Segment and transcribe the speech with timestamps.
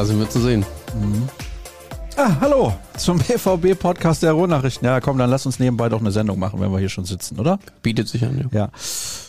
[0.00, 0.64] Da sind wir zu sehen.
[2.16, 4.86] Ah, hallo zum BVB-Podcast der Ruhrnachrichten.
[4.86, 7.38] Ja, komm, dann lass uns nebenbei doch eine Sendung machen, wenn wir hier schon sitzen,
[7.38, 7.58] oder?
[7.82, 8.60] Bietet sich an, ja.
[8.60, 8.70] Ja.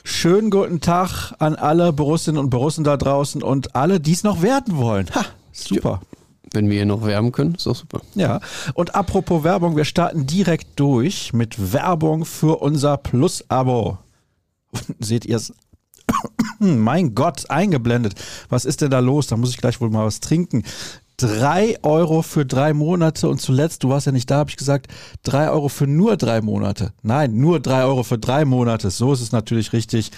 [0.05, 4.41] Schönen guten Tag an alle Borussinnen und Borussen da draußen und alle, die es noch
[4.41, 5.09] werden wollen.
[5.13, 5.99] Ha, super.
[6.53, 7.99] Wenn wir hier noch werben können, ist doch super.
[8.15, 8.39] Ja,
[8.73, 13.97] und apropos Werbung, wir starten direkt durch mit Werbung für unser Plus-Abo.
[14.99, 15.53] Seht ihr es?
[16.59, 18.15] mein Gott, eingeblendet.
[18.49, 19.27] Was ist denn da los?
[19.27, 20.63] Da muss ich gleich wohl mal was trinken.
[21.17, 24.87] Drei Euro für drei Monate und zuletzt, du warst ja nicht da, habe ich gesagt,
[25.21, 26.93] drei Euro für nur drei Monate.
[27.03, 28.89] Nein, nur drei Euro für drei Monate.
[28.89, 30.11] So ist es natürlich richtig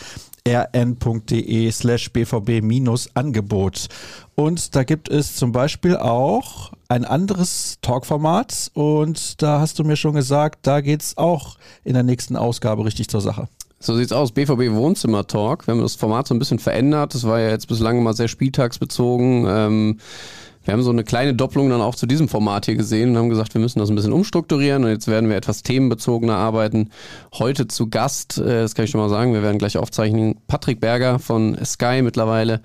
[0.48, 3.88] rn.de slash bvb-angebot.
[4.35, 9.95] Und da gibt es zum Beispiel auch ein anderes Talkformat und da hast du mir
[9.95, 13.48] schon gesagt, da geht's auch in der nächsten Ausgabe richtig zur Sache.
[13.84, 14.31] So sieht's aus.
[14.31, 15.67] BVB Wohnzimmer Talk.
[15.67, 17.13] Wir haben das Format so ein bisschen verändert.
[17.13, 19.45] Das war ja jetzt bislang immer sehr spieltagsbezogen.
[19.45, 19.98] Ähm,
[20.63, 23.29] wir haben so eine kleine Doppelung dann auch zu diesem Format hier gesehen und haben
[23.29, 26.91] gesagt, wir müssen das ein bisschen umstrukturieren und jetzt werden wir etwas themenbezogener arbeiten.
[27.34, 30.79] Heute zu Gast, äh, das kann ich schon mal sagen, wir werden gleich aufzeichnen, Patrick
[30.79, 32.61] Berger von Sky mittlerweile,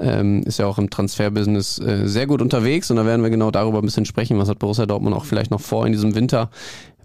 [0.00, 3.50] ähm, ist ja auch im Transferbusiness äh, sehr gut unterwegs und da werden wir genau
[3.50, 6.50] darüber ein bisschen sprechen, was hat Borussia Dortmund auch vielleicht noch vor in diesem Winter.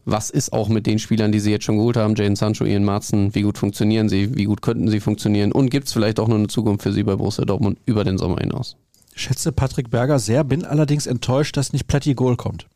[0.05, 2.83] Was ist auch mit den Spielern, die sie jetzt schon geholt haben, Jane Sancho, Ian
[2.83, 6.27] Marzen, wie gut funktionieren sie, wie gut könnten sie funktionieren und gibt es vielleicht auch
[6.27, 8.77] noch eine Zukunft für sie bei Borussia Dortmund über den Sommer hinaus?
[9.15, 12.67] schätze Patrick Berger sehr, bin allerdings enttäuscht, dass nicht Platti Goal kommt.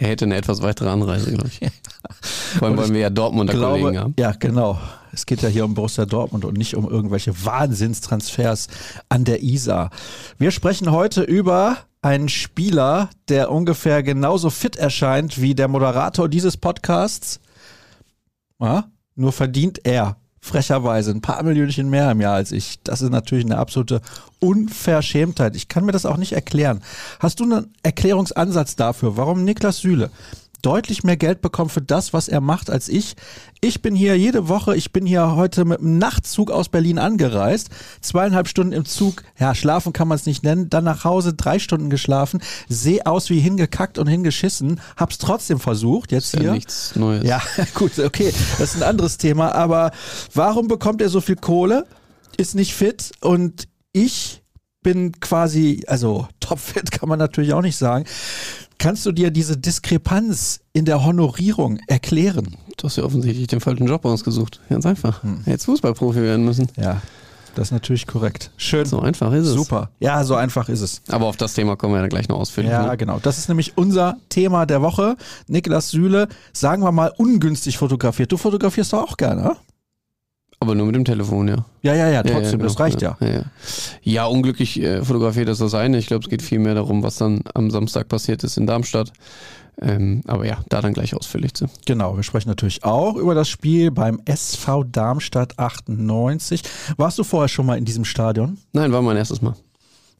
[0.00, 1.60] Der hätte eine etwas weitere Anreise, glaube ich.
[2.58, 4.14] Vor allem wollen wir ja Dortmunder glaube, Kollegen haben.
[4.18, 4.80] Ja, genau.
[5.12, 8.68] Es geht ja hier um Borussia Dortmund und nicht um irgendwelche Wahnsinnstransfers
[9.08, 9.90] an der Isar.
[10.38, 16.56] Wir sprechen heute über einen Spieler, der ungefähr genauso fit erscheint wie der Moderator dieses
[16.56, 17.40] Podcasts.
[18.60, 22.82] Ja, nur verdient er frecherweise ein paar Millionchen mehr im Jahr als ich.
[22.82, 24.00] Das ist natürlich eine absolute
[24.40, 25.54] Unverschämtheit.
[25.54, 26.82] Ich kann mir das auch nicht erklären.
[27.20, 30.10] Hast du einen Erklärungsansatz dafür, warum Niklas Süle
[30.62, 33.14] deutlich mehr Geld bekommt für das, was er macht, als ich.
[33.60, 37.68] Ich bin hier jede Woche, ich bin hier heute mit einem Nachtzug aus Berlin angereist,
[38.00, 41.58] zweieinhalb Stunden im Zug, ja, schlafen kann man es nicht nennen, dann nach Hause drei
[41.58, 46.48] Stunden geschlafen, sehe aus wie hingekackt und hingeschissen, hab's trotzdem versucht, jetzt Ist hier.
[46.48, 47.24] ja nichts Neues.
[47.24, 47.42] Ja,
[47.74, 49.92] gut, okay, das ist ein anderes Thema, aber
[50.34, 51.86] warum bekommt er so viel Kohle?
[52.36, 54.42] Ist nicht fit und ich
[54.82, 58.04] bin quasi, also topfit kann man natürlich auch nicht sagen.
[58.82, 62.56] Kannst du dir diese Diskrepanz in der Honorierung erklären?
[62.76, 64.58] Du hast ja offensichtlich den falschen Job ausgesucht.
[64.68, 65.22] Ganz einfach.
[65.22, 65.44] Hm.
[65.46, 66.66] Jetzt Fußballprofi werden müssen.
[66.76, 67.00] Ja,
[67.54, 68.50] das ist natürlich korrekt.
[68.56, 68.84] Schön.
[68.84, 69.54] So einfach ist es.
[69.54, 69.90] Super.
[70.00, 71.00] Ja, so einfach ist es.
[71.08, 72.72] Aber auf das Thema kommen wir ja gleich noch ausführlich.
[72.72, 72.96] Ja, ne?
[72.96, 73.20] genau.
[73.20, 75.14] Das ist nämlich unser Thema der Woche.
[75.46, 78.32] Niklas Süle, sagen wir mal, ungünstig fotografiert.
[78.32, 79.56] Du fotografierst doch auch gerne, oder?
[80.62, 81.64] Aber nur mit dem Telefon, ja.
[81.82, 82.64] Ja, ja, ja, trotzdem, genau.
[82.64, 83.16] das reicht ja.
[83.20, 83.42] Ja, ja.
[84.02, 85.98] ja unglücklich äh, fotografiert ist das eine.
[85.98, 89.12] Ich glaube, es geht viel mehr darum, was dann am Samstag passiert ist in Darmstadt.
[89.80, 91.66] Ähm, aber ja, da dann gleich ausführlich zu.
[91.84, 96.62] Genau, wir sprechen natürlich auch über das Spiel beim SV Darmstadt 98.
[96.96, 98.58] Warst du vorher schon mal in diesem Stadion?
[98.72, 99.56] Nein, war mein erstes Mal.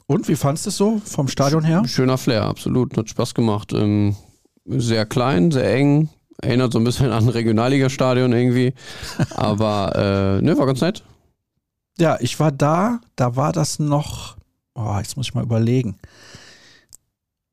[0.07, 1.85] Und wie fandest du es so vom Stadion her?
[1.87, 2.97] Schöner Flair, absolut.
[2.97, 3.73] Hat Spaß gemacht.
[3.73, 4.17] Ähm,
[4.67, 6.09] sehr klein, sehr eng.
[6.41, 8.75] Erinnert so ein bisschen an ein Regionalliga-Stadion irgendwie.
[9.35, 11.03] Aber äh, ne, war ganz nett.
[11.99, 14.37] Ja, ich war da, da war das noch,
[14.75, 15.99] oh, jetzt muss ich mal überlegen,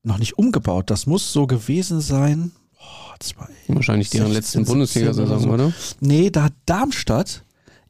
[0.03, 0.89] noch nicht umgebaut.
[0.89, 2.51] Das muss so gewesen sein.
[2.79, 5.49] Oh, zwei, Wahrscheinlich deren 16, letzten 17 Bundesliga-Saison, oder so.
[5.49, 5.73] oder?
[5.99, 7.43] Nee, da hat Darmstadt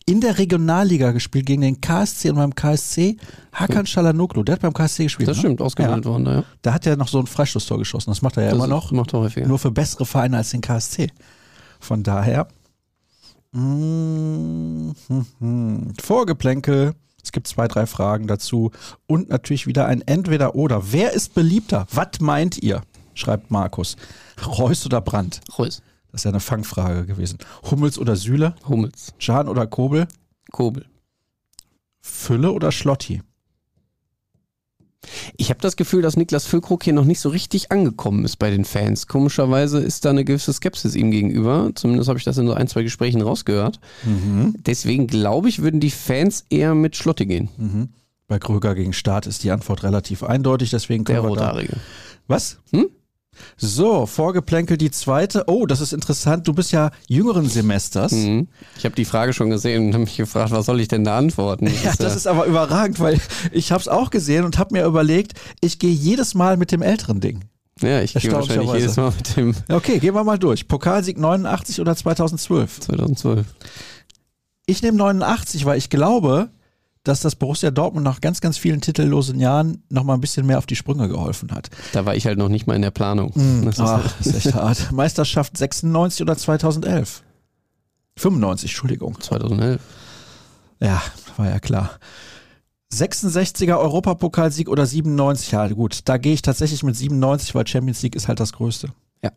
[0.09, 3.18] in der Regionalliga gespielt gegen den KSC und beim KSC
[3.53, 4.44] Hakan Çalhanoğlu.
[4.44, 5.30] Der hat beim KSC gespielt.
[5.30, 5.42] Das ne?
[5.42, 6.44] stimmt, ausgebildet worden, da, ja.
[6.64, 8.09] Da hat er noch so ein Freistoßtor geschossen.
[8.09, 8.92] Das macht er ja das immer noch.
[8.92, 9.48] Macht er häufiger.
[9.48, 11.12] Nur für bessere Vereine als den KSC.
[11.80, 12.48] Von daher.
[13.52, 15.94] Mm, hm, hm.
[16.02, 16.94] Vorgeplänkel.
[17.24, 18.72] Es gibt zwei, drei Fragen dazu.
[19.06, 20.92] Und natürlich wieder ein Entweder-Oder.
[20.92, 21.86] Wer ist beliebter?
[21.94, 22.81] Was meint ihr?
[23.13, 23.95] Schreibt Markus.
[24.44, 25.42] Reus oder Brandt?
[25.57, 25.83] Reus.
[26.11, 27.38] Das ist ja eine Fangfrage gewesen.
[27.69, 28.56] Hummels oder Süle?
[28.67, 29.13] Hummels.
[29.19, 30.07] Can oder Kobel?
[30.51, 30.85] Kobel.
[32.01, 33.21] Fülle oder Schlotti?
[35.38, 38.50] Ich habe das Gefühl, dass Niklas Füllkrug hier noch nicht so richtig angekommen ist bei
[38.50, 39.07] den Fans.
[39.07, 41.71] Komischerweise ist da eine gewisse Skepsis ihm gegenüber.
[41.75, 43.79] Zumindest habe ich das in so ein, zwei Gesprächen rausgehört.
[44.03, 44.56] Mhm.
[44.59, 47.50] Deswegen glaube ich, würden die Fans eher mit Schlotte gehen.
[47.57, 47.89] Mhm.
[48.27, 51.77] Bei Kröger gegen Start ist die Antwort relativ eindeutig, deswegen Der Rothaarige.
[52.27, 52.59] Was?
[52.71, 52.89] Hm?
[53.57, 55.44] So, Vorgeplänkel die zweite.
[55.47, 56.47] Oh, das ist interessant.
[56.47, 58.12] Du bist ja jüngeren Semesters.
[58.12, 58.47] Mhm.
[58.77, 61.18] Ich habe die Frage schon gesehen und habe mich gefragt, was soll ich denn da
[61.18, 61.68] antworten?
[61.83, 63.19] Ja, das ist aber überragend, weil
[63.51, 66.81] ich habe es auch gesehen und habe mir überlegt, ich gehe jedes Mal mit dem
[66.81, 67.45] älteren Ding.
[67.81, 70.68] ja, ich gehe wahrscheinlich jedes Mal mit dem Okay, gehen wir mal durch.
[70.68, 72.80] Pokalsieg 89 oder 2012?
[72.81, 73.45] 2012.
[74.65, 76.50] Ich nehme 89, weil ich glaube,
[77.04, 80.66] dass das Borussia Dortmund nach ganz, ganz vielen titellosen Jahren nochmal ein bisschen mehr auf
[80.66, 81.69] die Sprünge geholfen hat.
[81.94, 83.31] Da war ich halt noch nicht mal in der Planung.
[83.63, 84.92] Das ist, ah, das ist echt hart.
[84.92, 87.24] Meisterschaft 96 oder 2011?
[88.18, 89.19] 95, Entschuldigung.
[89.19, 89.81] 2011.
[90.81, 91.01] Ja,
[91.38, 91.92] war ja klar.
[92.94, 95.52] 66er Europapokalsieg oder 97?
[95.52, 98.90] Ja, gut, da gehe ich tatsächlich mit 97, weil Champions League ist halt das Größte.
[99.24, 99.31] Ja.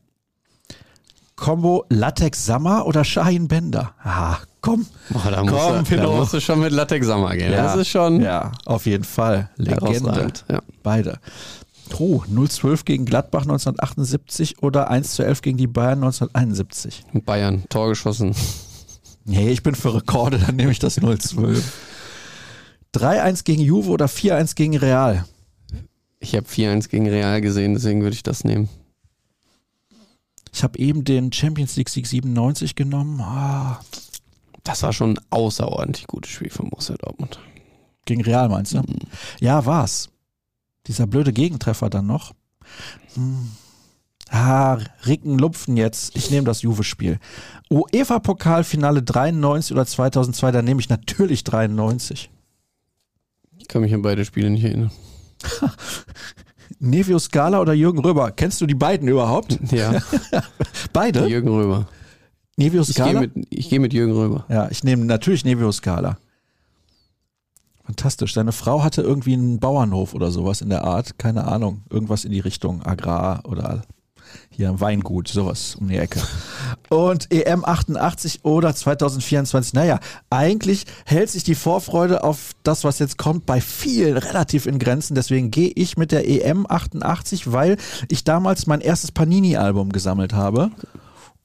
[1.37, 3.95] Combo Latex Sammer oder Shahin Bender?
[4.03, 4.87] Ah, komm.
[5.11, 7.53] Boah, da, musst du, da musst du schon mit Latex Sammer gehen.
[7.53, 8.23] Ja, das ist schon.
[8.23, 9.51] Ja, auf jeden Fall.
[9.57, 10.33] Legende.
[10.49, 10.63] Ja.
[10.83, 11.19] Beide.
[11.99, 17.05] Oh, 0-12 gegen Gladbach 1978 oder 1-11 gegen die Bayern 1971?
[17.27, 18.35] Bayern, Tor geschossen.
[19.25, 21.63] Nee, ich bin für Rekorde, dann nehme ich das 0-12.
[22.95, 25.27] 3-1 gegen Juve oder 4-1 gegen Real?
[26.19, 28.69] Ich habe 4-1 gegen Real gesehen, deswegen würde ich das nehmen.
[30.53, 33.21] Ich habe eben den Champions League Sieg 97 genommen.
[33.21, 33.81] Ah.
[34.65, 37.39] Das war schon ein außerordentlich gutes Spiel von Borussia Dortmund.
[38.05, 38.79] Gegen Real meinst du?
[38.79, 38.99] Mhm.
[39.41, 40.11] Ja, war's.
[40.87, 42.33] Dieser blöde Gegentreffer dann noch.
[43.15, 43.51] Hm.
[44.31, 46.17] Ah, Ricken lupfen jetzt.
[46.17, 47.19] Ich nehme das Juve-Spiel.
[47.71, 52.31] UEFA-Pokalfinale 93 oder 2002, da nehme ich natürlich 93.
[53.59, 54.91] Ich kann mich an beide Spiele nicht erinnern.
[56.79, 58.31] Nevio Scala oder Jürgen Röber?
[58.33, 59.59] Kennst du die beiden überhaupt?
[59.71, 60.01] Ja.
[60.93, 61.29] Beide?
[61.29, 61.87] Jürgen Röber.
[62.57, 63.09] Nevio Scala?
[63.09, 64.45] Ich gehe mit, geh mit, Jürgen Röber.
[64.49, 66.19] Ja, ich nehme natürlich Nevio Scala.
[67.85, 68.35] Fantastisch.
[68.35, 71.19] Seine Frau hatte irgendwie einen Bauernhof oder sowas in der Art.
[71.19, 71.83] Keine Ahnung.
[71.91, 73.83] Irgendwas in die Richtung Agrar oder
[74.51, 76.21] hier ein Weingut, sowas um die Ecke.
[76.89, 79.75] Und EM 88 oder 2024.
[79.75, 79.99] Naja,
[80.31, 85.15] eigentlich hält sich die Vorfreude auf das, was jetzt kommt, bei vielen relativ in Grenzen.
[85.15, 87.77] Deswegen gehe ich mit der EM 88, weil
[88.09, 90.71] ich damals mein erstes Panini-Album gesammelt habe.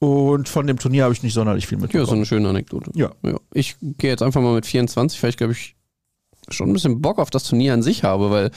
[0.00, 2.04] Und von dem Turnier habe ich nicht sonderlich viel mitbekommen.
[2.04, 2.92] Ja, so eine schöne Anekdote.
[2.94, 3.10] Ja.
[3.22, 3.36] ja.
[3.52, 5.76] Ich gehe jetzt einfach mal mit 24, weil ich glaube ich
[6.50, 8.50] schon ein bisschen Bock auf das Turnier an sich habe, weil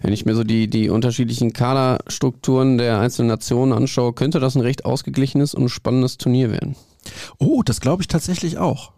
[0.00, 4.62] wenn ich mir so die, die unterschiedlichen Kaderstrukturen der einzelnen Nationen anschaue, könnte das ein
[4.62, 6.76] recht ausgeglichenes und spannendes Turnier werden.
[7.38, 8.93] Oh, das glaube ich tatsächlich auch.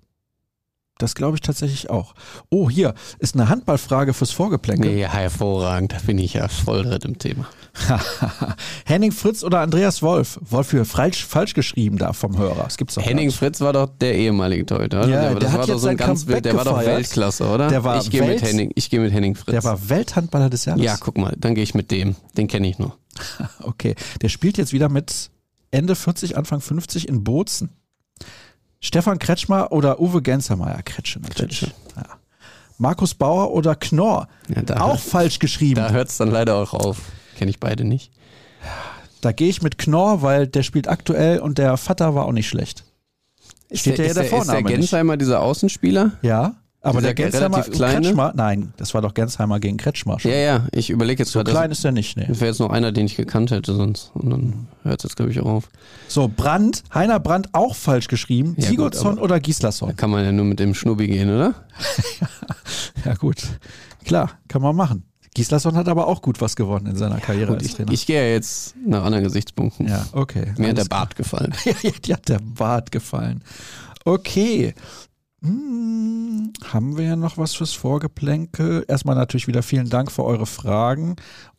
[0.99, 2.15] Das glaube ich tatsächlich auch.
[2.49, 4.91] Oh, hier ist eine Handballfrage fürs Vorgeplänkel.
[4.95, 5.93] Nee, hervorragend.
[5.93, 7.47] Da bin ich ja voll drin im Thema.
[8.87, 10.39] Henning Fritz oder Andreas Wolf?
[10.43, 12.65] Wolf für falsch, falsch geschrieben da vom Hörer.
[12.65, 15.07] Das gibt's doch Henning Fritz war doch der ehemalige Torhüter.
[15.07, 16.79] Ja, der, das hat war jetzt doch so ein ganz Comeback der war doch.
[16.85, 17.69] Weltklasse, oder?
[17.69, 19.53] Der war ich gehe Welt- mit Henning, ich gehe mit Henning Fritz.
[19.53, 20.83] Der war Welthandballer des Jahres.
[20.83, 22.17] ja, guck mal, dann gehe ich mit dem.
[22.37, 22.97] Den kenne ich nur.
[23.61, 23.95] Okay.
[24.23, 25.31] Der spielt jetzt wieder mit
[25.71, 27.71] Ende 40, Anfang 50 in Bozen.
[28.81, 30.83] Stefan Kretschmer oder Uwe Gensermeier?
[30.83, 31.61] Kretsche natürlich.
[31.61, 31.75] Kretsche.
[31.97, 32.05] Ja.
[32.79, 34.29] Markus Bauer oder Knorr?
[34.49, 35.77] Ja, Auch falsch geschrieben.
[35.77, 36.99] Da hört es dann leider auch auf.
[37.37, 38.13] Kenne ich beide nicht.
[39.23, 42.49] Da gehe ich mit Knorr, weil der spielt aktuell und der Vater war auch nicht
[42.49, 42.85] schlecht.
[43.73, 44.77] Steht ja ist der der, ist der Vorname nicht.
[44.77, 46.13] Gensheimer dieser Außenspieler?
[46.23, 46.55] Ja,
[46.87, 47.63] aber der Gensheimer?
[47.63, 50.31] Kretschmer, nein, das war doch Gensheimer gegen Kretschmer schon.
[50.31, 51.51] Ja, ja, ich überlege jetzt so gerade.
[51.51, 54.11] klein ist er nicht, das wäre jetzt noch einer, den ich gekannt hätte sonst.
[54.15, 55.69] Und dann hört es jetzt, glaube ich, auch auf.
[56.09, 58.55] So, Brandt, Heiner Brandt auch falsch geschrieben.
[58.59, 59.95] Ja, Sigurdsson oder Da Gislason?
[59.97, 61.55] kann man ja nur mit dem Schnubbi gehen, oder?
[63.05, 63.43] Ja, gut.
[64.05, 65.05] Klar, kann man machen.
[65.35, 67.93] Gislason hat aber auch gut was gewonnen in seiner Karriere Gut, als ich, Trainer.
[67.93, 69.87] ich gehe ja jetzt nach anderen Gesichtspunkten.
[69.87, 70.55] ja, okay.
[70.57, 71.53] Mir hat der Bart gefallen.
[71.83, 73.43] Ja, die hat der Bart gefallen.
[74.05, 74.75] Okay.
[75.47, 78.85] Hm, haben wir ja noch was fürs Vorgeplänkel?
[78.89, 81.17] Erstmal natürlich wieder vielen Dank für eure Fragen.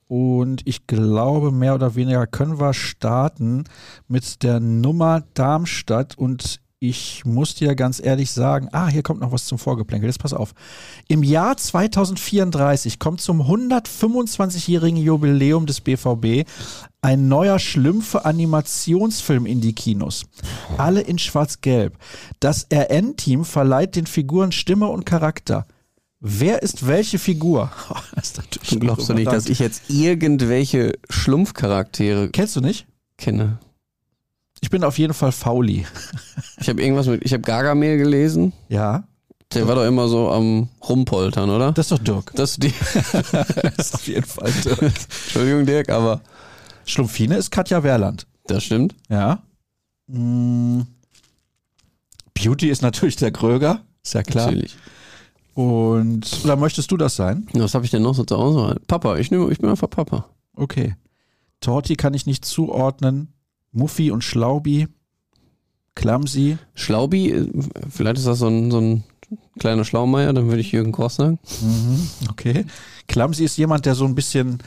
[0.09, 3.63] Und ich glaube, mehr oder weniger können wir starten
[4.07, 6.17] mit der Nummer Darmstadt.
[6.17, 10.07] Und ich muss dir ganz ehrlich sagen, ah, hier kommt noch was zum Vorgeplänkel.
[10.07, 10.53] Jetzt pass auf.
[11.07, 16.47] Im Jahr 2034 kommt zum 125-jährigen Jubiläum des BVB
[17.01, 20.25] ein neuer Schlümpfe-Animationsfilm in die Kinos.
[20.77, 21.97] Alle in schwarz-gelb.
[22.39, 25.65] Das RN-Team verleiht den Figuren Stimme und Charakter.
[26.19, 27.71] Wer ist welche Figur?
[28.15, 28.33] Das
[28.71, 32.87] ist glaubst du nicht, dass ich jetzt irgendwelche Schlumpfcharaktere Kennst du nicht?
[33.17, 33.59] kenne?
[34.61, 35.85] Ich bin auf jeden Fall Fauli.
[36.59, 38.51] Ich habe irgendwas mit, ich habe Gargamel gelesen.
[38.67, 39.03] Ja,
[39.53, 41.71] Der war doch immer so am Rumpoltern, oder?
[41.71, 42.31] das ist doch Dirk.
[42.35, 42.73] Das ist die.
[43.31, 44.81] Das ist auf jeden Fall Dirk.
[44.81, 46.21] Entschuldigung, Dirk, aber
[46.85, 48.25] Schlumpfine ist Katja Wehrland.
[48.47, 48.95] das stimmt.
[49.09, 49.43] Ja.
[50.07, 50.81] Mm.
[52.33, 54.47] Beauty ist natürlich der Kröger, ist ja klar.
[54.47, 54.75] Natürlich.
[55.53, 57.47] Und oder möchtest du das sein?
[57.53, 58.79] Was habe ich denn noch so zur Auswahl?
[58.87, 60.25] Papa, ich, nehme, ich bin einfach Papa.
[60.55, 60.95] Okay.
[61.61, 63.33] Torti kann ich nicht zuordnen.
[63.77, 64.87] Muffi und Schlaubi.
[65.95, 66.57] Clumsy.
[66.75, 67.49] Schlaubi, äh,
[67.89, 69.03] vielleicht ist das so ein, so ein
[69.59, 71.39] kleiner Schlaumeier, dann würde ich Jürgen Kross sagen.
[71.61, 72.65] Mhm, okay.
[73.07, 74.59] Clumsy ist jemand, der so ein bisschen,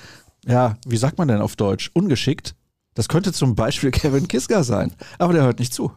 [0.46, 1.90] ja, wie sagt man denn auf Deutsch?
[1.94, 2.54] Ungeschickt.
[2.94, 4.92] Das könnte zum Beispiel Kevin Kiska sein.
[5.18, 5.92] Aber der hört nicht zu.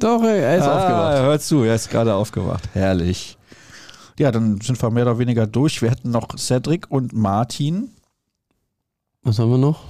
[0.00, 1.14] Doch, ey, er ist ah, aufgewacht.
[1.14, 2.68] Er hört zu, er ist gerade aufgewacht.
[2.72, 3.38] Herrlich.
[4.18, 5.80] Ja, dann sind wir mehr oder weniger durch.
[5.82, 7.90] Wir hätten noch Cedric und Martin.
[9.22, 9.84] Was haben wir noch?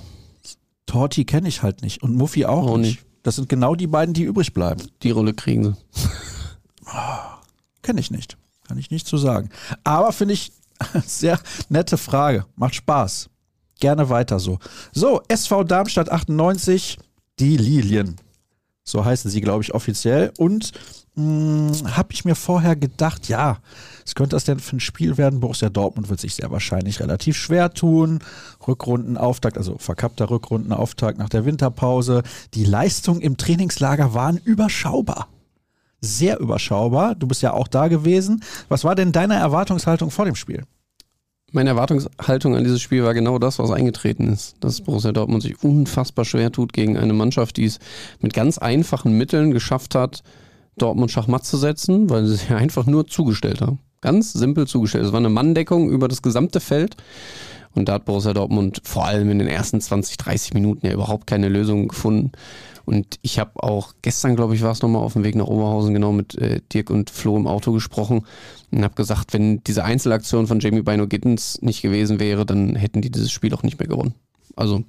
[0.88, 2.96] Torti kenne ich halt nicht und Muffy auch, Auch nicht.
[3.00, 3.06] nicht.
[3.22, 4.82] Das sind genau die beiden, die übrig bleiben.
[5.02, 6.08] Die Rolle kriegen sie.
[7.82, 8.36] Kenne ich nicht.
[8.66, 9.50] Kann ich nicht zu sagen.
[9.84, 10.52] Aber finde ich
[11.06, 12.46] sehr nette Frage.
[12.56, 13.28] Macht Spaß.
[13.80, 14.58] Gerne weiter so.
[14.92, 16.98] So, SV Darmstadt 98,
[17.38, 18.16] die Lilien.
[18.82, 20.32] So heißen sie, glaube ich, offiziell.
[20.38, 20.72] Und
[21.18, 23.58] habe ich mir vorher gedacht, ja,
[24.04, 25.40] was könnte das denn für ein Spiel werden?
[25.40, 28.20] Borussia Dortmund wird sich sehr wahrscheinlich relativ schwer tun.
[28.66, 32.22] Rückrundenauftakt, also verkappter Rückrundenauftakt nach der Winterpause.
[32.54, 35.28] Die Leistungen im Trainingslager waren überschaubar.
[36.00, 37.16] Sehr überschaubar.
[37.16, 38.44] Du bist ja auch da gewesen.
[38.68, 40.62] Was war denn deine Erwartungshaltung vor dem Spiel?
[41.50, 44.56] Meine Erwartungshaltung an dieses Spiel war genau das, was eingetreten ist.
[44.60, 47.80] Dass Borussia Dortmund sich unfassbar schwer tut gegen eine Mannschaft, die es
[48.20, 50.22] mit ganz einfachen Mitteln geschafft hat,
[50.78, 53.78] Dortmund Schachmatt zu setzen, weil sie sich einfach nur zugestellt haben.
[54.00, 55.04] Ganz simpel zugestellt.
[55.04, 56.96] Es war eine Manndeckung über das gesamte Feld.
[57.74, 61.26] Und da hat Borussia Dortmund vor allem in den ersten 20, 30 Minuten ja überhaupt
[61.26, 62.32] keine Lösung gefunden.
[62.84, 65.92] Und ich habe auch gestern, glaube ich, war es nochmal auf dem Weg nach Oberhausen
[65.92, 68.24] genau mit äh, Dirk und Flo im Auto gesprochen
[68.70, 73.02] und habe gesagt, wenn diese Einzelaktion von Jamie Bino Gittens nicht gewesen wäre, dann hätten
[73.02, 74.14] die dieses Spiel auch nicht mehr gewonnen.
[74.56, 74.84] Also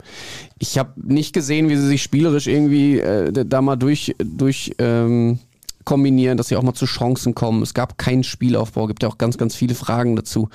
[0.57, 5.39] ich habe nicht gesehen, wie sie sich spielerisch irgendwie äh, da mal durch, durch ähm,
[5.85, 7.61] kombinieren, dass sie auch mal zu Chancen kommen.
[7.61, 10.49] Es gab keinen Spielaufbau, gibt ja auch ganz, ganz viele Fragen dazu.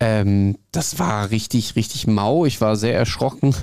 [0.00, 2.44] Ähm, das war richtig, richtig mau.
[2.46, 3.54] Ich war sehr erschrocken,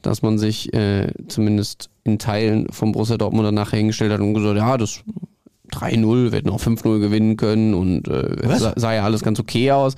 [0.00, 4.56] dass man sich äh, zumindest in Teilen vom Borussia Dortmund danach hingestellt hat und gesagt,
[4.56, 5.02] ja, das
[5.72, 9.72] 3-0, wir hätten auch 5-0 gewinnen können und äh, sah, sah ja alles ganz okay
[9.72, 9.94] aus.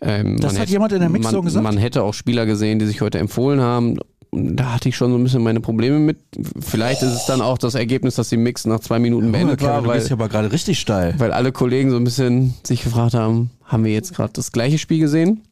[0.00, 1.62] Ähm, Das hat jemand in der man, gesagt?
[1.62, 3.98] Man hätte auch Spieler gesehen, die sich heute empfohlen haben.
[4.30, 6.18] Da hatte ich schon so ein bisschen meine Probleme mit.
[6.60, 9.72] Vielleicht ist es dann auch das Ergebnis, dass die Mix nach zwei Minuten beendet Kevin,
[9.72, 11.14] war, du weil, ja aber gerade richtig steil.
[11.18, 14.78] weil alle Kollegen so ein bisschen sich gefragt haben, haben wir jetzt gerade das gleiche
[14.78, 15.42] Spiel gesehen?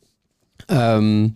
[0.69, 1.35] Ähm,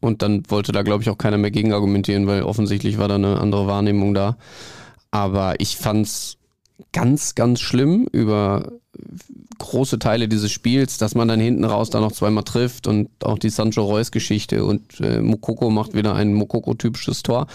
[0.00, 3.16] und dann wollte da, glaube ich, auch keiner mehr gegen argumentieren, weil offensichtlich war da
[3.16, 4.36] eine andere Wahrnehmung da.
[5.10, 6.38] Aber ich fand's
[6.92, 8.72] ganz, ganz schlimm über
[9.58, 13.38] große Teile dieses Spiels, dass man dann hinten raus da noch zweimal trifft und auch
[13.38, 17.46] die Sancho Reus Geschichte und äh, Mokoko macht wieder ein Mokoko-typisches Tor.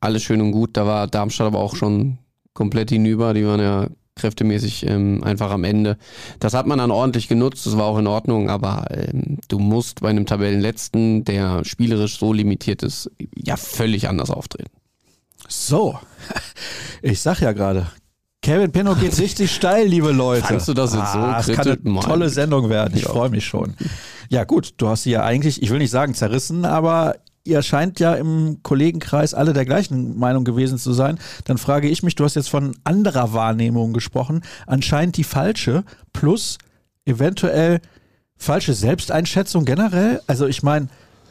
[0.00, 2.18] Alles schön und gut, da war Darmstadt aber auch schon
[2.54, 5.98] komplett hinüber, die waren ja kräftemäßig ähm, einfach am Ende.
[6.40, 10.00] Das hat man dann ordentlich genutzt, das war auch in Ordnung, aber ähm, du musst
[10.00, 14.70] bei einem Tabellenletzten, der spielerisch so limitiert ist, ja völlig anders auftreten.
[15.48, 15.98] So,
[17.02, 17.86] ich sag ja gerade,
[18.46, 20.46] Kevin Pinno geht richtig steil, liebe Leute.
[20.46, 21.84] Fandst du das jetzt so ah, Es kann kritisch?
[21.84, 22.28] eine tolle.
[22.28, 22.92] Sendung werden.
[22.96, 23.08] Ich Ja.
[23.10, 23.74] freue mich schon.
[24.28, 27.98] Ja gut, du hast sie ja eigentlich, ich will nicht sagen zerrissen, aber ihr scheint
[27.98, 31.18] ja im Kollegenkreis alle der gleichen Meinung gewesen zu sein.
[31.46, 36.58] Dann frage ich mich, du hast jetzt von anderer Wahrnehmung gesprochen, anscheinend die falsche plus
[37.04, 37.80] eventuell
[38.36, 40.20] falsche Selbsteinschätzung generell.
[40.28, 40.86] Also ich meine,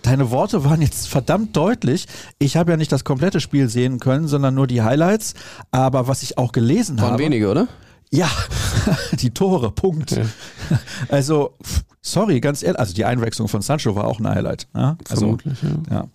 [0.06, 2.08] deine Worte waren jetzt verdammt deutlich.
[2.40, 5.34] Ich habe ja nicht das komplette Spiel sehen können, sondern nur die Highlights.
[5.72, 7.24] Aber was ich auch gelesen Waren habe.
[7.24, 7.68] wenige, oder?
[8.12, 8.30] Ja,
[9.20, 10.20] die Tore, Punkt.
[11.10, 14.68] Also, pff, sorry, ganz ehrlich, also die Einwechslung von Sancho war auch ein Highlight.
[14.76, 14.98] Ja?
[15.10, 15.96] Also, Vermutlich, ja.
[15.96, 16.08] ja.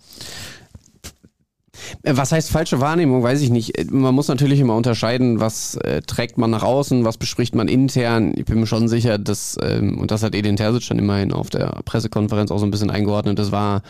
[2.03, 3.77] Äh, Was heißt falsche Wahrnehmung, weiß ich nicht.
[3.77, 7.67] Äh, Man muss natürlich immer unterscheiden, was äh, trägt man nach außen, was bespricht man
[7.67, 8.33] intern.
[8.35, 11.49] Ich bin mir schon sicher, dass, ähm, und das hat Edin Terzic dann immerhin auf
[11.49, 13.81] der Pressekonferenz auch so ein bisschen eingeordnet, das war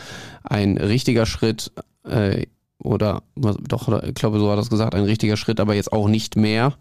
[0.42, 1.72] ein richtiger Schritt,
[2.08, 2.46] äh,
[2.78, 6.08] oder doch, ich glaube, so hat er das gesagt, ein richtiger Schritt, aber jetzt auch
[6.08, 6.74] nicht mehr.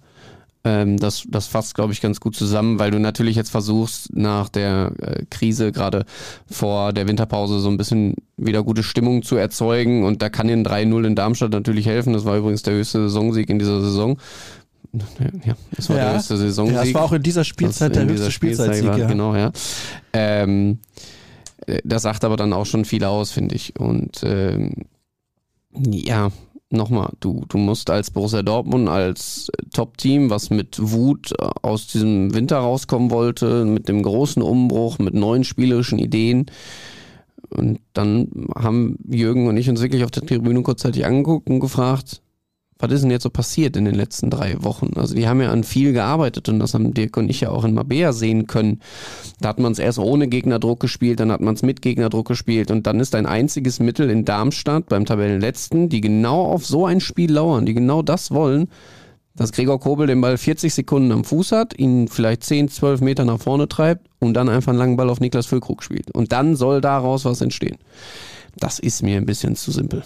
[0.64, 4.48] Ähm, das, das fasst, glaube ich, ganz gut zusammen, weil du natürlich jetzt versuchst, nach
[4.48, 6.06] der äh, Krise, gerade
[6.50, 10.06] vor der Winterpause, so ein bisschen wieder gute Stimmung zu erzeugen.
[10.06, 12.14] Und da kann den 3-0 in Darmstadt natürlich helfen.
[12.14, 14.20] Das war übrigens der höchste Saisonsieg in dieser Saison.
[15.46, 16.14] Ja, das war der Ja.
[16.16, 16.76] höchste Saisonsieg.
[16.76, 18.86] ja, es war auch in dieser Spielzeit Das der höchste Spielzeitsieg.
[18.88, 19.08] war, Ja.
[19.08, 19.52] Genau, ja.
[20.14, 20.78] Ähm,
[21.66, 23.80] äh, das sagt aber dann auch schon viel aus, finde ich.
[23.80, 24.74] Und ähm,
[25.74, 26.30] ja,
[26.72, 31.88] nochmal, du, du musst als Borussia Dortmund, als äh, Top-Team, was mit Wut äh, aus
[31.88, 36.46] diesem Winter rauskommen wollte, mit dem großen Umbruch, mit neuen spielerischen Ideen.
[37.50, 42.22] Und dann haben Jürgen und ich uns wirklich auf der Tribüne kurzzeitig angeguckt und gefragt,
[42.82, 44.92] was ist denn jetzt so passiert in den letzten drei Wochen?
[44.96, 47.64] Also die haben ja an viel gearbeitet und das haben Dirk und ich ja auch
[47.64, 48.82] in Mabea sehen können.
[49.40, 52.72] Da hat man es erst ohne Gegnerdruck gespielt, dann hat man es mit Gegnerdruck gespielt
[52.72, 57.00] und dann ist ein einziges Mittel in Darmstadt beim Tabellenletzten, die genau auf so ein
[57.00, 58.68] Spiel lauern, die genau das wollen,
[59.36, 63.26] dass Gregor Kobel den Ball 40 Sekunden am Fuß hat, ihn vielleicht 10, 12 Meter
[63.26, 66.12] nach vorne treibt und dann einfach einen langen Ball auf Niklas Füllkrug spielt.
[66.12, 67.78] Und dann soll daraus was entstehen.
[68.58, 70.04] Das ist mir ein bisschen zu simpel.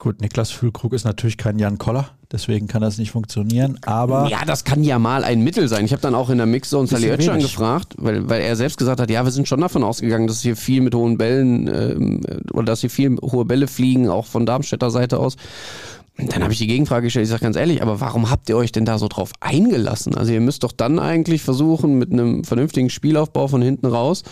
[0.00, 4.28] Gut, Niklas Füllkrug ist natürlich kein Jan Koller, deswegen kann das nicht funktionieren, aber.
[4.30, 5.84] Ja, das kann ja mal ein Mittel sein.
[5.84, 8.98] Ich habe dann auch in der Mixzone Sally Oetschan gefragt, weil, weil er selbst gesagt
[8.98, 12.20] hat, ja, wir sind schon davon ausgegangen, dass hier viel mit hohen Bällen ähm,
[12.54, 15.36] oder dass hier viel hohe Bälle fliegen, auch von Darmstädter Seite aus.
[16.18, 18.56] Und dann habe ich die Gegenfrage gestellt, ich sage ganz ehrlich, aber warum habt ihr
[18.56, 20.14] euch denn da so drauf eingelassen?
[20.14, 24.22] Also ihr müsst doch dann eigentlich versuchen, mit einem vernünftigen Spielaufbau von hinten raus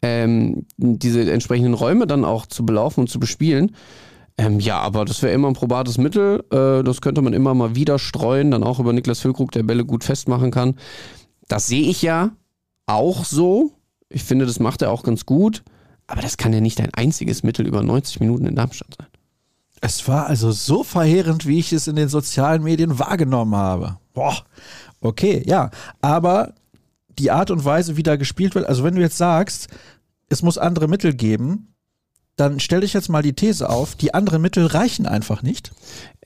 [0.00, 3.72] ähm, diese entsprechenden Räume dann auch zu belaufen und zu bespielen.
[4.38, 6.44] Ähm, ja, aber das wäre immer ein probates Mittel.
[6.52, 9.84] Äh, das könnte man immer mal wieder streuen, dann auch über Niklas Füllkrug, der Bälle
[9.84, 10.76] gut festmachen kann.
[11.48, 12.30] Das sehe ich ja
[12.86, 13.72] auch so.
[14.08, 15.64] Ich finde, das macht er auch ganz gut.
[16.06, 19.08] Aber das kann ja nicht ein einziges Mittel über 90 Minuten in Darmstadt sein.
[19.80, 23.98] Es war also so verheerend, wie ich es in den sozialen Medien wahrgenommen habe.
[24.14, 24.36] Boah,
[25.00, 25.70] okay, ja.
[26.00, 26.54] Aber
[27.18, 29.68] die Art und Weise, wie da gespielt wird, also wenn du jetzt sagst,
[30.28, 31.74] es muss andere Mittel geben,
[32.38, 35.72] dann stelle ich jetzt mal die These auf, die anderen Mittel reichen einfach nicht.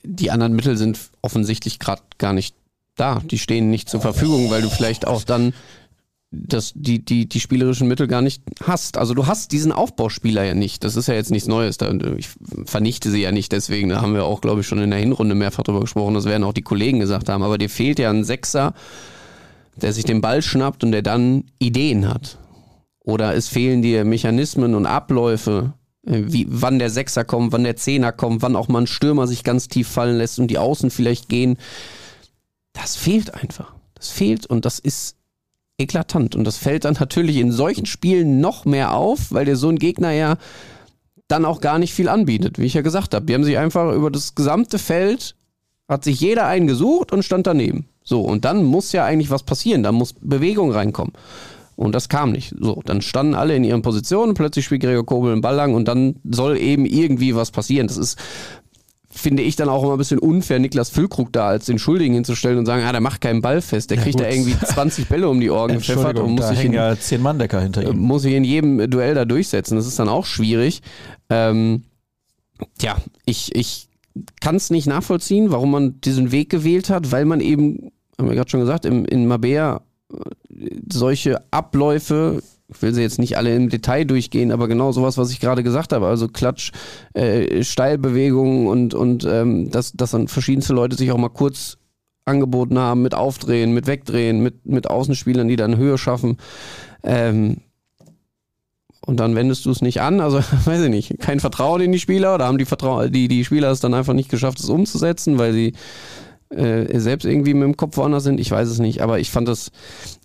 [0.03, 2.55] Die anderen Mittel sind offensichtlich gerade gar nicht
[2.95, 3.19] da.
[3.19, 5.53] Die stehen nicht zur Verfügung, weil du vielleicht auch dann
[6.29, 8.97] das, die, die, die spielerischen Mittel gar nicht hast.
[8.97, 10.83] Also du hast diesen Aufbauspieler ja nicht.
[10.83, 11.77] Das ist ja jetzt nichts Neues.
[12.17, 12.29] Ich
[12.65, 13.89] vernichte sie ja nicht deswegen.
[13.89, 16.13] Da haben wir auch, glaube ich, schon in der Hinrunde mehrfach drüber gesprochen.
[16.13, 17.43] Das werden auch die Kollegen gesagt haben.
[17.43, 18.75] Aber dir fehlt ja ein Sechser,
[19.75, 22.37] der sich den Ball schnappt und der dann Ideen hat.
[23.03, 28.11] Oder es fehlen dir Mechanismen und Abläufe, wie, wann der Sechser kommt, wann der Zehner
[28.11, 31.29] kommt, wann auch mal ein Stürmer sich ganz tief fallen lässt und die Außen vielleicht
[31.29, 31.57] gehen.
[32.73, 33.73] Das fehlt einfach.
[33.95, 35.15] Das fehlt und das ist
[35.77, 36.35] eklatant.
[36.35, 39.79] Und das fällt dann natürlich in solchen Spielen noch mehr auf, weil dir so ein
[39.79, 40.37] Gegner ja
[41.27, 43.25] dann auch gar nicht viel anbietet, wie ich ja gesagt habe.
[43.25, 45.35] Die haben sich einfach über das gesamte Feld,
[45.87, 47.87] hat sich jeder einen gesucht und stand daneben.
[48.03, 51.13] So, und dann muss ja eigentlich was passieren, da muss Bewegung reinkommen.
[51.75, 52.53] Und das kam nicht.
[52.59, 55.87] So, dann standen alle in ihren Positionen, plötzlich spielt Gregor Kobel den Ball lang und
[55.87, 57.87] dann soll eben irgendwie was passieren.
[57.87, 58.17] Das ist,
[59.09, 62.57] finde ich, dann auch immer ein bisschen unfair, Niklas Füllkrug da als den Schuldigen hinzustellen
[62.57, 63.91] und sagen, ah, der macht keinen Ball fest.
[63.91, 66.95] Der kriegt da irgendwie 20 Bälle um die Ohren gepfeffert und muss sich in, ja
[66.97, 67.97] zehn Manndecker hinter ihm.
[67.97, 69.75] Muss sich in jedem Duell da durchsetzen.
[69.75, 70.81] Das ist dann auch schwierig.
[71.29, 71.83] Ähm,
[72.77, 73.87] tja, ich, ich
[74.41, 78.35] kann es nicht nachvollziehen, warum man diesen Weg gewählt hat, weil man eben, haben wir
[78.35, 79.81] gerade schon gesagt, im, in Mabea
[80.91, 85.31] solche Abläufe, ich will sie jetzt nicht alle im Detail durchgehen, aber genau sowas, was
[85.31, 86.71] ich gerade gesagt habe, also Klatsch,
[87.13, 91.77] äh, Steilbewegungen und, und ähm, dass, dass dann verschiedenste Leute sich auch mal kurz
[92.25, 96.37] angeboten haben mit Aufdrehen, mit Wegdrehen, mit, mit Außenspielern, die dann Höhe schaffen.
[97.03, 97.57] Ähm,
[99.05, 101.99] und dann wendest du es nicht an, also weiß ich nicht, kein Vertrauen in die
[101.99, 102.35] Spieler.
[102.35, 105.53] Oder haben die, Vertrau die, die Spieler es dann einfach nicht geschafft, es umzusetzen, weil
[105.53, 105.73] sie
[106.55, 108.39] äh, selbst irgendwie mit dem Kopf woanders sind.
[108.39, 109.71] Ich weiß es nicht, aber ich fand das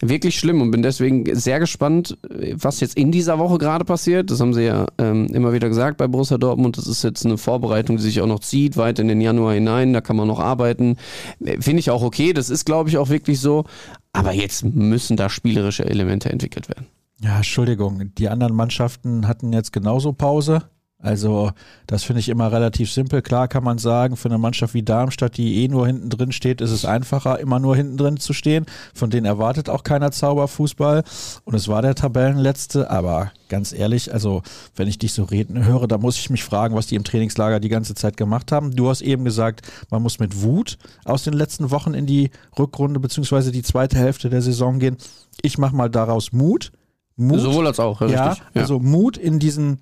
[0.01, 2.17] wirklich schlimm und bin deswegen sehr gespannt,
[2.55, 4.31] was jetzt in dieser Woche gerade passiert.
[4.31, 6.79] Das haben sie ja ähm, immer wieder gesagt bei Borussia Dortmund.
[6.79, 9.93] Das ist jetzt eine Vorbereitung, die sich auch noch zieht, weit in den Januar hinein.
[9.93, 10.97] Da kann man noch arbeiten.
[11.45, 12.33] Äh, finde ich auch okay.
[12.33, 13.65] Das ist, glaube ich, auch wirklich so.
[14.13, 16.87] Aber jetzt müssen da spielerische Elemente entwickelt werden.
[17.21, 18.15] Ja, Entschuldigung.
[18.17, 20.63] Die anderen Mannschaften hatten jetzt genauso Pause.
[21.01, 21.53] Also,
[21.87, 23.23] das finde ich immer relativ simpel.
[23.23, 26.61] Klar kann man sagen, für eine Mannschaft wie Darmstadt, die eh nur hinten drin steht,
[26.61, 28.67] ist es einfacher, immer nur hinten drin zu stehen.
[28.95, 31.05] Von denen erwartet auch keiner Zauberfußball.
[31.45, 32.91] Und es war der Tabellenletzte.
[32.91, 34.43] Aber ganz ehrlich, also,
[34.75, 37.61] wenn ich dich so reden höre, da muss ich mich fragen, was die im Trainingslager
[37.61, 38.75] die ganze Zeit gemacht haben.
[38.75, 42.99] Du hast eben gesagt, man muss mit Wut aus den letzten Wochen in die Rückrunde
[42.99, 43.53] bzw.
[43.53, 44.97] die zweite Hälfte der Saison gehen.
[45.43, 46.73] Ich mache mal daraus Mut.
[47.15, 47.39] Mut.
[47.39, 48.47] Sowohl als auch, ja, ja, richtig.
[48.55, 48.63] Ja.
[48.63, 49.79] Also Mut in diesen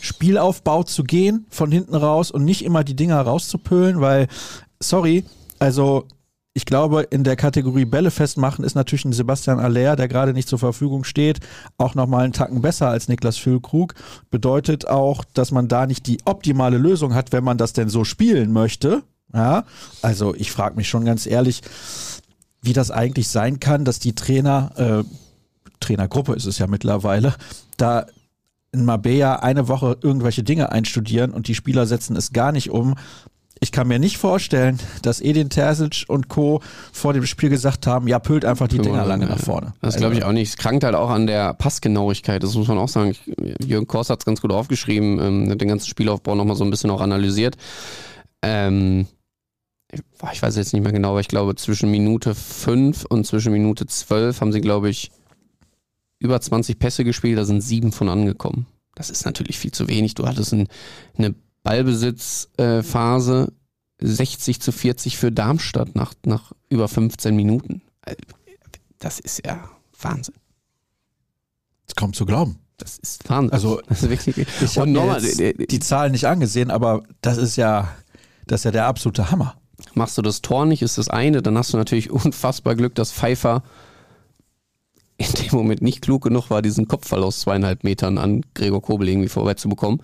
[0.00, 4.28] Spielaufbau zu gehen, von hinten raus und nicht immer die Dinger rauszupölen, weil,
[4.80, 5.24] sorry,
[5.58, 6.06] also
[6.56, 10.48] ich glaube, in der Kategorie Bälle festmachen ist natürlich ein Sebastian Aller, der gerade nicht
[10.48, 11.40] zur Verfügung steht,
[11.76, 13.94] auch nochmal einen Tacken besser als Niklas Füllkrug.
[14.30, 18.04] Bedeutet auch, dass man da nicht die optimale Lösung hat, wenn man das denn so
[18.04, 19.02] spielen möchte.
[19.34, 19.64] Ja,
[20.00, 21.60] also ich frage mich schon ganz ehrlich,
[22.62, 25.04] wie das eigentlich sein kann, dass die Trainer, äh,
[25.80, 27.34] Trainergruppe ist es ja mittlerweile,
[27.76, 28.06] da
[28.72, 32.94] in Mabea eine Woche irgendwelche Dinge einstudieren und die Spieler setzen es gar nicht um.
[33.58, 36.60] Ich kann mir nicht vorstellen, dass Edin Terzic und Co.
[36.92, 39.72] vor dem Spiel gesagt haben, ja, pült einfach die Dinger lange nach vorne.
[39.80, 40.50] Das glaube ich auch nicht.
[40.50, 43.16] Es krankt halt auch an der Passgenauigkeit, das muss man auch sagen.
[43.64, 46.70] Jürgen Kors hat es ganz gut aufgeschrieben, ähm, hat den ganzen Spielaufbau nochmal so ein
[46.70, 47.56] bisschen auch analysiert.
[48.42, 49.06] Ähm,
[50.32, 53.86] ich weiß jetzt nicht mehr genau, aber ich glaube, zwischen Minute 5 und zwischen Minute
[53.86, 55.10] 12 haben sie, glaube ich,
[56.18, 58.66] über 20 Pässe gespielt, da sind sieben von angekommen.
[58.94, 60.14] Das ist natürlich viel zu wenig.
[60.14, 60.68] Du hattest ein,
[61.16, 63.52] eine Ballbesitzphase
[64.00, 67.82] äh, 60 zu 40 für Darmstadt nach, nach über 15 Minuten.
[68.02, 68.16] Äh,
[68.98, 69.68] das ist ja
[70.00, 70.34] Wahnsinn.
[71.84, 72.58] Das ist kaum zu glauben.
[72.78, 73.52] Das ist Wahnsinn.
[73.52, 77.56] Also, das ist wirklich, ich habe nochmal die, die Zahlen nicht angesehen, aber das ist
[77.56, 77.94] ja,
[78.46, 79.56] Das ist ja der absolute Hammer.
[79.94, 83.12] Machst du das Tor nicht, ist das eine, dann hast du natürlich unfassbar Glück, dass
[83.12, 83.62] Pfeiffer
[85.18, 89.08] in dem Moment nicht klug genug war, diesen Kopfball aus zweieinhalb Metern an Gregor Kobel
[89.08, 90.00] irgendwie vorbei zu bekommen.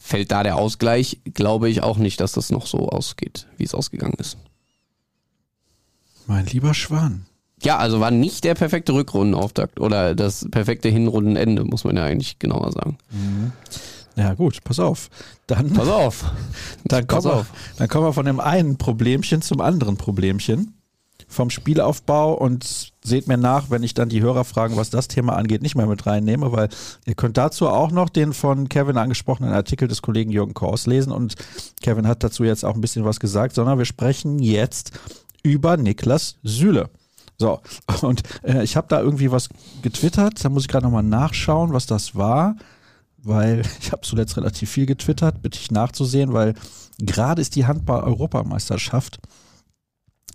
[0.00, 3.74] Fällt da der Ausgleich, glaube ich auch nicht, dass das noch so ausgeht, wie es
[3.74, 4.38] ausgegangen ist.
[6.26, 7.26] Mein lieber Schwan.
[7.62, 12.38] Ja, also war nicht der perfekte Rückrundenauftakt oder das perfekte Hinrundenende, muss man ja eigentlich
[12.38, 12.98] genauer sagen.
[13.10, 13.52] Mhm.
[14.14, 15.10] Ja, gut, pass auf.
[15.46, 16.32] Dann, pass auf.
[16.84, 17.46] Dann, pass kommen auf.
[17.46, 20.77] Wir, dann kommen wir von dem einen Problemchen zum anderen Problemchen.
[21.28, 25.36] Vom Spielaufbau und seht mir nach, wenn ich dann die Hörer fragen, was das Thema
[25.36, 26.68] angeht, nicht mehr mit reinnehme, weil
[27.04, 31.12] ihr könnt dazu auch noch den von Kevin angesprochenen Artikel des Kollegen Jürgen Kors lesen
[31.12, 31.34] und
[31.82, 34.92] Kevin hat dazu jetzt auch ein bisschen was gesagt, sondern wir sprechen jetzt
[35.42, 36.90] über Niklas Süle.
[37.38, 37.60] So,
[38.02, 39.48] und äh, ich habe da irgendwie was
[39.82, 42.56] getwittert, da muss ich gerade nochmal nachschauen, was das war,
[43.18, 46.54] weil ich habe zuletzt relativ viel getwittert, bitte ich nachzusehen, weil
[46.98, 49.20] gerade ist die Handball-Europameisterschaft.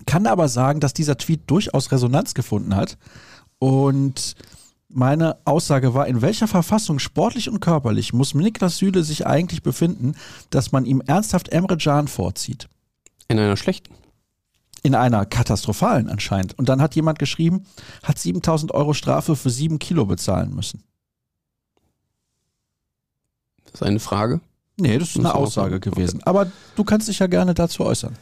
[0.06, 2.98] Kann aber sagen, dass dieser Tweet durchaus Resonanz gefunden hat
[3.60, 4.36] und
[4.89, 10.16] meine Aussage war, in welcher Verfassung sportlich und körperlich muss Niklas Süle sich eigentlich befinden,
[10.52, 12.68] dass man ihm ernsthaft Emre Can vorzieht?
[13.28, 13.96] In einer schlechten
[14.84, 16.60] in einer katastrophalen anscheinend.
[16.60, 17.66] Und dann hat jemand geschrieben,
[18.04, 20.84] hat 7000 Euro Strafe für sieben Kilo bezahlen müssen.
[23.66, 24.42] Das ist eine Frage?
[24.78, 26.22] Nee, das ist eine Aussage gewesen.
[26.24, 28.16] Aber du kannst dich ja gerne dazu äußern.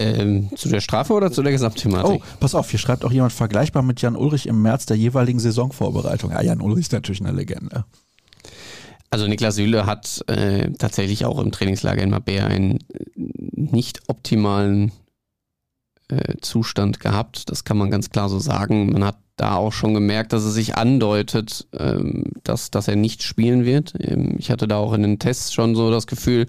[0.00, 2.22] Ähm, zu der Strafe oder zu der Gesamtthematik?
[2.22, 5.40] Oh, pass auf, hier schreibt auch jemand vergleichbar mit Jan Ulrich im März der jeweiligen
[5.40, 6.30] Saisonvorbereitung.
[6.30, 7.84] Ja, Jan Ulrich ist natürlich eine Legende.
[9.10, 12.78] Also Niklas Süle hat äh, tatsächlich auch im Trainingslager in Mabea einen
[13.16, 14.92] nicht optimalen
[16.08, 17.50] äh, Zustand gehabt.
[17.50, 18.92] Das kann man ganz klar so sagen.
[18.92, 23.22] Man hat da auch schon gemerkt, dass es sich andeutet, ähm, dass, dass er nicht
[23.22, 23.94] spielen wird.
[23.98, 26.46] Ähm, ich hatte da auch in den Tests schon so das Gefühl,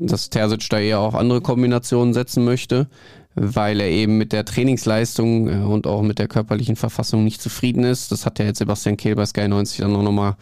[0.00, 2.88] dass Terzic da eher auf andere Kombinationen setzen möchte,
[3.34, 7.84] weil er eben mit der Trainingsleistung äh, und auch mit der körperlichen Verfassung nicht zufrieden
[7.84, 8.10] ist.
[8.10, 10.36] Das hat ja jetzt Sebastian Kehl bei Sky 90 dann auch nochmal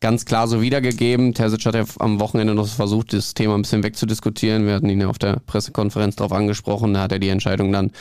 [0.00, 1.34] ganz klar so wiedergegeben.
[1.34, 4.66] Terzic hat ja am Wochenende noch versucht, das Thema ein bisschen wegzudiskutieren.
[4.66, 6.94] Wir hatten ihn ja auf der Pressekonferenz darauf angesprochen.
[6.94, 7.92] Da hat er die Entscheidung dann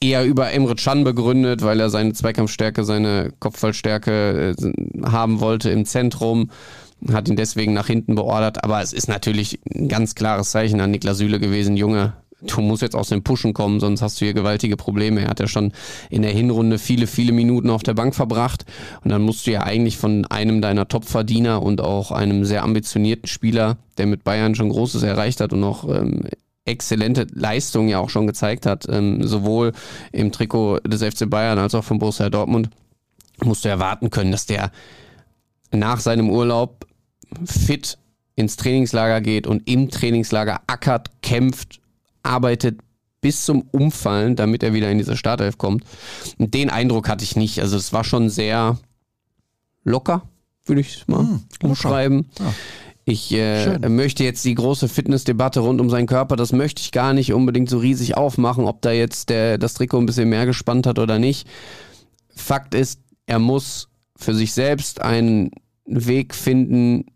[0.00, 5.84] eher über Emre Can begründet, weil er seine Zweikampfstärke, seine Kopfballstärke äh, haben wollte im
[5.84, 6.50] Zentrum
[7.12, 10.90] hat ihn deswegen nach hinten beordert, aber es ist natürlich ein ganz klares Zeichen an
[10.90, 14.34] Niklas Süle gewesen, Junge, du musst jetzt aus dem Pushen kommen, sonst hast du hier
[14.34, 15.22] gewaltige Probleme.
[15.22, 15.72] Er hat ja schon
[16.10, 18.64] in der Hinrunde viele, viele Minuten auf der Bank verbracht.
[19.02, 23.28] Und dann musst du ja eigentlich von einem deiner Top-Verdiener und auch einem sehr ambitionierten
[23.28, 26.22] Spieler, der mit Bayern schon Großes erreicht hat und auch ähm,
[26.64, 29.72] exzellente Leistungen ja auch schon gezeigt hat, ähm, sowohl
[30.12, 32.70] im Trikot des FC Bayern als auch von Borussia Dortmund,
[33.42, 34.70] musst du erwarten können, dass der
[35.70, 36.86] nach seinem Urlaub
[37.44, 37.98] fit
[38.36, 41.80] ins Trainingslager geht und im Trainingslager ackert, kämpft
[42.22, 42.80] arbeitet
[43.20, 45.84] bis zum Umfallen, damit er wieder in diese Startelf kommt.
[46.38, 47.60] Und den Eindruck hatte ich nicht.
[47.60, 48.78] Also es war schon sehr
[49.82, 50.22] locker,
[50.64, 52.28] würde ich es mal mm, umschreiben.
[52.38, 52.54] Ja.
[53.04, 57.14] Ich äh, möchte jetzt die große Fitnessdebatte rund um seinen Körper, das möchte ich gar
[57.14, 60.86] nicht unbedingt so riesig aufmachen, ob da jetzt der, das Trikot ein bisschen mehr gespannt
[60.86, 61.48] hat oder nicht.
[62.28, 65.52] Fakt ist, er muss für sich selbst einen
[65.86, 67.06] Weg finden,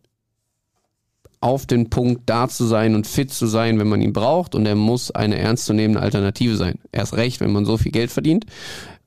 [1.43, 4.55] auf den Punkt da zu sein und fit zu sein, wenn man ihn braucht.
[4.55, 6.79] Und er muss eine ernstzunehmende Alternative sein.
[6.93, 8.47] Erst recht, wenn man so viel Geld verdient.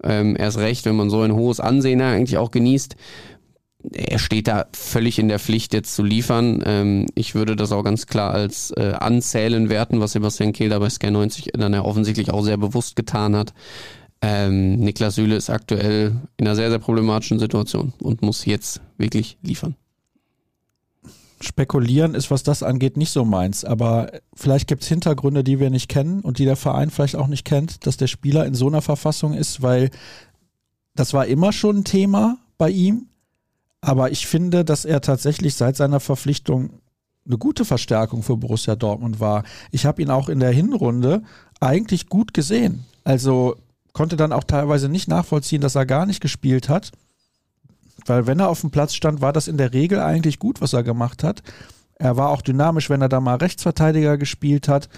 [0.04, 2.96] Ähm, erst recht, wenn man so ein hohes Ansehen eigentlich auch genießt.
[3.94, 6.62] Er steht da völlig in der Pflicht, jetzt zu liefern.
[6.66, 10.80] Ähm, ich würde das auch ganz klar als äh, Anzählen werten, was Sebastian Kehl da
[10.80, 13.54] bei Sky 90 dann ja offensichtlich auch sehr bewusst getan hat.
[14.22, 19.38] Ähm, Niklas Süle ist aktuell in einer sehr, sehr problematischen Situation und muss jetzt wirklich
[19.42, 19.76] liefern
[21.42, 23.66] spekulieren ist, was das angeht, nicht so meins.
[23.66, 27.28] Aber vielleicht gibt es Hintergründe, die wir nicht kennen und die der Verein vielleicht auch
[27.28, 29.90] nicht kennt, dass der Spieler in so einer Verfassung ist, weil
[30.96, 33.08] das war immer schon ein Thema bei ihm.
[33.82, 36.80] Aber ich finde, dass er tatsächlich seit seiner Verpflichtung
[37.28, 39.44] eine gute Verstärkung für Borussia Dortmund war.
[39.72, 41.24] Ich habe ihn auch in der Hinrunde
[41.60, 42.86] eigentlich gut gesehen.
[43.04, 43.56] Also
[43.94, 46.92] konnte dann auch teilweise nicht nachvollziehen, dass er gar nicht gespielt hat.
[48.06, 50.74] Weil wenn er auf dem Platz stand, war das in der Regel eigentlich gut, was
[50.74, 51.42] er gemacht hat.
[51.96, 54.90] Er war auch dynamisch, wenn er da mal Rechtsverteidiger gespielt hat.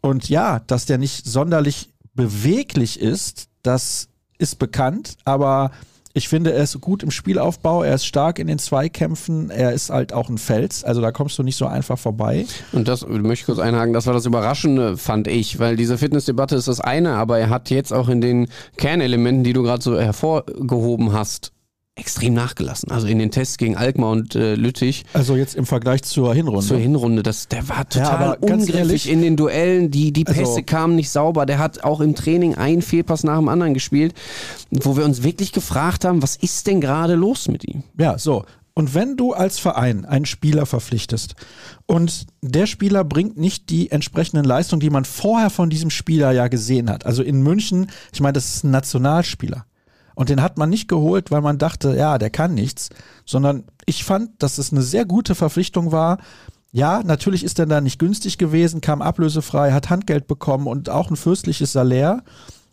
[0.00, 5.70] Und ja, dass der nicht sonderlich beweglich ist, das ist bekannt, aber
[6.14, 9.88] ich finde, er ist gut im Spielaufbau, er ist stark in den Zweikämpfen, er ist
[9.88, 12.44] halt auch ein Fels, also da kommst du nicht so einfach vorbei.
[12.72, 16.56] Und das möchte ich kurz einhaken, das war das Überraschende, fand ich, weil diese Fitnessdebatte
[16.56, 19.98] ist das eine, aber er hat jetzt auch in den Kernelementen, die du gerade so
[19.98, 21.52] hervorgehoben hast,
[21.94, 22.90] extrem nachgelassen.
[22.90, 25.04] Also in den Tests gegen Alkmaar und äh, Lüttich.
[25.12, 26.66] Also jetzt im Vergleich zur Hinrunde.
[26.66, 29.90] Zur Hinrunde, das, der war total ja, ungriffig in den Duellen.
[29.90, 31.44] Die, die also Pässe also, kamen nicht sauber.
[31.44, 34.14] Der hat auch im Training einen Fehlpass nach dem anderen gespielt,
[34.70, 37.82] wo wir uns wirklich gefragt haben, was ist denn gerade los mit ihm?
[37.98, 38.44] Ja, so.
[38.74, 41.34] Und wenn du als Verein einen Spieler verpflichtest
[41.84, 46.48] und der Spieler bringt nicht die entsprechenden Leistungen, die man vorher von diesem Spieler ja
[46.48, 47.04] gesehen hat.
[47.04, 49.66] Also in München, ich meine, das ist ein Nationalspieler.
[50.14, 52.90] Und den hat man nicht geholt, weil man dachte, ja, der kann nichts,
[53.24, 56.18] sondern ich fand, dass es eine sehr gute Verpflichtung war.
[56.70, 61.10] Ja, natürlich ist er da nicht günstig gewesen, kam ablösefrei, hat Handgeld bekommen und auch
[61.10, 62.22] ein fürstliches Salär.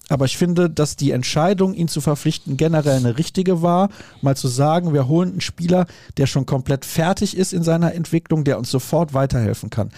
[0.10, 3.89] Aber ich finde, dass die Entscheidung, ihn zu verpflichten, generell eine richtige war.
[4.21, 5.86] Mal zu sagen, wir holen einen Spieler,
[6.17, 9.91] der schon komplett fertig ist in seiner Entwicklung, der uns sofort weiterhelfen kann.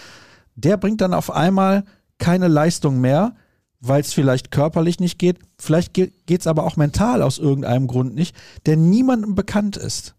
[0.55, 1.85] Der bringt dann auf einmal
[2.17, 3.35] keine Leistung mehr,
[3.81, 5.39] weil es vielleicht körperlich nicht geht.
[5.59, 10.15] Vielleicht geht es aber auch mental aus irgendeinem Grund nicht, der niemandem bekannt ist.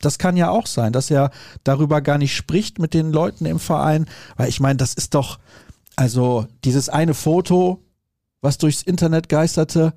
[0.00, 1.30] Das kann ja auch sein, dass er
[1.64, 5.38] darüber gar nicht spricht mit den Leuten im Verein, weil ich meine, das ist doch,
[5.96, 7.82] also dieses eine Foto,
[8.40, 9.92] was durchs Internet geisterte,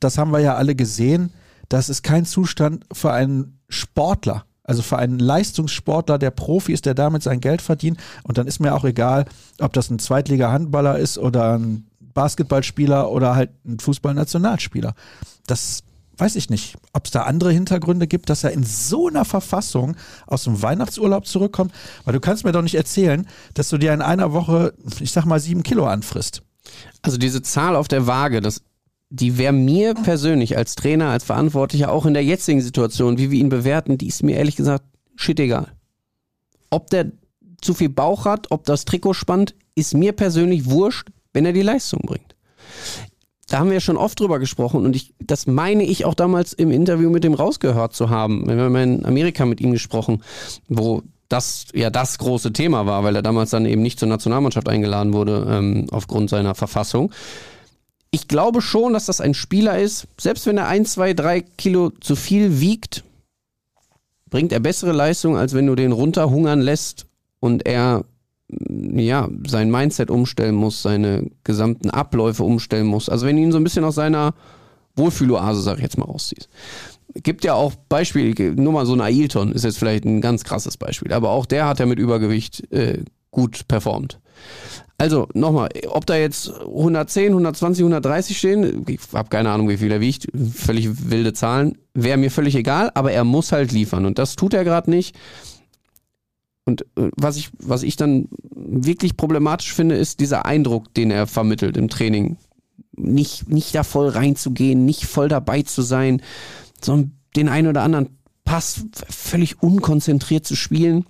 [0.00, 1.32] das haben wir ja alle gesehen.
[1.68, 4.44] Das ist kein Zustand für einen Sportler.
[4.62, 7.98] Also für einen Leistungssportler, der Profi ist, der damit sein Geld verdient.
[8.24, 9.26] Und dann ist mir auch egal,
[9.60, 11.85] ob das ein Zweitliga-Handballer ist oder ein
[12.16, 14.94] Basketballspieler oder halt ein Fußballnationalspieler.
[15.46, 15.84] Das
[16.16, 19.96] weiß ich nicht, ob es da andere Hintergründe gibt, dass er in so einer Verfassung
[20.26, 21.72] aus dem Weihnachtsurlaub zurückkommt.
[22.04, 25.26] Weil du kannst mir doch nicht erzählen, dass du dir in einer Woche, ich sag
[25.26, 26.42] mal, sieben Kilo anfrisst.
[27.02, 28.62] Also diese Zahl auf der Waage, das,
[29.10, 33.38] die wäre mir persönlich als Trainer, als Verantwortlicher, auch in der jetzigen Situation, wie wir
[33.38, 34.84] ihn bewerten, die ist mir ehrlich gesagt
[35.16, 35.68] shit egal.
[36.70, 37.12] Ob der
[37.60, 41.62] zu viel Bauch hat, ob das Trikot spannt, ist mir persönlich wurscht, wenn er die
[41.62, 42.34] Leistung bringt.
[43.48, 46.54] Da haben wir ja schon oft drüber gesprochen und ich, das meine ich auch damals
[46.54, 48.48] im Interview mit dem rausgehört zu haben.
[48.48, 50.22] Wir haben in Amerika mit ihm gesprochen,
[50.66, 54.66] wo das ja das große Thema war, weil er damals dann eben nicht zur Nationalmannschaft
[54.66, 57.12] eingeladen wurde ähm, aufgrund seiner Verfassung.
[58.10, 61.90] Ich glaube schon, dass das ein Spieler ist, selbst wenn er ein, zwei, drei Kilo
[62.00, 63.04] zu viel wiegt,
[64.30, 67.04] bringt er bessere Leistung, als wenn du den runterhungern lässt
[67.40, 68.04] und er
[68.48, 73.08] ja sein Mindset umstellen muss, seine gesamten Abläufe umstellen muss.
[73.08, 74.34] Also wenn ihn so ein bisschen aus seiner
[74.94, 76.48] Wohlfühloase, sag ich jetzt mal, rausziehst
[77.22, 80.76] gibt ja auch Beispiele, nur mal so ein Ailton ist jetzt vielleicht ein ganz krasses
[80.76, 84.20] Beispiel, aber auch der hat ja mit Übergewicht äh, gut performt.
[84.98, 89.92] Also nochmal, ob da jetzt 110, 120, 130 stehen, ich habe keine Ahnung, wie viel
[89.92, 94.18] er wiegt, völlig wilde Zahlen, wäre mir völlig egal, aber er muss halt liefern und
[94.18, 95.14] das tut er gerade nicht.
[96.66, 101.26] Und äh, was ich, was ich dann wirklich problematisch finde, ist dieser Eindruck, den er
[101.26, 102.36] vermittelt im Training.
[102.98, 106.20] Nicht, nicht da voll reinzugehen, nicht voll dabei zu sein
[106.82, 111.04] so den einen oder anderen Pass völlig unkonzentriert zu spielen.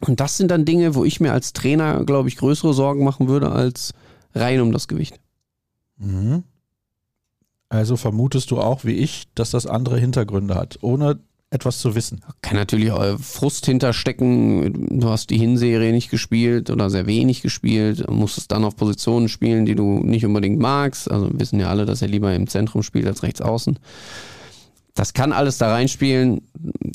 [0.00, 3.28] Und das sind dann Dinge, wo ich mir als Trainer, glaube ich, größere Sorgen machen
[3.28, 3.92] würde als
[4.34, 5.20] rein um das Gewicht.
[5.98, 6.44] Mhm.
[7.68, 11.20] Also vermutest du auch wie ich, dass das andere Hintergründe hat, ohne
[11.52, 12.22] etwas zu wissen.
[12.40, 15.00] Kann natürlich auch Frust hinterstecken.
[15.00, 19.66] Du hast die Hinserie nicht gespielt oder sehr wenig gespielt, musstest dann auf Positionen spielen,
[19.66, 21.10] die du nicht unbedingt magst.
[21.10, 23.78] Also wissen ja alle, dass er lieber im Zentrum spielt als rechts außen
[24.94, 26.42] das kann alles da reinspielen,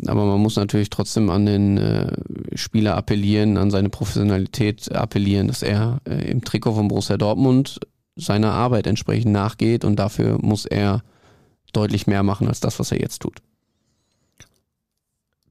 [0.05, 2.11] aber man muss natürlich trotzdem an den äh,
[2.53, 7.79] Spieler appellieren, an seine Professionalität appellieren, dass er äh, im Trikot von Borussia Dortmund
[8.15, 11.01] seiner Arbeit entsprechend nachgeht und dafür muss er
[11.73, 13.39] deutlich mehr machen als das, was er jetzt tut.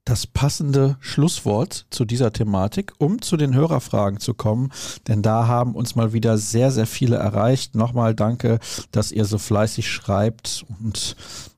[0.06, 4.72] Das passende Schlusswort zu dieser Thematik, um zu den Hörerfragen zu kommen,
[5.06, 7.74] denn da haben uns mal wieder sehr, sehr viele erreicht.
[7.74, 8.58] Nochmal danke,
[8.90, 11.16] dass ihr so fleißig schreibt und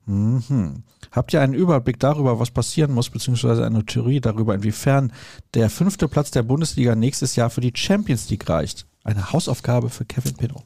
[0.09, 0.85] Mhm.
[1.13, 5.13] Habt ihr einen Überblick darüber, was passieren muss, beziehungsweise eine Theorie darüber, inwiefern
[5.55, 8.87] der fünfte Platz der Bundesliga nächstes Jahr für die Champions League reicht?
[9.05, 10.63] Eine Hausaufgabe für Kevin Pinot.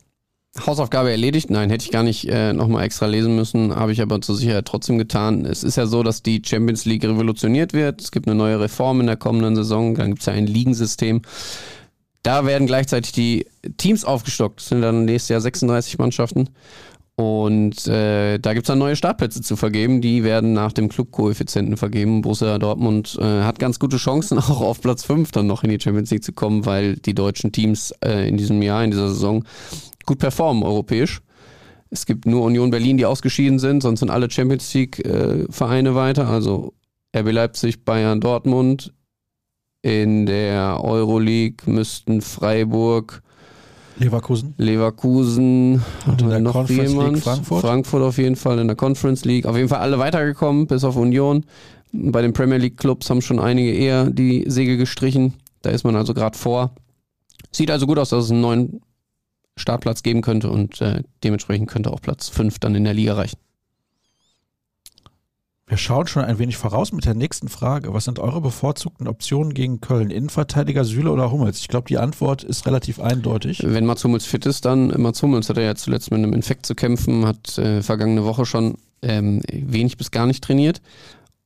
[0.58, 1.50] Hausaufgabe erledigt?
[1.50, 4.66] Nein, hätte ich gar nicht äh, nochmal extra lesen müssen, habe ich aber zur Sicherheit
[4.66, 5.46] trotzdem getan.
[5.46, 8.02] Es ist ja so, dass die Champions League revolutioniert wird.
[8.02, 11.22] Es gibt eine neue Reform in der kommenden Saison, dann gibt es ja ein Ligensystem.
[12.22, 13.46] Da werden gleichzeitig die
[13.78, 14.60] Teams aufgestockt.
[14.60, 16.50] Es sind dann nächstes Jahr 36 Mannschaften.
[17.14, 20.00] Und äh, da gibt es dann neue Startplätze zu vergeben.
[20.00, 22.22] Die werden nach dem Clubkoeffizienten vergeben.
[22.22, 25.80] Borussia Dortmund äh, hat ganz gute Chancen, auch auf Platz 5 dann noch in die
[25.80, 29.44] Champions League zu kommen, weil die deutschen Teams äh, in diesem Jahr, in dieser Saison
[30.06, 31.20] gut performen europäisch.
[31.90, 36.28] Es gibt nur Union Berlin, die ausgeschieden sind, sonst sind alle Champions League-Vereine äh, weiter.
[36.28, 36.72] Also
[37.14, 38.94] RB Leipzig, Bayern, Dortmund.
[39.82, 43.22] In der Euroleague müssten Freiburg,
[43.98, 44.54] Leverkusen.
[44.56, 45.82] Leverkusen.
[46.06, 47.14] Und in der noch Conference jemand?
[47.14, 47.60] League Frankfurt?
[47.60, 49.46] Frankfurt auf jeden Fall in der Conference League.
[49.46, 51.44] Auf jeden Fall alle weitergekommen, bis auf Union.
[51.92, 55.34] Bei den Premier League Clubs haben schon einige eher die Segel gestrichen.
[55.62, 56.74] Da ist man also gerade vor.
[57.50, 58.80] Sieht also gut aus, dass es einen neuen
[59.62, 63.38] Startplatz geben könnte und äh, dementsprechend könnte auch Platz 5 dann in der Liga reichen.
[65.72, 67.94] Wir schauen schon ein wenig voraus mit der nächsten Frage.
[67.94, 70.10] Was sind eure bevorzugten Optionen gegen Köln?
[70.10, 71.60] Innenverteidiger Süle oder Hummels?
[71.60, 73.62] Ich glaube, die Antwort ist relativ eindeutig.
[73.64, 76.66] Wenn Mats Hummels fit ist, dann Mats Hummels hat er ja zuletzt mit einem Infekt
[76.66, 80.82] zu kämpfen, hat äh, vergangene Woche schon ähm, wenig bis gar nicht trainiert.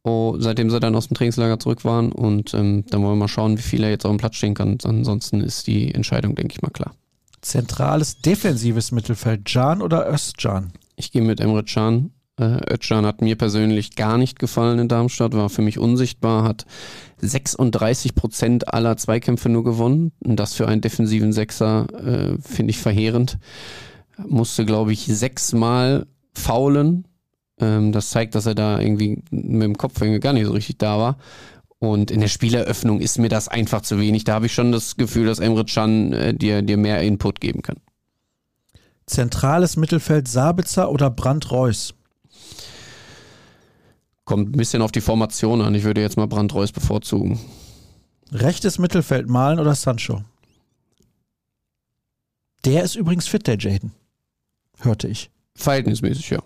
[0.03, 3.29] Oh, seitdem sie dann aus dem Trainingslager zurück waren und ähm, dann wollen wir mal
[3.29, 4.79] schauen, wie viel er jetzt auf dem Platz stehen kann.
[4.83, 6.95] Ansonsten ist die Entscheidung, denke ich mal, klar.
[7.47, 10.73] Zentrales defensives Mittelfeld, Can oder Özcan?
[10.97, 12.11] Ich gehe mit Emre Can.
[12.39, 16.67] Äh, Özcan hat mir persönlich gar nicht gefallen in Darmstadt, war für mich unsichtbar, hat
[17.19, 20.11] 36 Prozent aller Zweikämpfe nur gewonnen.
[20.25, 23.39] Und das für einen defensiven Sechser äh, finde ich verheerend.
[24.27, 27.07] Musste, glaube ich, sechsmal faulen.
[27.61, 30.99] Ähm, das zeigt, dass er da irgendwie mit dem Kopf gar nicht so richtig da
[30.99, 31.19] war.
[31.79, 34.25] Und in der Spieleröffnung ist mir das einfach zu wenig.
[34.25, 37.63] Da habe ich schon das Gefühl, dass Emre Can äh, dir, dir mehr Input geben
[37.63, 37.77] kann.
[39.07, 41.95] Zentrales Mittelfeld, Sabitzer oder Brandt Reus?
[44.25, 45.75] Kommt ein bisschen auf die Formation an.
[45.75, 47.39] Ich würde jetzt mal Brand Reus bevorzugen.
[48.33, 50.25] Rechtes Mittelfeld, Malen oder Sancho?
[52.65, 53.93] Der ist übrigens fit, der Jaden.
[54.81, 55.31] Hörte ich.
[55.55, 56.41] Verhältnismäßig, ja.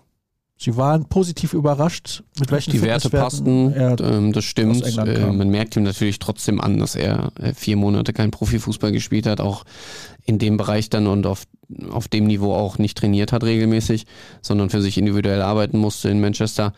[0.63, 4.85] Sie waren positiv überrascht, mit welchen Die Werte passten, ähm, das stimmt.
[4.95, 9.25] Äh, man merkt ihm natürlich trotzdem an, dass er äh, vier Monate kein Profifußball gespielt
[9.25, 9.63] hat, auch
[10.23, 11.45] in dem Bereich dann und auf,
[11.89, 14.05] auf dem Niveau auch nicht trainiert hat regelmäßig,
[14.43, 16.73] sondern für sich individuell arbeiten musste in Manchester.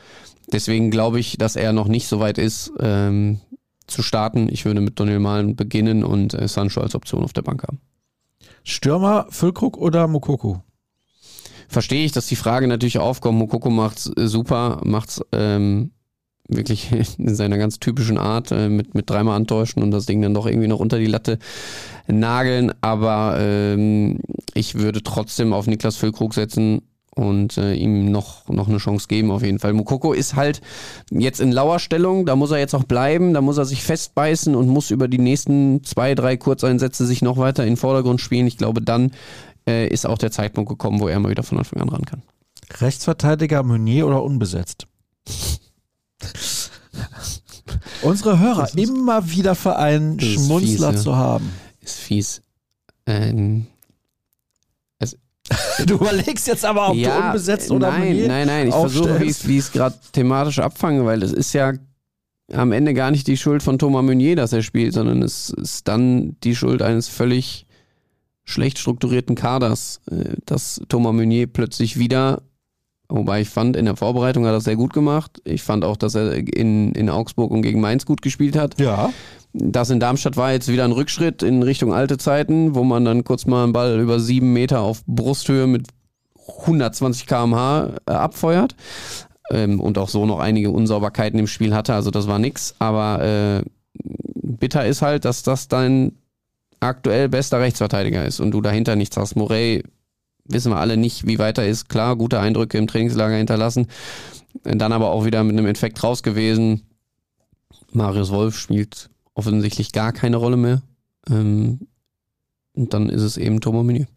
[0.50, 3.42] Deswegen glaube ich, dass er noch nicht so weit ist, ähm,
[3.88, 4.48] zu starten.
[4.50, 7.82] Ich würde mit Daniel Malen beginnen und äh, Sancho als Option auf der Bank haben.
[8.64, 10.64] Stürmer, Füllkrug oder Mokoko?
[11.74, 13.38] Verstehe ich, dass die Frage natürlich aufkommt.
[13.38, 15.92] Mokoko macht's äh, super, macht's ähm,
[16.48, 20.34] wirklich in seiner ganz typischen Art äh, mit, mit dreimal antäuschen und das Ding dann
[20.34, 21.40] doch irgendwie noch unter die Latte
[22.08, 22.74] nageln.
[22.82, 24.20] Aber ähm,
[24.54, 26.82] ich würde trotzdem auf Niklas Füllkrug setzen
[27.16, 29.74] und äh, ihm noch, noch eine Chance geben auf jeden Fall.
[29.74, 30.62] Mokoko ist halt
[31.12, 34.68] jetzt in Lauerstellung, da muss er jetzt auch bleiben, da muss er sich festbeißen und
[34.68, 38.48] muss über die nächsten zwei, drei Kurzeinsätze sich noch weiter in den Vordergrund spielen.
[38.48, 39.12] Ich glaube, dann
[39.68, 42.22] äh, ist auch der Zeitpunkt gekommen, wo er mal wieder von Anfang an ran kann.
[42.80, 44.88] Rechtsverteidiger, Meunier oder unbesetzt?
[48.02, 51.04] Unsere Hörer immer wieder für einen Schmunzler fies, ja.
[51.04, 51.52] zu haben.
[51.82, 52.42] Ist fies.
[53.06, 53.68] Ähm,
[55.86, 59.12] Du überlegst jetzt aber, ob du unbesetzt oder nein, Meunier nein, nein, ich versuche, wie
[59.12, 59.42] aufstellst.
[59.42, 61.74] ich wie ich es gerade thematisch abfange, weil es ist ja
[62.52, 65.88] am Ende gar nicht die Schuld von Thomas Meunier, dass er spielt, sondern es ist
[65.88, 67.66] dann die Schuld eines völlig
[68.44, 72.42] schlecht strukturierten Kaders, äh, dass Thomas Meunier plötzlich wieder,
[73.10, 75.42] wobei ich fand, in der Vorbereitung hat er das sehr gut gemacht.
[75.46, 78.80] Ich fand auch, dass er in, in Augsburg und gegen Mainz gut gespielt hat.
[78.80, 79.12] Ja,
[79.54, 83.24] Das in Darmstadt war jetzt wieder ein Rückschritt in Richtung alte Zeiten, wo man dann
[83.24, 85.88] kurz mal einen Ball über sieben Meter auf Brusthöhe mit
[86.60, 88.76] 120 km/h äh, abfeuert
[89.52, 91.94] ähm, und auch so noch einige Unsauberkeiten im Spiel hatte.
[91.94, 92.76] Also das war nix.
[92.80, 96.14] Aber äh, bitter ist halt, dass das dein
[96.84, 99.36] aktuell bester Rechtsverteidiger ist und du dahinter nichts hast.
[99.36, 99.84] Morey
[100.46, 101.90] wissen wir alle nicht, wie weit er ist.
[101.90, 103.88] Klar, gute Eindrücke im Trainingslager hinterlassen.
[104.64, 106.84] Dann aber auch wieder mit einem Infekt raus gewesen.
[107.92, 110.82] Marius Wolf spielt offensichtlich gar keine Rolle mehr.
[111.30, 111.88] Ähm,
[112.74, 114.08] und dann ist es eben Thomas Meunier.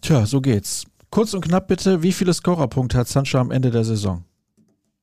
[0.00, 0.84] tja, so geht's.
[1.10, 4.24] Kurz und knapp bitte, wie viele Scorerpunkte hat Sancho am Ende der Saison?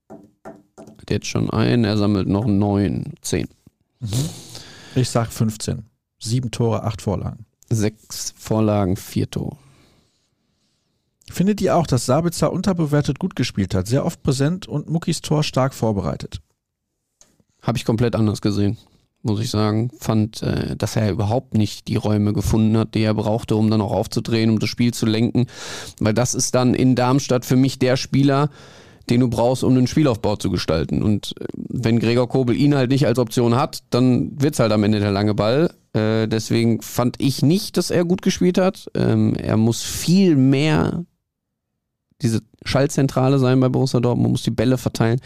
[0.09, 3.47] Hat jetzt schon einen, er sammelt noch neun, zehn.
[4.95, 5.88] Ich sag 15.
[6.19, 7.45] Sieben Tore, acht Vorlagen.
[7.69, 9.57] Sechs Vorlagen, vier Tore.
[11.31, 15.43] Findet ihr auch, dass Sabitzer unterbewertet gut gespielt hat, sehr oft präsent und Muckis Tor
[15.43, 16.41] stark vorbereitet?
[17.61, 18.77] Habe ich komplett anders gesehen,
[19.21, 19.91] muss ich sagen.
[19.99, 23.81] Fand, äh, dass er überhaupt nicht die Räume gefunden hat, die er brauchte, um dann
[23.81, 25.45] auch aufzudrehen, um das Spiel zu lenken.
[25.99, 28.49] Weil das ist dann in Darmstadt für mich der Spieler,
[29.09, 31.01] den du brauchst, um den Spielaufbau zu gestalten.
[31.01, 34.83] Und äh, wenn Gregor Kobel ihn halt nicht als Option hat, dann wird's halt am
[34.83, 35.71] Ende der lange Ball.
[35.93, 38.89] Äh, deswegen fand ich nicht, dass er gut gespielt hat.
[38.95, 41.05] Ähm, er muss viel mehr
[42.21, 45.21] diese Schallzentrale sein bei Borussia Dortmund, muss die Bälle verteilen,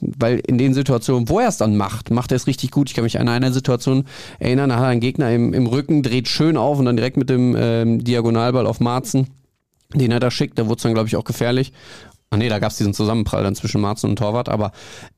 [0.00, 2.88] weil in den Situationen, wo er es dann macht, macht er es richtig gut.
[2.88, 4.04] Ich kann mich an eine Situation
[4.38, 7.18] erinnern, da hat er einen Gegner im, im Rücken, dreht schön auf und dann direkt
[7.18, 9.28] mit dem ähm, Diagonalball auf Marzen,
[9.94, 11.72] den er da schickt, da wurde es dann glaube ich auch gefährlich.
[12.30, 14.70] Ah nee, da gab es diesen Zusammenprall dann zwischen Marzen und Torwart, aber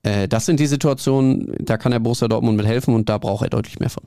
[0.03, 3.45] äh, das sind die Situationen, da kann der Borussia Dortmund mit helfen und da braucht
[3.45, 4.05] er deutlich mehr von.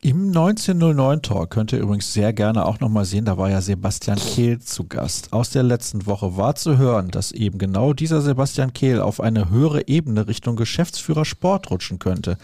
[0.00, 4.60] Im 1909-Tor könnt ihr übrigens sehr gerne auch nochmal sehen, da war ja Sebastian Kehl
[4.60, 5.32] zu Gast.
[5.32, 9.50] Aus der letzten Woche war zu hören, dass eben genau dieser Sebastian Kehl auf eine
[9.50, 12.38] höhere Ebene Richtung Geschäftsführer Sport rutschen könnte.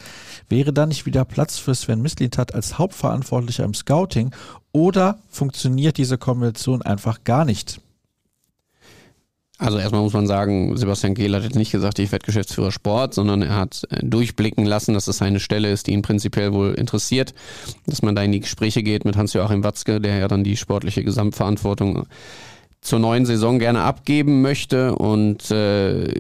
[0.49, 4.33] Wäre da nicht wieder Platz für Sven Mislintat als Hauptverantwortlicher im Scouting
[4.73, 7.81] oder funktioniert diese Kombination einfach gar nicht?
[9.57, 13.15] Also erstmal muss man sagen, Sebastian Gehl hat jetzt nicht gesagt, ich werde Geschäftsführer Sport,
[13.15, 16.75] sondern er hat äh, durchblicken lassen, dass es eine Stelle ist, die ihn prinzipiell wohl
[16.75, 17.35] interessiert,
[17.87, 21.05] dass man da in die Gespräche geht mit Hans-Joachim Watzke, der ja dann die sportliche
[21.05, 22.07] Gesamtverantwortung
[22.81, 26.13] zur neuen Saison gerne abgeben möchte und äh,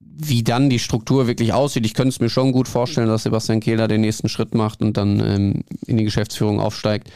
[0.00, 1.86] wie dann die Struktur wirklich aussieht.
[1.86, 4.96] Ich könnte es mir schon gut vorstellen, dass Sebastian Kehler den nächsten Schritt macht und
[4.96, 7.08] dann ähm, in die Geschäftsführung aufsteigt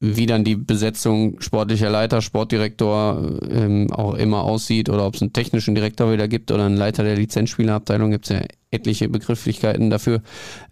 [0.00, 5.32] wie dann die Besetzung sportlicher Leiter, Sportdirektor ähm, auch immer aussieht oder ob es einen
[5.32, 10.22] technischen Direktor wieder gibt oder einen Leiter der Lizenzspielerabteilung, gibt es ja etliche Begrifflichkeiten dafür.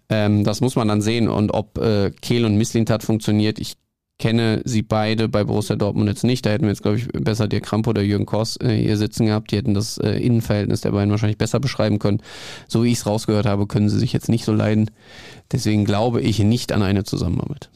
[0.09, 3.59] Ähm, das muss man dann sehen und ob äh, Kehl und Misslintat funktioniert.
[3.59, 3.73] Ich
[4.19, 6.45] kenne sie beide bei Borussia Dortmund jetzt nicht.
[6.45, 9.25] Da hätten wir jetzt, glaube ich, besser Dirk Kramp oder Jürgen Kors äh, hier sitzen
[9.25, 9.51] gehabt.
[9.51, 12.21] Die hätten das äh, Innenverhältnis der beiden wahrscheinlich besser beschreiben können.
[12.67, 14.89] So wie ich es rausgehört habe, können sie sich jetzt nicht so leiden.
[15.51, 17.69] Deswegen glaube ich nicht an eine Zusammenarbeit.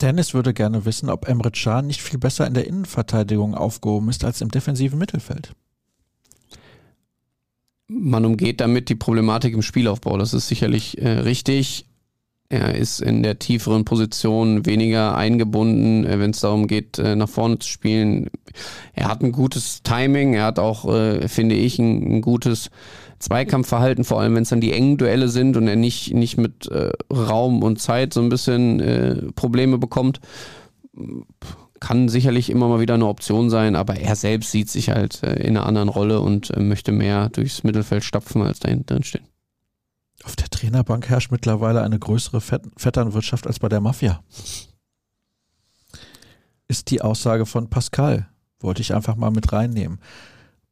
[0.00, 4.24] Dennis würde gerne wissen, ob Emre Can nicht viel besser in der Innenverteidigung aufgehoben ist
[4.24, 5.54] als im defensiven Mittelfeld.
[7.88, 10.18] Man umgeht damit die Problematik im Spielaufbau.
[10.18, 11.86] Das ist sicherlich äh, richtig.
[12.50, 17.28] Er ist in der tieferen Position weniger eingebunden, äh, wenn es darum geht, äh, nach
[17.28, 18.30] vorne zu spielen.
[18.94, 20.34] Er hat ein gutes Timing.
[20.34, 22.70] Er hat auch, äh, finde ich, ein, ein gutes
[23.18, 26.68] Zweikampfverhalten, vor allem wenn es dann die engen Duelle sind und er nicht, nicht mit
[26.68, 30.20] äh, Raum und Zeit so ein bisschen äh, Probleme bekommt.
[31.80, 35.34] Kann sicherlich immer mal wieder eine Option sein, aber er selbst sieht sich halt äh,
[35.34, 39.04] in einer anderen Rolle und äh, möchte mehr durchs Mittelfeld stapfen, als da hinten drin
[39.04, 39.26] stehen.
[40.24, 44.22] Auf der Trainerbank herrscht mittlerweile eine größere Vetternwirtschaft als bei der Mafia.
[46.66, 48.28] Ist die Aussage von Pascal.
[48.60, 50.00] Wollte ich einfach mal mit reinnehmen.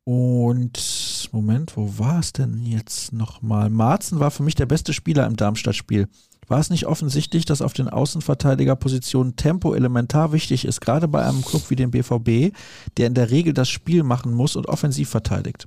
[0.08, 0.78] Und
[1.32, 3.70] Moment, wo war es denn jetzt nochmal?
[3.70, 6.06] Marzen war für mich der beste Spieler im Darmstadt-Spiel.
[6.46, 11.44] War es nicht offensichtlich, dass auf den Außenverteidigerpositionen Tempo elementar wichtig ist, gerade bei einem
[11.44, 12.56] Club wie dem BVB,
[12.96, 15.66] der in der Regel das Spiel machen muss und offensiv verteidigt?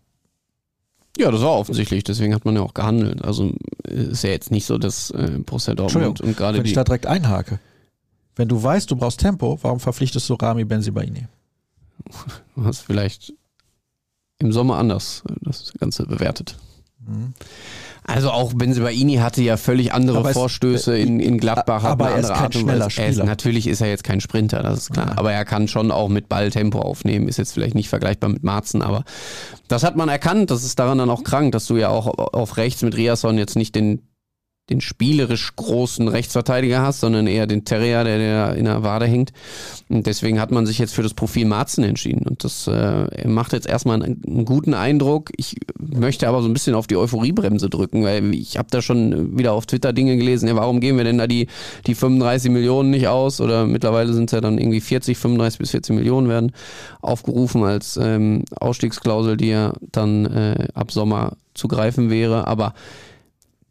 [1.17, 3.21] Ja, das war offensichtlich, deswegen hat man ja auch gehandelt.
[3.25, 3.51] Also
[3.83, 7.07] ist ja jetzt nicht so, dass äh, Borussia Dortmund und gerade Wenn ich da direkt
[7.07, 7.59] einhake.
[8.37, 11.27] Wenn du weißt, du brauchst Tempo, warum verpflichtest du Rami Benzibaini?
[12.55, 13.33] Du hast vielleicht
[14.39, 16.57] im Sommer anders das Ganze bewertet.
[17.05, 17.33] Mhm.
[18.09, 21.83] Also auch Benzibaini hatte ja völlig andere aber Vorstöße es, in, in Gladbach.
[21.83, 23.07] Aber er ist kein schneller Spieler.
[23.07, 25.09] Ist, natürlich ist er jetzt kein Sprinter, das ist klar.
[25.09, 25.17] Ja.
[25.17, 27.27] Aber er kann schon auch mit Ball Tempo aufnehmen.
[27.27, 29.03] Ist jetzt vielleicht nicht vergleichbar mit Marzen, aber
[29.67, 30.49] das hat man erkannt.
[30.49, 33.55] Das ist daran dann auch krank, dass du ja auch auf rechts mit Riasson jetzt
[33.55, 34.01] nicht den
[34.70, 39.32] den spielerisch großen Rechtsverteidiger hast, sondern eher den Terrier, der, der in der Wade hängt.
[39.89, 42.28] Und deswegen hat man sich jetzt für das Profil Marzen entschieden.
[42.28, 45.32] Und das äh, macht jetzt erstmal einen, einen, guten Eindruck.
[45.38, 49.38] Ich möchte aber so ein bisschen auf die Euphoriebremse drücken, weil ich habe da schon
[49.38, 51.47] wieder auf Twitter Dinge gelesen, ja, warum geben wir denn da die,
[51.88, 53.41] die 35 Millionen nicht aus?
[53.41, 56.51] Oder mittlerweile sind es ja dann irgendwie 40, 35 bis 40 Millionen werden
[57.01, 62.47] aufgerufen als ähm, Ausstiegsklausel, die ja dann äh, ab Sommer zu greifen wäre.
[62.47, 62.74] Aber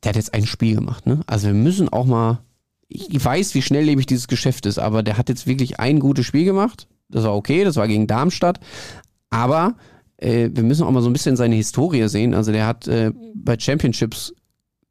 [0.09, 1.06] der hat jetzt ein Spiel gemacht.
[1.06, 1.20] Ne?
[1.26, 2.40] Also wir müssen auch mal,
[2.88, 6.46] ich weiß, wie schnelllebig dieses Geschäft ist, aber der hat jetzt wirklich ein gutes Spiel
[6.46, 6.88] gemacht.
[7.11, 8.59] Das war okay, das war gegen Darmstadt.
[9.28, 9.74] Aber
[10.16, 12.32] äh, wir müssen auch mal so ein bisschen seine Historie sehen.
[12.32, 14.32] Also der hat äh, bei Championships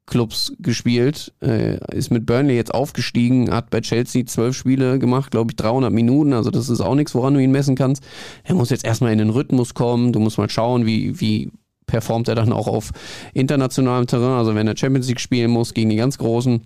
[0.05, 5.51] Clubs gespielt, äh, ist mit Burnley jetzt aufgestiegen, hat bei Chelsea zwölf Spiele gemacht, glaube
[5.51, 8.01] ich 300 Minuten, also das ist auch nichts, woran du ihn messen kannst.
[8.45, 11.51] Er muss jetzt erstmal in den Rhythmus kommen, du musst mal schauen, wie, wie
[11.88, 12.92] performt er dann auch auf
[13.34, 16.62] internationalem Terrain, also wenn er Champions League spielen muss gegen die ganz Großen.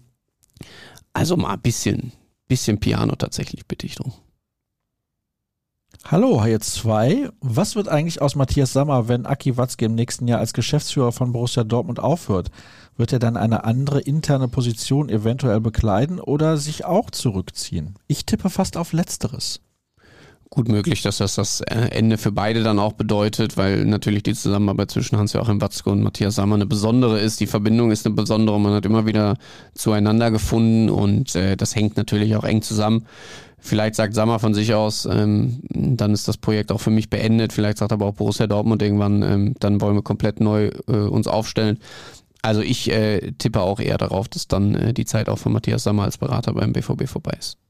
[1.14, 2.12] Also mal ein bisschen,
[2.48, 4.12] bisschen Piano tatsächlich, bitte ich drum.
[6.06, 7.30] Hallo, jetzt zwei.
[7.42, 11.32] Was wird eigentlich aus Matthias Sammer, wenn Aki Watzke im nächsten Jahr als Geschäftsführer von
[11.32, 12.50] Borussia Dortmund aufhört?
[12.98, 17.96] Wird er dann eine andere interne Position eventuell bekleiden oder sich auch zurückziehen?
[18.08, 19.62] Ich tippe fast auf Letzteres
[20.52, 24.34] gut möglich, dass das das äh, Ende für beide dann auch bedeutet, weil natürlich die
[24.34, 27.40] Zusammenarbeit zwischen Hans-Joachim Watzke und Matthias Sammer eine besondere ist.
[27.40, 28.60] Die Verbindung ist eine besondere.
[28.60, 29.38] Man hat immer wieder
[29.74, 33.06] zueinander gefunden und äh, das hängt natürlich auch eng zusammen.
[33.60, 37.54] Vielleicht sagt Sammer von sich aus, ähm, dann ist das Projekt auch für mich beendet.
[37.54, 41.28] Vielleicht sagt aber auch Borussia Dortmund irgendwann, ähm, dann wollen wir komplett neu äh, uns
[41.28, 41.80] aufstellen.
[42.42, 45.84] Also ich äh, tippe auch eher darauf, dass dann äh, die Zeit auch von Matthias
[45.84, 47.61] Sammer als Berater beim BVB vorbei ist.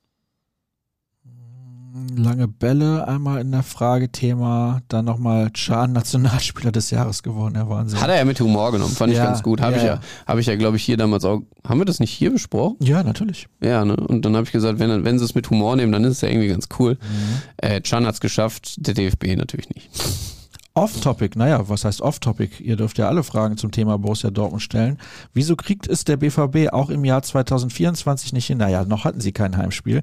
[2.15, 7.99] Lange Bälle einmal in der Fragethema, dann nochmal Chan Nationalspieler des Jahres geworden, der Wahnsinn.
[7.99, 9.61] Hat er ja mit Humor genommen, fand Ja, ich ganz gut.
[9.61, 9.95] Habe ich ja.
[9.95, 11.41] ja, habe ich ja, glaube ich, hier damals auch.
[11.67, 12.77] Haben wir das nicht hier besprochen?
[12.79, 13.47] Ja, natürlich.
[13.61, 13.95] Ja, ne?
[13.95, 16.21] Und dann habe ich gesagt, wenn, wenn sie es mit Humor nehmen, dann ist es
[16.21, 16.93] ja irgendwie ganz cool.
[16.93, 17.41] Mhm.
[17.57, 19.89] Äh, Chan hat's geschafft, der DFB natürlich nicht.
[20.82, 22.63] Off-Topic, naja, was heißt Off-Topic?
[22.63, 24.97] Ihr dürft ja alle Fragen zum Thema Borussia Dortmund stellen.
[25.32, 28.57] Wieso kriegt es der BVB auch im Jahr 2024 nicht hin?
[28.57, 30.01] Naja, noch hatten sie kein Heimspiel.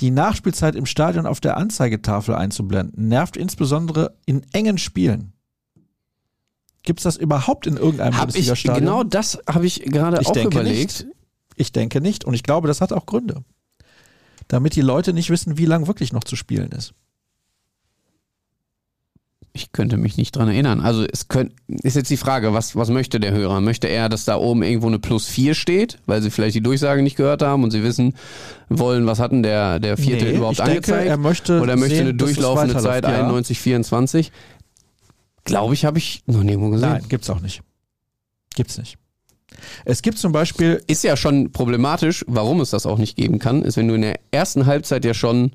[0.00, 5.32] Die Nachspielzeit im Stadion auf der Anzeigetafel einzublenden, nervt insbesondere in engen Spielen.
[6.82, 8.84] Gibt es das überhaupt in irgendeinem Hab Bundesliga-Stadion?
[8.84, 11.04] genau das habe ich gerade Ich auch denke überlegt.
[11.04, 11.06] nicht.
[11.54, 12.24] Ich denke nicht.
[12.24, 13.44] Und ich glaube, das hat auch Gründe.
[14.48, 16.94] Damit die Leute nicht wissen, wie lang wirklich noch zu spielen ist.
[19.56, 20.80] Ich könnte mich nicht dran erinnern.
[20.80, 23.62] Also es könnt, ist jetzt die Frage, was, was möchte der Hörer?
[23.62, 27.02] Möchte er, dass da oben irgendwo eine Plus 4 steht, weil sie vielleicht die Durchsage
[27.02, 28.14] nicht gehört haben und sie wissen
[28.68, 31.08] wollen, was hat denn der, der Vierte Nee, überhaupt ich denke, angezeigt?
[31.08, 33.14] er möchte Oder er möchte sehen, eine durchlaufende Zeit ja.
[33.14, 34.30] 91, 24?
[35.44, 36.90] Glaube ich, habe ich noch nirgendwo gesehen.
[36.90, 37.62] Nein, gibt's auch nicht.
[38.54, 38.98] Gibt's nicht.
[39.86, 43.62] Es gibt zum Beispiel, Ist ja schon problematisch, warum es das auch nicht geben kann,
[43.62, 45.52] ist, wenn du in der ersten Halbzeit ja schon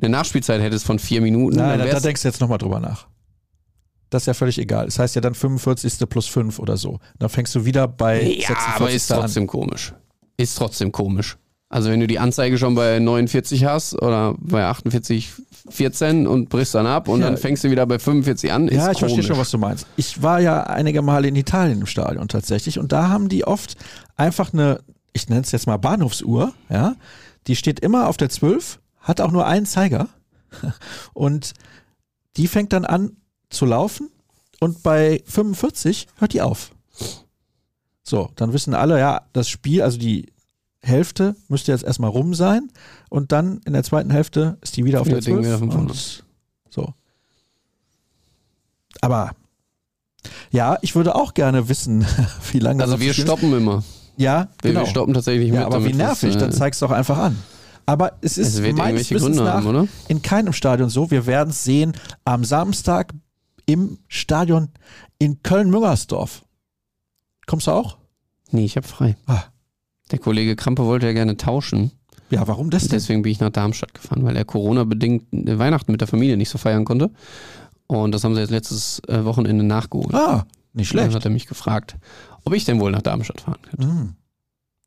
[0.00, 1.56] eine Nachspielzeit hättest von vier Minuten.
[1.56, 3.06] nein, da, da denkst du jetzt nochmal drüber nach.
[4.10, 4.84] Das ist ja völlig egal.
[4.86, 6.08] Das heißt ja dann 45.
[6.08, 7.00] plus 5 oder so.
[7.18, 8.74] Dann fängst du wieder bei Ja, 46.
[8.76, 9.20] aber ist an.
[9.20, 9.92] trotzdem komisch.
[10.36, 11.36] Ist trotzdem komisch.
[11.68, 15.32] Also wenn du die Anzeige schon bei 49 hast oder bei 48,
[15.70, 17.26] 14 und brichst dann ab und Ja.
[17.26, 19.86] dann fängst du wieder bei 45 an, ist Ja, ich verstehe schon, was du meinst.
[19.96, 23.76] Ich war ja einige Male in Italien im Stadion tatsächlich und da haben die oft
[24.14, 24.80] einfach eine,
[25.12, 26.94] ich nenne es jetzt mal Bahnhofsuhr, ja,
[27.48, 30.08] die steht immer auf der 12, hat auch nur einen Zeiger
[31.12, 31.52] und
[32.36, 33.16] die fängt dann an
[33.50, 34.10] zu laufen
[34.60, 36.72] und bei 45 hört die auf.
[38.02, 40.32] So, dann wissen alle, ja, das Spiel, also die
[40.82, 42.70] Hälfte müsste jetzt erstmal rum sein
[43.08, 45.58] und dann in der zweiten Hälfte ist die wieder auf Wieder der Ding 12 wieder
[45.58, 45.90] von vorne.
[45.90, 46.24] und
[46.70, 46.92] so.
[49.00, 49.30] Aber
[50.50, 52.04] ja, ich würde auch gerne wissen,
[52.52, 53.82] wie lange Also das wir stoppen immer.
[54.16, 54.80] Ja, Wir, genau.
[54.84, 55.60] wir stoppen tatsächlich mit.
[55.60, 57.38] ja, aber wie nervig, äh, dann zeig's doch einfach an.
[57.86, 59.88] Aber es ist Es wird meines Wissens nach haben, oder?
[60.08, 61.10] in keinem Stadion so.
[61.10, 61.92] Wir werden es sehen
[62.24, 63.12] am Samstag
[63.66, 64.68] im Stadion
[65.18, 66.44] in Köln-Müngersdorf.
[67.46, 67.98] Kommst du auch?
[68.50, 69.16] Nee, ich habe frei.
[69.26, 69.42] Ah.
[70.10, 71.90] Der Kollege Krampe wollte ja gerne tauschen.
[72.30, 72.90] Ja, warum das denn?
[72.92, 76.48] Deswegen bin ich nach Darmstadt gefahren, weil er Corona-bedingt äh, Weihnachten mit der Familie nicht
[76.50, 77.10] so feiern konnte.
[77.86, 80.14] Und das haben sie jetzt letztes äh, Wochenende nachgeholt.
[80.14, 81.14] Ah, nicht Dann schlecht.
[81.14, 81.96] hat er mich gefragt,
[82.44, 83.86] ob ich denn wohl nach Darmstadt fahren könnte.
[83.86, 84.14] Hm.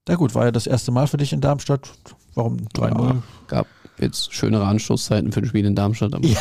[0.07, 1.89] Na gut, war ja das erste Mal für dich in Darmstadt.
[2.35, 3.07] Warum 3-0?
[3.07, 3.67] Ja, gab
[3.99, 6.37] jetzt schönere Anstoßzeiten für ein Spiel in Darmstadt, Ja,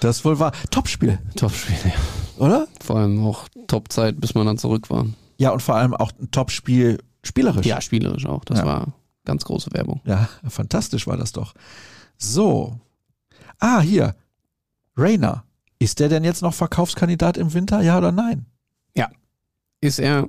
[0.00, 0.52] das, wohl war.
[0.70, 2.44] Topspiel, Topspiel, ja.
[2.44, 2.66] oder?
[2.82, 5.06] Vor allem auch Topzeit, bis man dann zurück war.
[5.38, 7.66] Ja, und vor allem auch ein Topspiel spielerisch.
[7.66, 8.44] Ja, spielerisch auch.
[8.44, 8.66] Das Ja.
[8.66, 8.92] war
[9.24, 10.00] ganz große Werbung.
[10.04, 11.54] Ja, fantastisch war das doch.
[12.18, 12.78] So.
[13.60, 14.14] Ah, hier.
[14.96, 15.44] Rainer.
[15.78, 17.80] Ist der denn jetzt noch Verkaufskandidat im Winter?
[17.82, 18.46] Ja oder nein?
[19.80, 20.28] Ist er,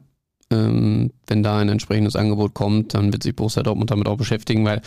[0.52, 4.66] ähm, wenn da ein entsprechendes Angebot kommt, dann wird sich Borussia Dortmund damit auch beschäftigen,
[4.66, 4.82] weil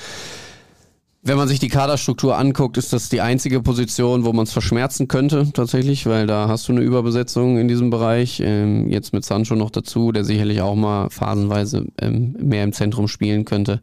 [1.22, 5.08] wenn man sich die Kaderstruktur anguckt, ist das die einzige Position, wo man es verschmerzen
[5.08, 8.40] könnte, tatsächlich, weil da hast du eine Überbesetzung in diesem Bereich.
[8.40, 13.08] Ähm, jetzt mit Sancho noch dazu, der sicherlich auch mal phasenweise ähm, mehr im Zentrum
[13.08, 13.80] spielen könnte.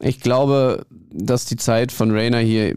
[0.00, 2.74] Ich glaube, dass die Zeit von Rainer hier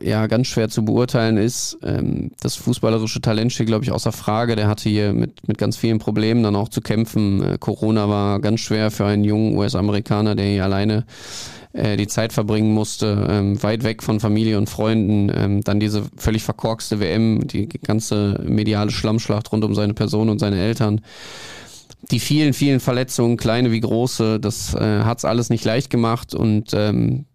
[0.00, 1.78] ja ganz schwer zu beurteilen ist.
[1.82, 4.56] Ähm, das fußballerische Talent steht, glaube ich, außer Frage.
[4.56, 7.42] Der hatte hier mit, mit ganz vielen Problemen dann auch zu kämpfen.
[7.42, 11.04] Äh, Corona war ganz schwer für einen jungen US-Amerikaner, der hier alleine
[11.72, 15.32] äh, die Zeit verbringen musste, ähm, weit weg von Familie und Freunden.
[15.34, 20.38] Ähm, dann diese völlig verkorkste WM, die ganze mediale Schlammschlacht rund um seine Person und
[20.38, 21.00] seine Eltern
[22.10, 26.34] die vielen, vielen Verletzungen, kleine wie große, das äh, hat's alles nicht leicht gemacht.
[26.34, 27.26] Und ähm,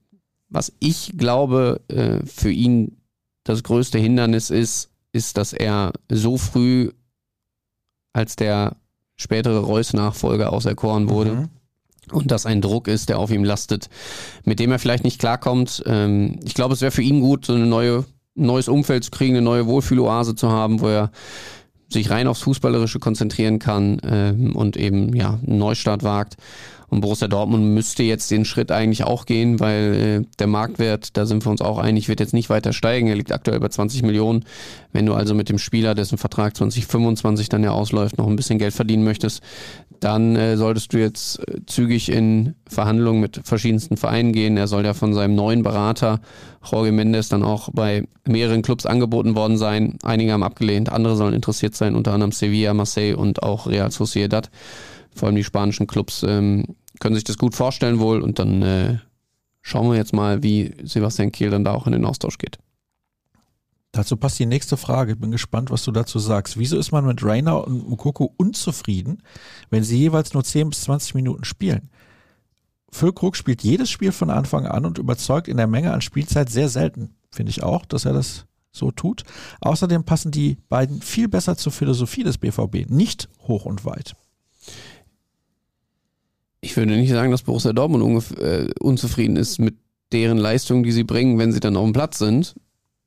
[0.49, 2.97] was ich glaube, äh, für ihn
[3.43, 6.91] das größte Hindernis ist, ist, dass er so früh
[8.13, 8.75] als der
[9.17, 11.49] spätere Reus-Nachfolger auserkoren wurde Mhm.
[12.11, 13.89] und das ein Druck ist, der auf ihm lastet,
[14.45, 15.83] mit dem er vielleicht nicht klarkommt.
[15.85, 17.99] Ähm, ich glaube, es wäre für ihn gut, so eine neue,
[18.37, 21.11] ein neues Umfeld zu kriegen, eine neue Wohlfühloase zu haben, wo er
[21.93, 26.37] sich rein aufs Fußballerische konzentrieren kann ähm, und eben ja einen Neustart wagt.
[26.91, 31.25] Und Borussia Dortmund müsste jetzt den Schritt eigentlich auch gehen, weil äh, der Marktwert, da
[31.25, 33.07] sind wir uns auch einig, wird jetzt nicht weiter steigen.
[33.07, 34.43] Er liegt aktuell bei 20 Millionen.
[34.91, 38.59] Wenn du also mit dem Spieler, dessen Vertrag 2025 dann ja ausläuft, noch ein bisschen
[38.59, 39.41] Geld verdienen möchtest,
[40.01, 44.57] dann äh, solltest du jetzt äh, zügig in Verhandlungen mit verschiedensten Vereinen gehen.
[44.57, 46.19] Er soll ja von seinem neuen Berater
[46.69, 49.97] Jorge Mendes dann auch bei mehreren Clubs angeboten worden sein.
[50.03, 54.49] Einige haben abgelehnt, andere sollen interessiert sein, unter anderem Sevilla, Marseille und auch Real Sociedad.
[55.15, 56.65] Vor allem die spanischen Clubs ähm,
[57.01, 58.99] können sich das gut vorstellen wohl und dann äh,
[59.61, 62.59] schauen wir jetzt mal, wie Sebastian Kehl dann da auch in den Austausch geht.
[63.91, 65.13] Dazu passt die nächste Frage.
[65.13, 66.57] Ich bin gespannt, was du dazu sagst.
[66.57, 69.21] Wieso ist man mit Rainer und Mukoko unzufrieden,
[69.69, 71.89] wenn sie jeweils nur 10 bis 20 Minuten spielen?
[72.89, 76.69] Füllkrug spielt jedes Spiel von Anfang an und überzeugt in der Menge an Spielzeit sehr
[76.69, 77.15] selten.
[77.31, 79.23] Finde ich auch, dass er das so tut.
[79.59, 82.89] Außerdem passen die beiden viel besser zur Philosophie des BVB.
[82.89, 84.15] Nicht hoch und weit.
[86.61, 89.75] Ich würde nicht sagen, dass Borussia Dortmund äh, unzufrieden ist mit
[90.11, 92.55] deren Leistung, die sie bringen, wenn sie dann auf dem Platz sind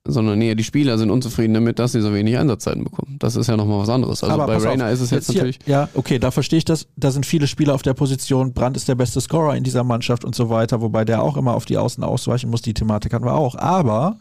[0.07, 3.17] sondern eher die Spieler sind unzufrieden damit, dass sie so wenig Einsatzzeiten bekommen.
[3.19, 4.23] Das ist ja nochmal was anderes.
[4.23, 5.59] Also Aber bei Rainer auf, ist es jetzt, jetzt natürlich.
[5.67, 6.87] ja, okay, da verstehe ich das.
[6.97, 8.53] Da sind viele Spieler auf der Position.
[8.53, 11.55] Brandt ist der beste Scorer in dieser Mannschaft und so weiter, wobei der auch immer
[11.55, 12.61] auf die Außen ausweichen muss.
[12.61, 13.55] Die Thematik hatten wir auch.
[13.55, 14.19] Aber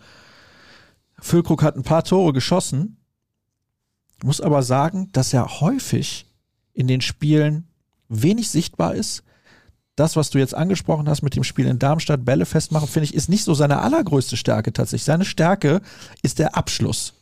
[1.20, 2.98] Füllkrug hat ein paar Tore geschossen,
[4.24, 6.28] muss aber sagen, dass er häufig
[6.74, 7.68] in den Spielen
[8.10, 9.24] wenig sichtbar ist
[9.96, 13.14] das, was du jetzt angesprochen hast mit dem Spiel in Darmstadt, Bälle festmachen, finde ich,
[13.14, 15.04] ist nicht so seine allergrößte Stärke tatsächlich.
[15.04, 15.82] Seine Stärke
[16.24, 17.14] ist der Abschluss.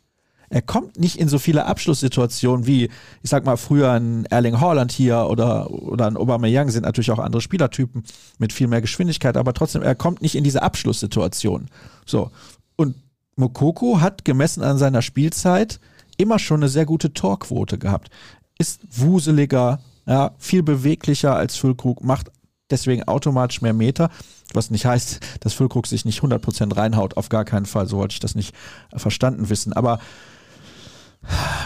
[0.49, 2.89] Er kommt nicht in so viele Abschlusssituationen wie,
[3.23, 7.19] ich sag mal, früher ein Erling Haaland hier oder, oder ein Aubameyang sind natürlich auch
[7.19, 8.03] andere Spielertypen
[8.37, 11.67] mit viel mehr Geschwindigkeit, aber trotzdem, er kommt nicht in diese Abschlusssituation.
[12.05, 12.31] So.
[12.75, 12.95] Und
[13.37, 15.79] Mokoko hat gemessen an seiner Spielzeit
[16.17, 18.09] immer schon eine sehr gute Torquote gehabt.
[18.57, 19.79] Ist wuseliger,
[20.11, 22.31] ja, viel beweglicher als Füllkrug, macht
[22.69, 24.09] deswegen automatisch mehr Meter,
[24.53, 28.13] was nicht heißt, dass Füllkrug sich nicht 100% reinhaut, auf gar keinen Fall, so wollte
[28.13, 28.53] ich das nicht
[28.93, 29.99] verstanden wissen, aber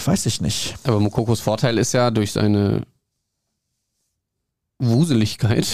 [0.06, 0.76] weiß ich nicht.
[0.84, 2.84] Aber Mokokos Vorteil ist ja durch seine
[4.78, 5.68] Wuseligkeit,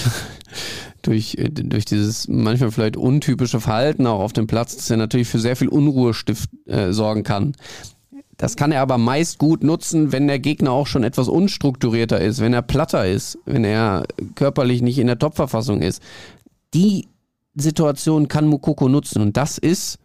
[1.02, 5.40] durch, durch dieses manchmal vielleicht untypische Verhalten auch auf dem Platz, dass er natürlich für
[5.40, 7.54] sehr viel Unruhe stift, äh, sorgen kann.
[8.42, 12.40] Das kann er aber meist gut nutzen, wenn der Gegner auch schon etwas unstrukturierter ist,
[12.40, 16.02] wenn er platter ist, wenn er körperlich nicht in der Topverfassung ist.
[16.74, 17.08] Die
[17.54, 20.00] Situation kann Mukoko nutzen und das ist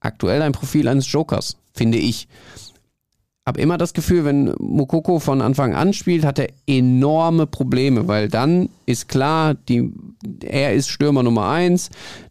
[0.00, 2.28] aktuell ein Profil eines Jokers, finde ich.
[3.46, 8.28] Hab immer das Gefühl, wenn Mukoko von Anfang an spielt, hat er enorme Probleme, weil
[8.28, 9.90] dann ist klar, die,
[10.44, 11.88] er ist Stürmer Nummer eins,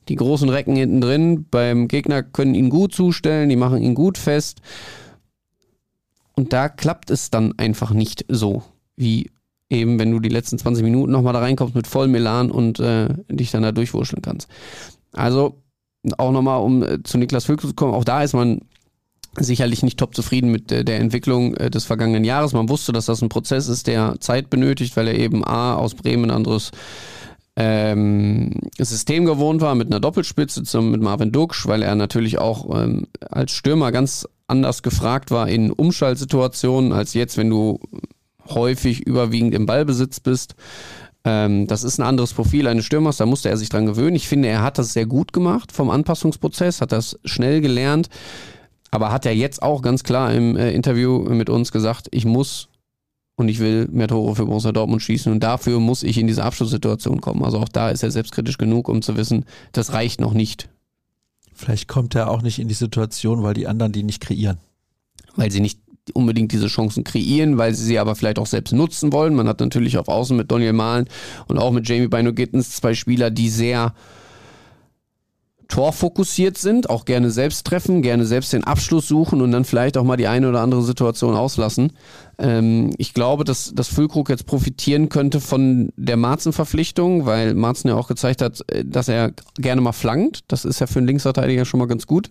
[0.08, 4.20] die großen Recken hinten drin beim Gegner können ihn gut zustellen, die machen ihn gut
[4.20, 4.62] fest.
[6.42, 8.64] Und da klappt es dann einfach nicht so,
[8.96, 9.30] wie
[9.70, 13.10] eben, wenn du die letzten 20 Minuten nochmal da reinkommst mit vollem Elan und äh,
[13.30, 14.50] dich dann da durchwurscheln kannst.
[15.14, 15.62] Also
[16.18, 18.62] auch nochmal, um äh, zu Niklas Vögel zu kommen, auch da ist man
[19.38, 22.54] sicherlich nicht top zufrieden mit äh, der Entwicklung äh, des vergangenen Jahres.
[22.54, 25.94] Man wusste, dass das ein Prozess ist, der Zeit benötigt, weil er eben A aus
[25.94, 26.72] Bremen ein anderes
[27.58, 32.82] ähm, System gewohnt war mit einer Doppelspitze zum, mit Marvin Duksch, weil er natürlich auch
[32.82, 37.80] ähm, als Stürmer ganz anders gefragt war in Umschaltsituationen als jetzt, wenn du
[38.50, 40.56] häufig überwiegend im Ballbesitz bist.
[41.24, 44.16] Ähm, das ist ein anderes Profil eines Stürmers, da musste er sich dran gewöhnen.
[44.16, 48.10] Ich finde, er hat das sehr gut gemacht vom Anpassungsprozess, hat das schnell gelernt,
[48.92, 52.70] aber hat er jetzt auch ganz klar im äh, Interview mit uns gesagt, ich muss
[53.42, 56.44] und ich will mehr Tore für Borussia Dortmund schießen und dafür muss ich in diese
[56.44, 57.44] Abschlusssituation kommen.
[57.44, 60.70] Also auch da ist er selbstkritisch genug, um zu wissen, das reicht noch nicht.
[61.54, 64.58] Vielleicht kommt er auch nicht in die Situation, weil die anderen die nicht kreieren.
[65.36, 65.80] Weil sie nicht
[66.14, 69.36] unbedingt diese Chancen kreieren, weil sie sie aber vielleicht auch selbst nutzen wollen.
[69.36, 71.08] Man hat natürlich auf Außen mit Daniel Mahlen
[71.48, 73.94] und auch mit Jamie Bino Gittens zwei Spieler, die sehr
[75.72, 80.04] torfokussiert sind, auch gerne selbst treffen, gerne selbst den Abschluss suchen und dann vielleicht auch
[80.04, 81.94] mal die eine oder andere Situation auslassen.
[82.42, 87.96] Ähm, ich glaube, dass, dass Füllkrug jetzt profitieren könnte von der Marzen-Verpflichtung, weil Marzen ja
[87.96, 90.42] auch gezeigt hat, äh, dass er gerne mal flankt.
[90.48, 92.30] Das ist ja für einen Linksverteidiger schon mal ganz gut.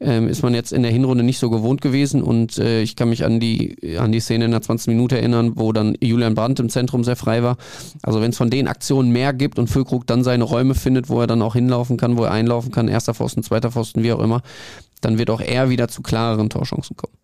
[0.00, 3.08] Ähm, ist man jetzt in der Hinrunde nicht so gewohnt gewesen und äh, ich kann
[3.08, 6.60] mich an die, an die Szene in der 20 Minute erinnern, wo dann Julian Brandt
[6.60, 7.56] im Zentrum sehr frei war.
[8.02, 11.20] Also wenn es von den Aktionen mehr gibt und Füllkrug dann seine Räume findet, wo
[11.20, 14.20] er dann auch hinlaufen kann, wo er einlaufen kann, erster Pfosten, zweiter Pfosten, wie auch
[14.20, 14.42] immer,
[15.00, 17.14] dann wird auch er wieder zu klareren Torchancen kommen.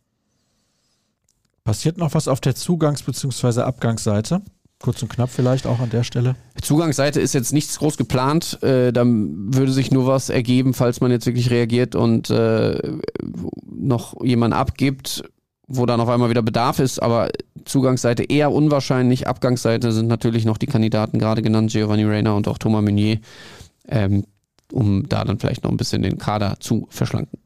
[1.65, 3.63] Passiert noch was auf der Zugangs- bzw.
[3.63, 4.43] Abgangsseite?
[4.81, 6.37] Kurz und knapp vielleicht auch an der Stelle.
[6.61, 8.63] Zugangsseite ist jetzt nichts groß geplant.
[8.63, 12.99] Äh, da würde sich nur was ergeben, falls man jetzt wirklich reagiert und äh,
[13.65, 15.25] noch jemand abgibt,
[15.67, 17.03] wo dann auf einmal wieder Bedarf ist.
[17.03, 17.31] Aber
[17.65, 19.27] Zugangsseite eher unwahrscheinlich.
[19.27, 23.21] Abgangsseite sind natürlich noch die Kandidaten gerade genannt, Giovanni Reina und auch Thomas Meunier,
[23.89, 24.25] ähm,
[24.71, 27.39] um da dann vielleicht noch ein bisschen den Kader zu verschlanken.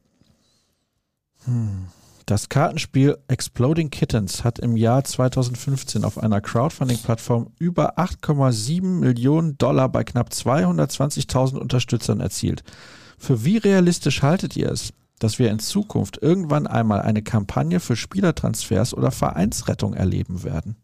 [1.44, 1.86] Hm.
[2.28, 9.88] Das Kartenspiel Exploding Kittens hat im Jahr 2015 auf einer Crowdfunding-Plattform über 8,7 Millionen Dollar
[9.88, 12.64] bei knapp 220.000 Unterstützern erzielt.
[13.16, 17.96] Für wie realistisch haltet ihr es, dass wir in Zukunft irgendwann einmal eine Kampagne für
[17.96, 20.76] Spielertransfers oder Vereinsrettung erleben werden?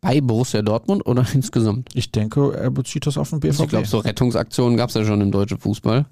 [0.00, 1.90] Bei Borussia Dortmund oder insgesamt?
[1.94, 3.60] Ich denke, er bezieht das auf den BVB.
[3.60, 6.06] Ich glaube, so Rettungsaktionen gab es ja schon im deutschen Fußball,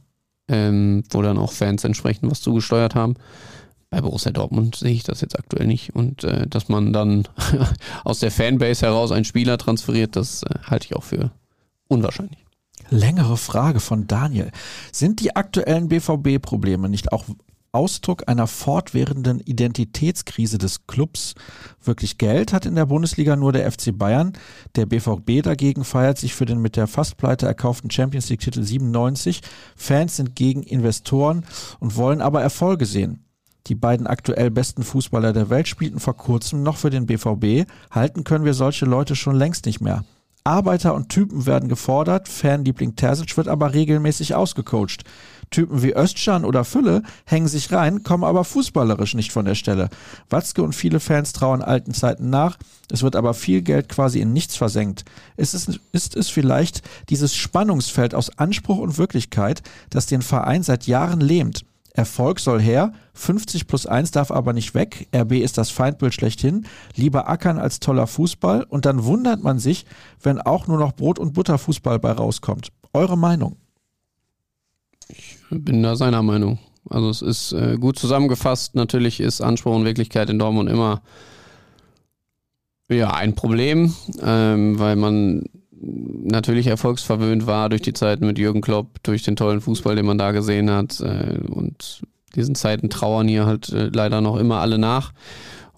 [0.49, 3.15] ähm, wo dann auch Fans entsprechend was zugesteuert haben.
[3.91, 5.95] Bei Borussia Dortmund sehe ich das jetzt aktuell nicht.
[5.95, 7.27] Und äh, dass man dann
[8.05, 11.31] aus der Fanbase heraus einen Spieler transferiert, das äh, halte ich auch für
[11.89, 12.45] unwahrscheinlich.
[12.91, 14.51] Längere Frage von Daniel.
[14.93, 17.25] Sind die aktuellen BVB-Probleme nicht auch
[17.73, 21.35] Ausdruck einer fortwährenden Identitätskrise des Clubs.
[21.83, 24.33] Wirklich Geld hat in der Bundesliga nur der FC Bayern.
[24.77, 29.43] Der BVB dagegen feiert sich für den mit der Fastpleite erkauften Champions League Titel 97.
[29.77, 31.45] Fans sind gegen Investoren
[31.79, 33.25] und wollen aber Erfolge sehen.
[33.67, 37.71] Die beiden aktuell besten Fußballer der Welt spielten vor kurzem noch für den BVB.
[37.91, 40.05] Halten können wir solche Leute schon längst nicht mehr.
[40.49, 45.05] Arbeiter und Typen werden gefordert, Fanliebling Terzic wird aber regelmäßig ausgecoacht.
[45.51, 49.89] Typen wie Östschan oder Fülle hängen sich rein, kommen aber fußballerisch nicht von der Stelle.
[50.31, 52.59] Watzke und viele Fans trauern alten Zeiten nach,
[52.91, 55.05] es wird aber viel Geld quasi in nichts versenkt.
[55.37, 60.87] Ist es, ist es vielleicht dieses Spannungsfeld aus Anspruch und Wirklichkeit, das den Verein seit
[60.87, 61.65] Jahren lähmt?
[61.99, 66.67] Erfolg soll her, 50 plus 1 darf aber nicht weg, RB ist das Feindbild schlechthin,
[66.95, 69.85] lieber ackern als toller Fußball und dann wundert man sich,
[70.23, 72.69] wenn auch nur noch Brot- und Butterfußball bei rauskommt.
[72.93, 73.57] Eure Meinung?
[75.51, 76.59] Bin da seiner Meinung.
[76.91, 78.75] Also es ist äh, gut zusammengefasst.
[78.75, 81.03] Natürlich ist Anspruch und Wirklichkeit in Dortmund immer
[82.91, 85.45] ja ein Problem, ähm, weil man
[85.81, 90.19] natürlich erfolgsverwöhnt war durch die Zeiten mit Jürgen Klopp, durch den tollen Fußball, den man
[90.19, 91.01] da gesehen hat.
[91.01, 92.03] Äh, und
[92.35, 95.13] diesen Zeiten trauern hier halt äh, leider noch immer alle nach.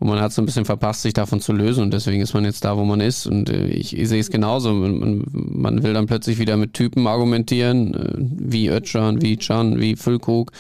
[0.01, 1.83] Und man hat so ein bisschen verpasst, sich davon zu lösen.
[1.83, 3.27] Und deswegen ist man jetzt da, wo man ist.
[3.27, 4.73] Und äh, ich, ich sehe es genauso.
[4.73, 9.97] Man, man, will dann plötzlich wieder mit Typen argumentieren, äh, wie Özcan, wie Can, wie
[9.97, 10.53] Füllkrug.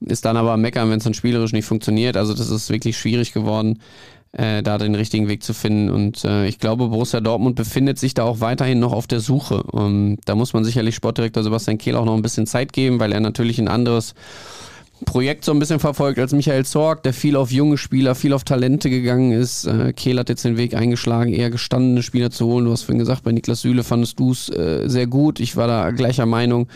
[0.00, 2.16] Ist dann aber meckern, wenn es dann spielerisch nicht funktioniert.
[2.16, 3.78] Also das ist wirklich schwierig geworden
[4.32, 5.90] äh, da den richtigen Weg zu finden.
[5.90, 9.62] Und äh, ich glaube, Borussia Dortmund befindet sich da auch weiterhin noch auf der Suche.
[9.62, 13.12] Und da muss man sicherlich Sportdirektor Sebastian Kehl auch noch ein bisschen Zeit geben, weil
[13.12, 14.14] er natürlich ein anderes
[15.04, 18.44] Projekt so ein bisschen verfolgt als Michael Zorg, der viel auf junge Spieler, viel auf
[18.44, 19.64] Talente gegangen ist.
[19.64, 22.64] Äh, Kehl hat jetzt den Weg eingeschlagen, eher gestandene Spieler zu holen.
[22.64, 25.40] Du hast vorhin gesagt, bei Niklas Süle fandest du es äh, sehr gut.
[25.40, 26.68] Ich war da gleicher Meinung.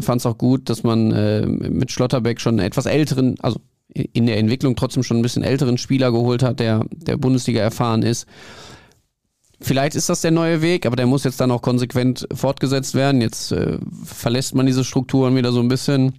[0.00, 3.60] Fand es auch gut, dass man äh, mit Schlotterbeck schon einen etwas älteren, also
[3.92, 8.02] in der Entwicklung trotzdem schon ein bisschen älteren Spieler geholt hat, der der Bundesliga erfahren
[8.02, 8.26] ist.
[9.60, 13.20] Vielleicht ist das der neue Weg, aber der muss jetzt dann auch konsequent fortgesetzt werden.
[13.20, 16.14] Jetzt äh, verlässt man diese Strukturen wieder so ein bisschen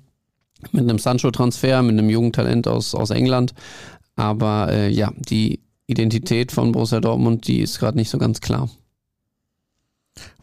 [0.71, 3.53] mit einem Sancho-Transfer, mit einem jungen Talent aus, aus England.
[4.15, 8.69] Aber äh, ja, die Identität von Borussia Dortmund, die ist gerade nicht so ganz klar.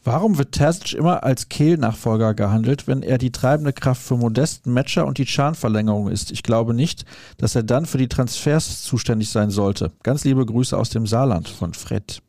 [0.05, 5.07] Warum wird Terzic immer als Kehl-Nachfolger gehandelt, wenn er die treibende Kraft für modesten Matcher
[5.07, 6.31] und die Chan-Verlängerung ist?
[6.31, 7.05] Ich glaube nicht,
[7.37, 9.93] dass er dann für die Transfers zuständig sein sollte.
[10.03, 12.23] Ganz liebe Grüße aus dem Saarland von Fred.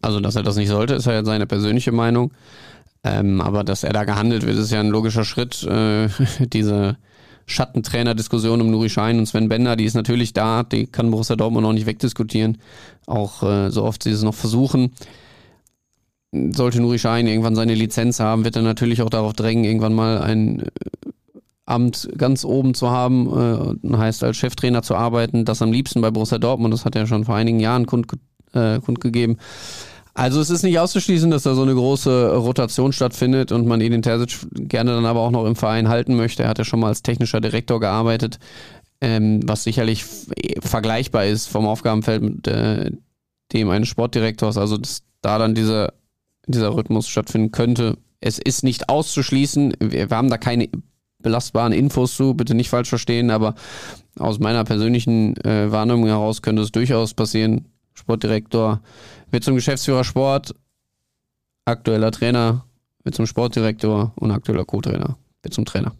[0.00, 2.32] Also, dass er das nicht sollte, ist ja seine persönliche Meinung.
[3.04, 5.62] Ähm, aber dass er da gehandelt wird, ist ja ein logischer Schritt.
[5.62, 6.08] Äh,
[6.52, 6.96] diese
[7.46, 11.66] Schattentrainer-Diskussion um Nuri Schein und Sven Bender, die ist natürlich da, die kann Borussia Dortmund
[11.66, 12.58] auch nicht wegdiskutieren.
[13.06, 14.92] Auch äh, so oft sie es noch versuchen
[16.50, 20.18] sollte Nuri Schein irgendwann seine Lizenz haben, wird er natürlich auch darauf drängen, irgendwann mal
[20.18, 20.64] ein äh,
[21.66, 26.10] Amt ganz oben zu haben, äh, heißt als Cheftrainer zu arbeiten, das am liebsten bei
[26.10, 28.06] Borussia Dortmund, das hat er schon vor einigen Jahren kund,
[28.52, 29.38] äh, kundgegeben.
[30.14, 34.02] Also es ist nicht auszuschließen, dass da so eine große Rotation stattfindet und man Edin
[34.02, 36.44] Terzic gerne dann aber auch noch im Verein halten möchte.
[36.44, 38.38] Er hat ja schon mal als technischer Direktor gearbeitet,
[39.00, 40.04] ähm, was sicherlich
[40.60, 42.92] vergleichbar ist vom Aufgabenfeld mit äh,
[43.52, 44.56] dem eines Sportdirektors.
[44.56, 45.92] Also dass da dann diese
[46.46, 47.98] dieser Rhythmus stattfinden könnte.
[48.20, 49.74] Es ist nicht auszuschließen.
[49.80, 50.68] Wir, wir haben da keine
[51.22, 53.54] belastbaren Infos zu, bitte nicht falsch verstehen, aber
[54.18, 57.66] aus meiner persönlichen äh, Wahrnehmung heraus könnte es durchaus passieren.
[57.94, 58.80] Sportdirektor
[59.34, 60.54] wird zum Geschäftsführer Sport,
[61.64, 62.64] aktueller Trainer
[63.02, 65.92] wird zum Sportdirektor und aktueller Co-Trainer wird zum Trainer.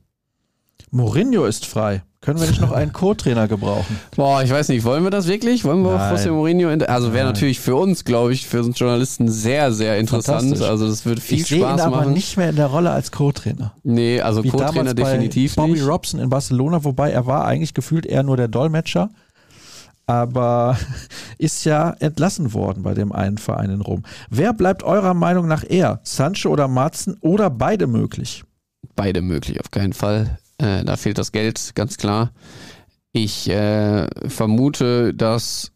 [0.90, 2.04] Mourinho ist frei.
[2.20, 3.98] Können wir nicht noch einen Co-Trainer gebrauchen?
[4.16, 5.64] Boah, ich weiß nicht, wollen wir das wirklich?
[5.64, 6.16] Wollen wir Nein.
[6.16, 6.70] José Mourinho?
[6.86, 10.62] Also wäre natürlich für uns, glaube ich, für uns Journalisten sehr, sehr interessant.
[10.62, 11.82] Also das wird viel ich Spaß ihn machen.
[11.82, 13.74] aber nicht mehr in der Rolle als Co-Trainer.
[13.82, 15.80] Nee, also Co-Trainer definitiv Bobby nicht.
[15.80, 19.10] Bobby Robson in Barcelona, wobei er war eigentlich gefühlt eher nur der Dolmetscher
[20.06, 20.78] aber
[21.38, 24.02] ist ja entlassen worden bei dem einen Verein in Rom.
[24.30, 26.00] Wer bleibt eurer Meinung nach eher?
[26.02, 28.44] Sancho oder Marzen oder beide möglich?
[28.96, 30.38] Beide möglich, auf keinen Fall.
[30.58, 32.32] Äh, da fehlt das Geld, ganz klar.
[33.12, 35.70] Ich äh, vermute, dass.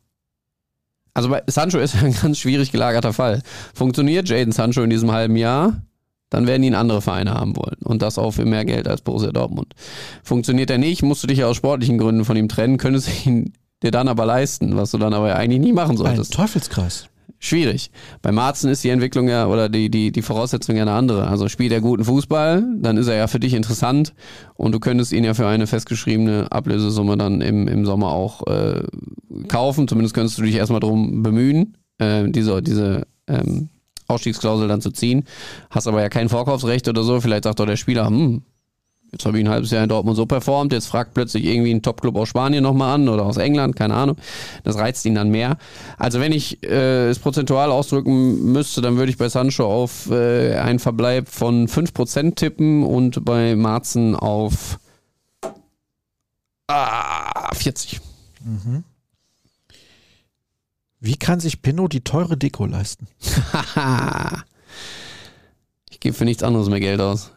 [1.15, 3.43] Also bei Sancho ist ein ganz schwierig gelagerter Fall.
[3.75, 5.83] Funktioniert Jaden Sancho in diesem halben Jahr,
[6.31, 7.79] dann werden ihn andere Vereine haben wollen.
[7.83, 9.75] Und das auch für mehr Geld als Borussia Dortmund.
[10.23, 13.53] Funktioniert er nicht, musst du dich ja aus sportlichen Gründen von ihm trennen, könntest ihn
[13.83, 16.33] dir dann aber leisten, was du dann aber eigentlich nie machen solltest.
[16.33, 17.09] Ein Teufelskreis.
[17.39, 17.91] schwierig.
[18.23, 21.29] Bei Marzen ist die Entwicklung ja oder die, die, die Voraussetzung ja eine andere.
[21.29, 24.15] Also spielt er guten Fußball, dann ist er ja für dich interessant
[24.55, 28.83] und du könntest ihn ja für eine festgeschriebene Ablösesumme dann im, im Sommer auch äh,
[29.47, 29.87] kaufen.
[29.87, 33.69] Zumindest könntest du dich erstmal drum bemühen, äh, diese, diese ähm,
[34.09, 35.25] Ausstiegsklausel dann zu ziehen.
[35.71, 37.21] Hast aber ja kein Vorkaufsrecht oder so.
[37.21, 38.43] Vielleicht sagt doch der Spieler, hm,
[39.11, 41.81] Jetzt habe ich ein halbes Jahr in Dortmund so performt, jetzt fragt plötzlich irgendwie ein
[41.81, 44.17] Topclub aus Spanien nochmal an oder aus England, keine Ahnung.
[44.65, 45.57] Das reizt ihn dann mehr.
[45.97, 50.57] Also wenn ich äh, es prozentual ausdrücken müsste, dann würde ich bei Sancho auf äh,
[50.57, 54.79] einen Verbleib von 5% tippen und bei Marzen auf
[56.67, 58.01] ah, 40.
[58.45, 58.85] Mhm.
[61.01, 63.07] Wie kann sich Pinot die teure Deko leisten?
[65.91, 67.33] ich gebe für nichts anderes mehr Geld aus.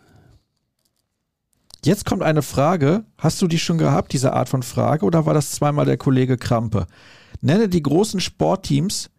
[1.84, 3.06] Jetzt kommt eine Frage.
[3.18, 6.38] Hast du die schon gehabt, diese Art von Frage, oder war das zweimal der Kollege
[6.38, 6.86] Krampe?
[7.42, 9.10] Nenne die großen Sportteams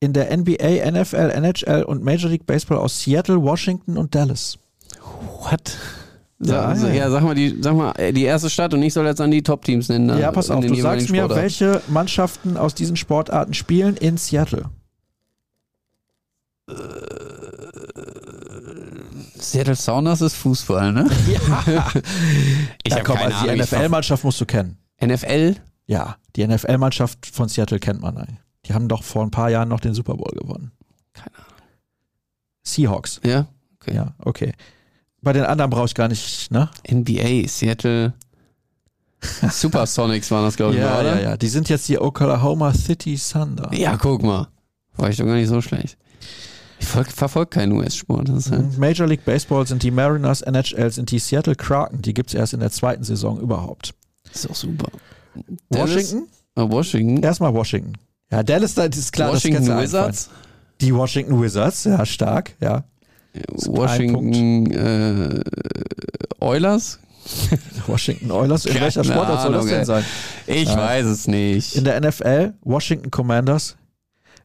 [0.00, 4.58] in der NBA, NFL, NHL und Major League Baseball aus Seattle, Washington und Dallas.
[5.42, 5.76] What?
[6.42, 9.04] Ja, also, ja, ja, sag mal, die, sag mal die erste Stadt und ich soll
[9.04, 10.18] jetzt an die Top-Teams nennen.
[10.18, 14.64] Ja, pass auf, du sagst mir, welche Mannschaften aus diesen Sportarten spielen in Seattle.
[19.42, 21.08] Seattle Sounders ist Fußball, ne?
[21.28, 21.92] Ja.
[22.82, 24.78] ich ja, komm, also die NFL-Mannschaft musst du kennen.
[25.04, 25.56] NFL?
[25.86, 28.16] Ja, die NFL-Mannschaft von Seattle kennt man.
[28.16, 28.38] Eigentlich.
[28.66, 30.72] Die haben doch vor ein paar Jahren noch den Super Bowl gewonnen.
[31.12, 31.46] Keine Ahnung.
[32.62, 33.20] Seahawks.
[33.24, 33.46] Ja,
[33.80, 33.94] okay.
[33.94, 34.52] Ja, okay.
[35.22, 36.70] Bei den anderen brauche ich gar nicht, ne?
[36.90, 38.14] NBA, Seattle.
[39.50, 41.16] Supersonics waren das, glaube ich, ja, mal, oder?
[41.16, 43.70] Ja, ja, die sind jetzt die Oklahoma City Thunder.
[43.74, 44.48] Ja, guck mal.
[44.96, 45.98] War ich doch gar nicht so schlecht.
[46.80, 48.30] Ich verfolge keinen US-Sport.
[48.50, 52.00] Halt Major League Baseball sind die Mariners, NHL sind die Seattle Kraken.
[52.02, 53.94] Die gibt es erst in der zweiten Saison überhaupt.
[54.32, 54.88] Ist auch super.
[55.68, 56.26] Washington?
[56.56, 57.22] Oh, Washington.
[57.22, 57.92] Erstmal Washington.
[58.30, 59.32] Ja, Dallas, das ist klar.
[59.32, 60.30] Washington das Wizards?
[60.80, 62.84] Die Washington Wizards, ja, stark, ja.
[63.66, 65.40] Washington äh,
[66.40, 66.98] Oilers?
[67.86, 68.64] Washington Oilers?
[68.64, 70.04] In welcher Sportart soll das denn sein?
[70.46, 70.76] Ich ja.
[70.76, 71.76] weiß es nicht.
[71.76, 73.76] In der NFL Washington Commanders,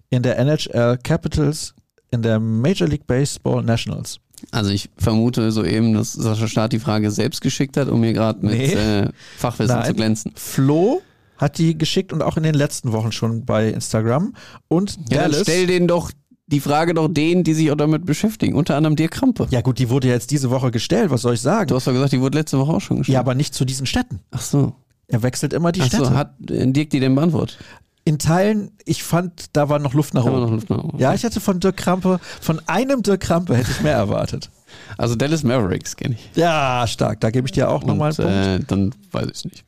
[0.09, 1.73] in der NHL Capitals,
[2.15, 4.19] in der Major League Baseball Nationals.
[4.51, 8.45] Also ich vermute soeben, dass Sascha Staat die Frage selbst geschickt hat, um mir gerade
[8.45, 8.73] mit nee.
[8.73, 9.85] äh, Fachwissen Nein.
[9.85, 10.31] zu glänzen.
[10.35, 11.01] Flo
[11.37, 14.33] hat die geschickt und auch in den letzten Wochen schon bei Instagram.
[14.67, 15.41] Und ja, Dallas.
[15.41, 16.11] stell denen doch
[16.47, 18.55] die Frage doch denen, die sich auch damit beschäftigen.
[18.55, 19.47] Unter anderem dir Krampe.
[19.49, 21.09] Ja gut, die wurde jetzt diese Woche gestellt.
[21.09, 21.67] Was soll ich sagen?
[21.67, 23.15] Du hast doch gesagt, die wurde letzte Woche auch schon gestellt.
[23.15, 24.19] Ja, aber nicht zu diesen Städten.
[24.31, 24.75] Ach so.
[25.07, 26.05] Er wechselt immer die Ach Städte.
[26.05, 27.57] So, hat Dirk die denn beantwortet?
[28.05, 30.53] In Teilen, ich fand, da war noch Luft nach oben.
[30.53, 30.99] Luft nach oben.
[30.99, 34.49] Ja, ich hätte von Dirk Krampe, von einem Dirk Krampe hätte ich mehr erwartet.
[34.97, 36.31] Also Dallas Mavericks kenne ich.
[36.35, 37.21] Ja, stark.
[37.21, 38.63] Da gebe ich dir auch nochmal einen Punkt.
[38.63, 39.65] Äh, dann weiß ich es nicht.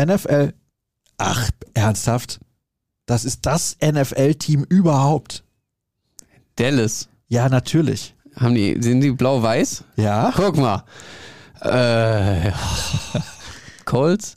[0.00, 0.52] NFL.
[1.18, 2.38] Ach, ernsthaft?
[3.06, 5.42] Das ist das NFL-Team überhaupt.
[6.54, 7.08] Dallas.
[7.26, 8.14] Ja, natürlich.
[8.36, 9.82] Haben die, sind die blau-weiß?
[9.96, 10.32] Ja.
[10.36, 10.84] Guck mal.
[11.60, 12.52] Äh,
[13.84, 14.36] Colts?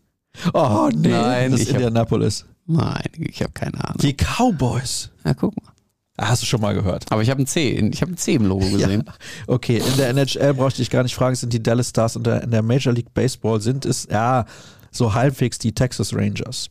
[0.54, 1.10] Oh, nee.
[1.10, 2.46] Nein, das ist Indianapolis.
[2.68, 3.98] Nein, ich habe keine Ahnung.
[4.02, 5.10] Die Cowboys.
[5.26, 5.72] Ja, guck mal.
[6.18, 7.06] Ah, hast du schon mal gehört.
[7.12, 9.04] Aber ich habe ein C, ich habe ein C im Logo gesehen.
[9.06, 9.14] Ja,
[9.46, 12.50] okay, in der NHL brauchte ich gar nicht fragen, sind die Dallas Stars und in
[12.50, 14.46] der Major League Baseball sind es ja
[14.92, 16.70] so halbwegs die Texas Rangers.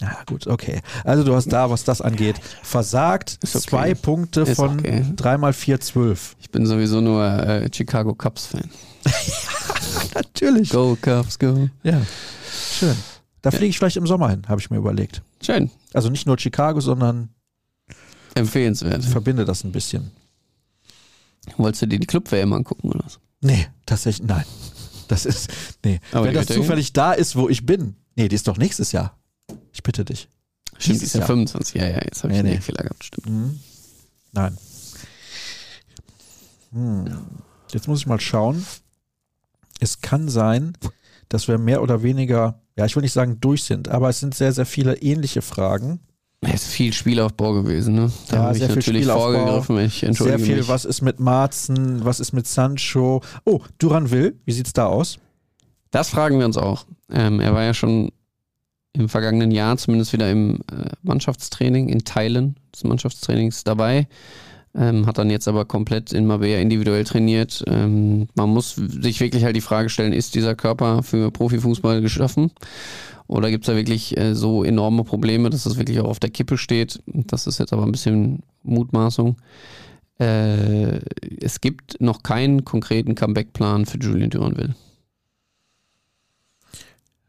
[0.00, 0.80] Ja, gut, okay.
[1.04, 3.38] Also du hast da, was das angeht, versagt.
[3.42, 3.58] Okay.
[3.58, 5.04] Zwei Punkte Ist von okay.
[5.16, 6.36] 3 mal 4, 12.
[6.40, 8.70] Ich bin sowieso nur äh, Chicago Cubs-Fan.
[10.14, 10.70] Natürlich.
[10.70, 11.68] Go Cubs, go.
[11.82, 12.00] Ja,
[12.78, 12.96] schön.
[13.44, 15.20] Da fliege ich vielleicht im Sommer hin, habe ich mir überlegt.
[15.42, 15.70] Schön.
[15.92, 17.28] Also nicht nur Chicago, sondern
[18.34, 19.04] empfehlenswert.
[19.04, 20.12] Verbinde das ein bisschen.
[21.58, 23.20] Wolltest du dir die Club-WM angucken oder was?
[23.42, 24.46] Nee, tatsächlich, nein.
[25.08, 25.50] Das ist,
[25.84, 26.00] nee.
[26.12, 27.96] Aber Wenn das zufällig da ist, wo ich bin.
[28.16, 29.18] Nee, die ist doch nächstes Jahr.
[29.74, 30.30] Ich bitte dich.
[30.78, 31.74] Stimmt, die ist ja 25.
[31.78, 32.60] Ja, ja, jetzt habe ich nee, nee.
[32.62, 33.28] Fehler gehabt, stimmt.
[33.28, 33.60] Mhm.
[34.32, 34.56] Nein.
[36.72, 37.26] Hm.
[37.74, 38.64] Jetzt muss ich mal schauen.
[39.80, 40.78] Es kann sein,
[41.28, 44.34] dass wir mehr oder weniger ja, ich will nicht sagen durch sind, aber es sind
[44.34, 46.00] sehr, sehr viele ähnliche Fragen.
[46.40, 48.12] Es ist viel Spielaufbau gewesen, ne?
[48.28, 49.78] Da ja, habe ich natürlich vorgegriffen.
[49.78, 50.68] Ich entschuldige sehr viel, mich.
[50.68, 53.22] was ist mit Marzen, was ist mit Sancho?
[53.44, 55.18] Oh, Duran Will, wie sieht's da aus?
[55.90, 56.86] Das fragen wir uns auch.
[57.10, 58.10] Ähm, er war ja schon
[58.92, 64.08] im vergangenen Jahr zumindest wieder im äh, Mannschaftstraining, in Teilen des Mannschaftstrainings dabei.
[64.76, 67.62] Ähm, hat dann jetzt aber komplett in Mabea individuell trainiert.
[67.68, 72.50] Ähm, man muss sich wirklich halt die Frage stellen, ist dieser Körper für Profifußball geschaffen?
[73.28, 76.30] Oder gibt es da wirklich äh, so enorme Probleme, dass das wirklich auch auf der
[76.30, 77.00] Kippe steht?
[77.06, 79.36] Das ist jetzt aber ein bisschen Mutmaßung.
[80.18, 81.00] Äh,
[81.40, 84.74] es gibt noch keinen konkreten Comeback-Plan für Julian Duranville.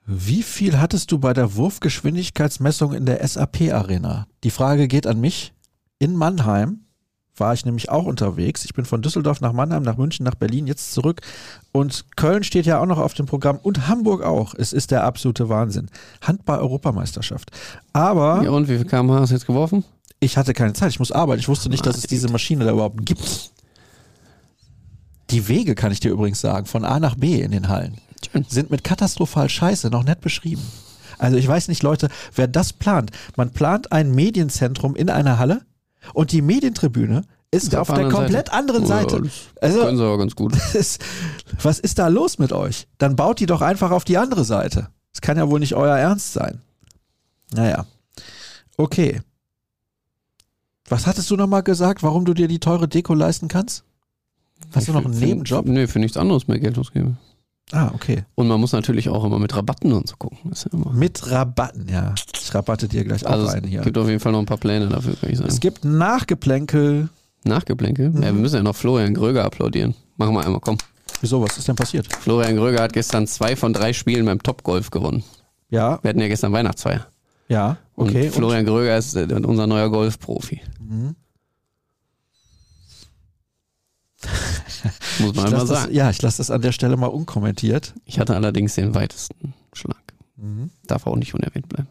[0.08, 4.28] Wie viel hattest du bei der Wurfgeschwindigkeitsmessung in der SAP-Arena?
[4.44, 5.52] Die Frage geht an mich.
[5.98, 6.85] in Mannheim
[7.38, 8.66] war ich nämlich auch unterwegs.
[8.66, 11.22] Ich bin von Düsseldorf nach Mannheim, nach München, nach Berlin, jetzt zurück.
[11.72, 14.54] Und Köln steht ja auch noch auf dem Programm und Hamburg auch.
[14.56, 15.90] Es ist der absolute Wahnsinn.
[16.22, 17.52] Handball-Europameisterschaft.
[17.94, 19.84] Aber Ja, und wie viel kmh hast du jetzt geworfen?
[20.20, 20.90] ich hatte keine Zeit.
[20.90, 21.40] Ich muss arbeiten.
[21.40, 23.52] Ich wusste nicht, dass es Meine diese Maschine da überhaupt gibt.
[25.30, 27.98] Die Wege, kann ich dir übrigens sagen, von A nach B in den Hallen,
[28.48, 30.62] sind mit katastrophal Scheiße noch nett beschrieben.
[31.18, 33.12] Also ich weiß nicht, Leute, wer das plant.
[33.36, 35.62] Man plant ein Medienzentrum in einer Halle
[36.14, 38.54] und die Medientribüne ist auf auf der komplett Seite.
[38.54, 39.22] anderen Ja, Seite.
[39.22, 39.32] das
[39.62, 40.54] Also Können sie aber ganz gut.
[40.74, 41.02] ist,
[41.62, 42.88] was ist da los mit euch?
[42.98, 44.90] Dann baut die doch einfach auf die andere Seite.
[45.14, 46.62] Das kann ja wohl nicht euer Ernst sein.
[47.54, 47.86] Naja.
[48.78, 49.22] Okay.
[50.88, 53.84] Was hattest du nochmal gesagt, warum du dir die teure Deko leisten kannst?
[54.74, 55.66] Hast du noch einen für- Nebenjob?
[55.66, 57.18] Nee, für nichts anderes mehr Geld ausgeben.
[57.72, 58.24] Ah, okay.
[58.36, 60.38] Und man muss natürlich auch immer mit Rabatten und so gucken.
[60.44, 60.92] Ja.
[60.94, 62.14] Mit Rabatten, ja.
[62.40, 63.82] Ich rabatte dir gleich auch Also einen es hier.
[63.82, 65.50] gibt auf jeden Fall noch ein paar Pläne dafür, kann ich sagen.
[65.50, 67.10] Es gibt Nachgeplänkel.
[67.44, 68.10] Nachgeplänkel?
[68.12, 68.18] Mhm.
[68.24, 69.96] Ja, wir müssen ja noch Florian Gröger applaudieren.
[70.18, 70.78] Machen wir einmal, komm.
[71.22, 72.08] Wieso, was ist denn passiert?
[72.14, 75.24] Florian Gröger hat gestern zwei von drei Spielen beim Topgolf gewonnen.
[75.70, 77.08] Ja, Wir hatten ja gestern Weihnachtsfeier.
[77.48, 78.30] ja, Und okay.
[78.30, 80.62] Florian Gröger ist äh, unser neuer Golfprofi.
[80.80, 81.16] Mhm.
[85.20, 85.94] Muss man mal lass das, sagen.
[85.96, 87.94] ja, ich lasse das an der Stelle mal unkommentiert.
[88.06, 90.02] Ich hatte allerdings den weitesten Schlag.
[90.38, 90.70] Mhm.
[90.88, 91.88] Darf auch nicht unerwähnt bleiben.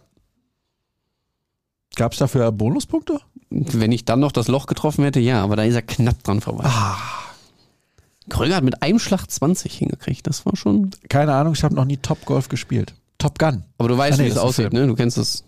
[1.97, 3.21] Gab es dafür Bonuspunkte?
[3.51, 6.41] Wenn ich dann noch das Loch getroffen hätte, ja, aber da ist er knapp dran
[6.41, 6.65] vorbei.
[6.67, 6.97] Ah,
[8.29, 10.27] Kröger hat mit einem Schlag 20 hingekriegt.
[10.27, 10.91] Das war schon.
[11.09, 12.95] keine Ahnung, ich habe noch nie Top Golf gespielt.
[13.19, 13.65] Top Gun.
[13.79, 14.87] Aber du weißt, Ah, nee, wie es aussieht, ne?
[14.87, 15.45] Du kennst das.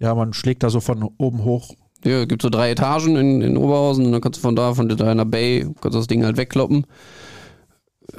[0.00, 1.74] Ja, man schlägt da so von oben hoch.
[2.04, 4.88] Ja, gibt so drei Etagen in, in Oberhausen und dann kannst du von da, von
[4.88, 6.86] deiner Bay, kannst du das Ding halt wegkloppen.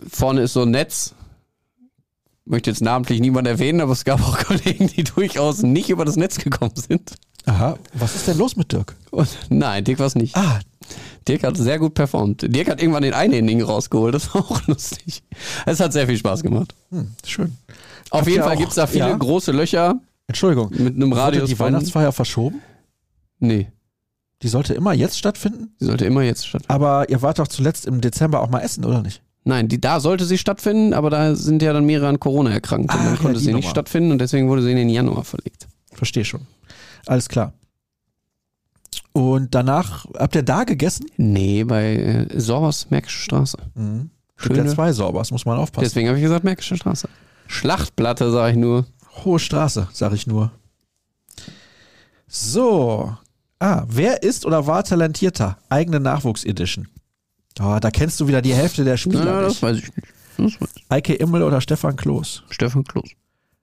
[0.10, 1.14] Vorne ist so ein Netz.
[2.46, 6.16] Möchte jetzt namentlich niemand erwähnen, aber es gab auch Kollegen, die durchaus nicht über das
[6.16, 7.16] Netz gekommen sind.
[7.46, 8.96] Aha, was ist denn los mit Dirk?
[9.12, 10.36] Und nein, Dirk war es nicht.
[10.36, 10.60] Ah,
[11.28, 12.42] Dirk hat sehr gut performt.
[12.56, 14.14] Dirk hat irgendwann den Einhändigen rausgeholt.
[14.16, 15.24] Das war auch lustig.
[15.66, 16.74] Es hat sehr viel Spaß gemacht.
[16.90, 17.56] hm, schön.
[18.10, 19.16] Auf Habt jeden Fall gibt es da viele ja?
[19.18, 20.70] große Löcher Entschuldigung.
[20.72, 21.60] mit einem Wurde Radius die.
[21.60, 22.62] Weihnachtsfeier verschoben?
[23.40, 23.68] Nee,
[24.46, 25.74] Die sollte immer jetzt stattfinden?
[25.82, 26.72] die sollte immer jetzt stattfinden.
[26.72, 29.24] Aber ihr wart doch zuletzt im Dezember auch mal essen, oder nicht?
[29.43, 32.93] Nein, die, da sollte sie stattfinden, aber da sind ja dann mehrere an Corona erkrankt.
[32.93, 33.72] Und Ach, dann ja, konnte die sie nicht Nummer.
[33.72, 35.68] stattfinden und deswegen wurde sie in den Januar verlegt.
[35.93, 36.41] Verstehe schon.
[37.08, 37.54] Alles klar.
[39.14, 41.08] Und danach, habt ihr da gegessen?
[41.18, 43.58] Nee, bei äh, Sorbers Märkische Straße.
[43.74, 44.12] Mhm.
[44.38, 44.76] Gibt ja Schöne.
[44.76, 45.86] zwei Sorbers, muss man aufpassen.
[45.86, 47.10] Deswegen habe ich gesagt Märkische Straße.
[47.48, 48.86] Schlachtplatte, sage ich nur.
[49.24, 50.52] Hohe Straße, sag ich nur.
[52.28, 53.18] So.
[53.60, 55.58] Ah, wer ist oder war talentierter?
[55.70, 56.88] Eigene Nachwuchs-Edition.
[57.60, 60.08] Oh, da kennst du wieder die Hälfte der Spieler Na, das weiß ich nicht.
[60.38, 60.86] Das weiß ich.
[60.89, 62.43] Eike Immel oder Stefan Kloß?
[62.49, 63.10] Stefan Kloß.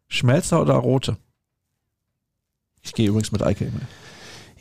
[0.08, 1.18] Schmelzer oder Rote?
[2.82, 3.82] Ich gehe übrigens mit Eike Immel.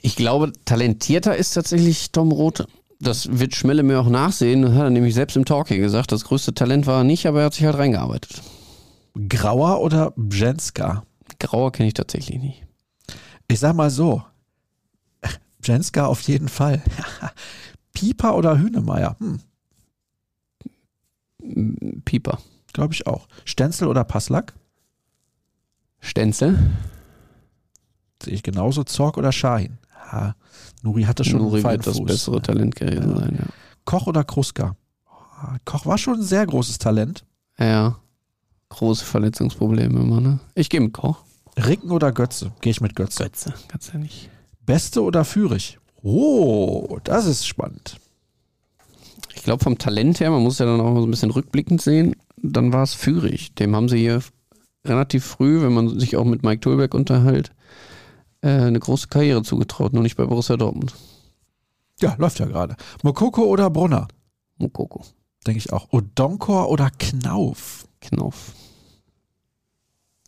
[0.01, 2.67] Ich glaube, talentierter ist tatsächlich Tom Rote.
[2.99, 4.61] Das wird Schmelle mir auch nachsehen.
[4.63, 6.11] Das hat er nämlich selbst im Talk hier gesagt.
[6.11, 8.41] Das größte Talent war er nicht, aber er hat sich halt reingearbeitet.
[9.29, 11.03] Grauer oder Bjenska?
[11.39, 12.63] Grauer kenne ich tatsächlich nicht.
[13.47, 14.23] Ich sag mal so.
[15.61, 16.81] Bjenska auf jeden Fall.
[17.93, 19.15] Pieper oder Hünemeyer?
[19.19, 19.39] Hm,
[22.05, 22.39] Pieper.
[22.73, 23.27] glaube ich auch.
[23.45, 24.53] Stenzel oder Passlack?
[25.99, 26.57] Stenzel.
[28.23, 28.83] Sehe ich genauso.
[28.83, 29.77] Zorg oder Shahin?
[30.11, 30.35] Ha,
[30.83, 32.05] Nuri hatte schon Nuri einen wird das Fuß.
[32.05, 33.49] bessere Talent gewesen sein,
[33.85, 34.75] Koch oder Kruska?
[35.07, 37.25] Ah, Koch war schon ein sehr großes Talent.
[37.57, 37.65] ja.
[37.65, 37.97] Ja.
[38.69, 40.39] Große Verletzungsprobleme immer, ne?
[40.55, 41.25] Ich gehe mit Koch.
[41.57, 42.53] Ricken oder Götze?
[42.61, 43.23] Gehe ich mit Götze.
[43.23, 44.29] Götze, ganz ehrlich.
[44.65, 45.79] Beste oder Führig?
[46.03, 47.97] Oh, das ist spannend.
[49.35, 51.81] Ich glaube, vom Talent her, man muss ja dann auch mal so ein bisschen rückblickend
[51.81, 53.53] sehen, dann war es Führig.
[53.55, 54.21] Dem haben sie hier
[54.85, 57.51] relativ früh, wenn man sich auch mit Mike Tulbeck unterhält,
[58.41, 60.95] äh, eine große Karriere zugetraut, nur nicht bei Borussia Dortmund.
[61.99, 62.75] Ja, läuft ja gerade.
[63.03, 64.07] Mokoko oder Brunner?
[64.57, 65.03] Mokoko.
[65.45, 65.91] Denke ich auch.
[65.91, 67.87] Odonkor oder Knauf?
[67.99, 68.53] Knauf.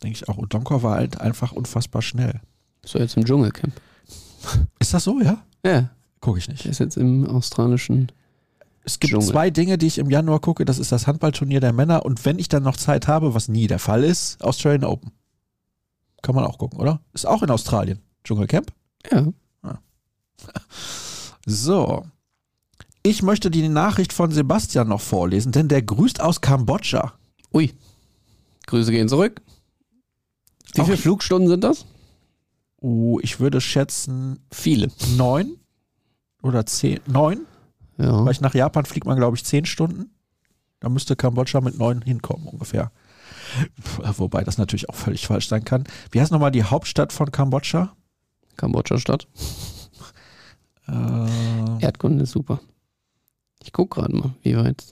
[0.02, 0.38] Denke ich auch.
[0.38, 2.40] Odonkor war halt einfach unfassbar schnell.
[2.84, 3.74] So jetzt im Dschungelcamp.
[4.78, 5.42] Ist das so, ja?
[5.64, 5.90] Ja,
[6.20, 6.64] Gucke ich nicht.
[6.64, 8.10] der ist jetzt im australischen.
[8.84, 9.28] Es gibt Dschungel.
[9.28, 10.64] zwei Dinge, die ich im Januar gucke.
[10.64, 13.66] Das ist das Handballturnier der Männer und wenn ich dann noch Zeit habe, was nie
[13.66, 15.12] der Fall ist, Australian Open.
[16.22, 17.00] Kann man auch gucken, oder?
[17.12, 18.00] Ist auch in Australien.
[18.24, 18.72] Dschungelcamp.
[19.10, 19.26] Ja.
[21.46, 22.06] So.
[23.02, 27.12] Ich möchte die Nachricht von Sebastian noch vorlesen, denn der grüßt aus Kambodscha.
[27.52, 27.74] Ui.
[28.66, 29.42] Grüße gehen zurück.
[30.74, 31.84] Wie viele Flugstunden sind das?
[32.84, 34.90] Uh, ich würde schätzen Viele.
[35.16, 35.56] neun
[36.42, 37.00] oder zehn.
[37.06, 37.46] Neun?
[37.96, 38.26] Ja.
[38.26, 40.10] Weil ich nach Japan fliegt man, glaube ich, zehn Stunden.
[40.80, 42.92] Da müsste Kambodscha mit neun hinkommen ungefähr.
[44.18, 45.84] Wobei das natürlich auch völlig falsch sein kann.
[46.10, 47.96] Wie heißt nochmal die Hauptstadt von Kambodscha?
[48.58, 49.28] Kambodscha-Stadt.
[50.86, 52.60] Äh, Erdkunde ist super.
[53.62, 54.84] Ich guck gerade mal, wie weit.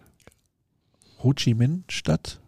[1.22, 2.40] Ho Chi Minh Stadt.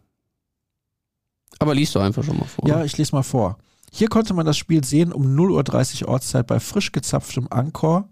[1.58, 2.66] Aber liest du einfach schon mal vor.
[2.66, 3.58] Ja, ich lese mal vor.
[3.96, 8.08] Hier konnte man das Spiel sehen um 0.30 Uhr Ortszeit bei frisch gezapftem Angkor.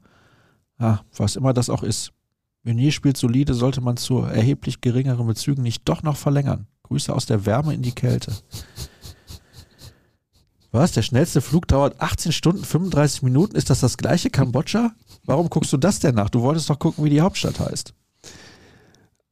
[0.78, 2.12] Ah, was immer das auch ist.
[2.62, 6.68] Meunier spielt solide, sollte man zu erheblich geringeren Bezügen nicht doch noch verlängern.
[6.84, 8.32] Grüße aus der Wärme in die Kälte.
[10.70, 10.92] Was?
[10.92, 13.56] Der schnellste Flug dauert 18 Stunden 35 Minuten?
[13.56, 14.92] Ist das das gleiche Kambodscha?
[15.24, 16.30] Warum guckst du das denn nach?
[16.30, 17.92] Du wolltest doch gucken, wie die Hauptstadt heißt.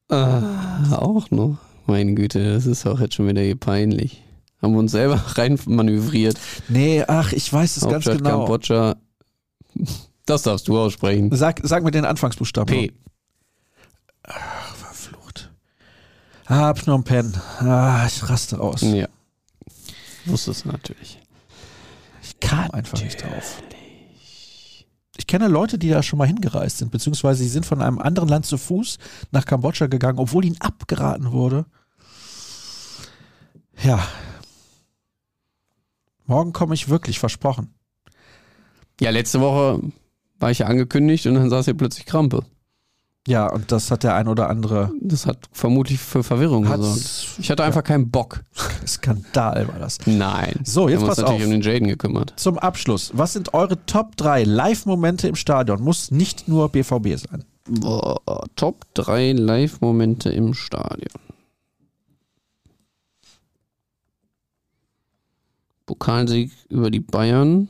[0.09, 1.59] Ah, auch noch.
[1.87, 4.21] Meine Güte, das ist auch jetzt schon wieder hier peinlich.
[4.61, 6.37] Haben wir uns selber rein manövriert.
[6.69, 8.39] Nee, ach, ich weiß es ganz Hauptstadt genau.
[8.39, 8.95] Kambodscha.
[10.25, 11.29] Das darfst du aussprechen.
[11.35, 12.73] Sag, sag mir den Anfangsbuchstaben.
[12.73, 12.91] P.
[14.75, 15.51] Verflucht.
[16.45, 17.33] Ah, Phnom Penh.
[17.59, 18.81] Ah, ich raste aus.
[18.81, 19.07] Ja.
[20.25, 21.19] Wusstest du natürlich.
[22.21, 23.61] Ich kam einfach nicht drauf.
[25.17, 28.29] Ich kenne Leute, die da schon mal hingereist sind, beziehungsweise sie sind von einem anderen
[28.29, 28.97] Land zu Fuß
[29.31, 31.65] nach Kambodscha gegangen, obwohl ihnen abgeraten wurde.
[33.83, 33.99] Ja.
[36.31, 37.73] Morgen komme ich wirklich, versprochen.
[39.01, 39.81] Ja, letzte Woche
[40.39, 42.45] war ich ja angekündigt und dann saß hier plötzlich Krampe.
[43.27, 47.37] Ja, und das hat der ein oder andere Das hat vermutlich für Verwirrung gesorgt.
[47.37, 48.45] Ich hatte einfach keinen Bock.
[48.87, 49.97] Skandal war das.
[50.05, 50.53] Nein.
[50.63, 51.47] So, jetzt pass natürlich auf.
[51.47, 52.31] um den Jaden gekümmert.
[52.37, 55.83] Zum Abschluss, was sind eure Top 3 Live-Momente im Stadion?
[55.83, 57.43] Muss nicht nur BVB sein.
[57.67, 61.11] Boah, Top 3 Live-Momente im Stadion.
[65.91, 67.67] Pokalsieg über die Bayern.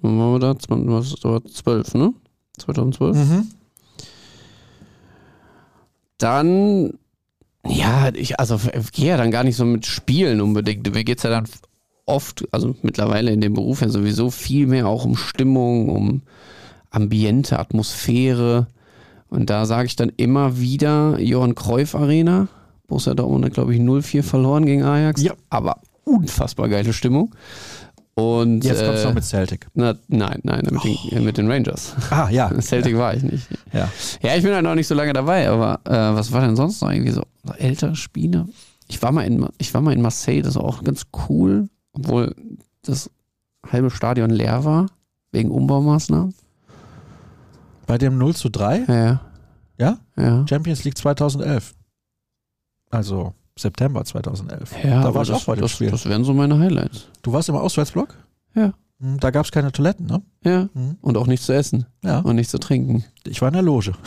[0.00, 0.58] Wann waren wir da?
[0.58, 2.14] Zwan- Was war 12, ne?
[2.58, 3.16] 2012.
[3.16, 3.48] Mhm.
[6.16, 6.94] Dann,
[7.66, 10.90] ja, ich, also ich gehe ja dann gar nicht so mit Spielen unbedingt.
[10.94, 11.44] Mir geht es ja dann
[12.06, 16.22] oft, also mittlerweile in dem Beruf ja sowieso viel mehr auch um Stimmung, um
[16.90, 18.68] Ambiente, Atmosphäre.
[19.28, 22.48] Und da sage ich dann immer wieder Johann Cruyff Arena.
[22.86, 25.22] Borussia Dortmund hat, glaube ich, 0-4 verloren gegen Ajax.
[25.22, 25.32] Ja.
[25.50, 27.34] Aber unfassbar geile Stimmung.
[28.16, 29.66] Und Jetzt kommst du äh, noch mit Celtic.
[29.74, 31.94] na, nein, nein, mit, den, mit den Rangers.
[32.10, 32.48] Ah, ja.
[32.60, 33.48] Celtic war ich nicht.
[33.72, 33.88] ja.
[34.22, 36.80] Ja, ich bin halt noch nicht so lange dabei, aber äh, was war denn sonst
[36.80, 38.46] noch irgendwie so, so ältere Spiele?
[38.86, 42.36] Ich war mal in ich war mal in Marseille, das war auch ganz cool, obwohl
[42.82, 43.10] das
[43.66, 44.86] halbe Stadion leer war
[45.32, 46.34] wegen Umbaumaßnahmen.
[47.86, 49.20] Bei dem 0 zu 3, Ja,
[49.78, 49.98] ja?
[50.16, 50.46] ja.
[50.48, 51.74] Champions League 2011.
[52.90, 54.84] Also September 2011.
[54.84, 55.90] Ja, da war ich das, auch bei dem das, Spiel.
[55.90, 57.06] das wären so meine Highlights.
[57.22, 58.14] Du warst im Auswärtsblock?
[58.54, 58.72] Ja.
[59.00, 60.22] Hm, Da gab es keine Toiletten, ne?
[60.42, 60.68] Ja.
[60.74, 60.98] Mhm.
[61.00, 62.18] Und auch nichts zu essen Ja.
[62.20, 63.04] und nichts zu trinken.
[63.26, 63.94] Ich war in der Loge.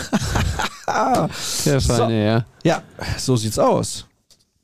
[1.65, 2.45] Der Scheine, ja.
[2.63, 2.81] Ja,
[3.17, 4.05] so sieht's aus.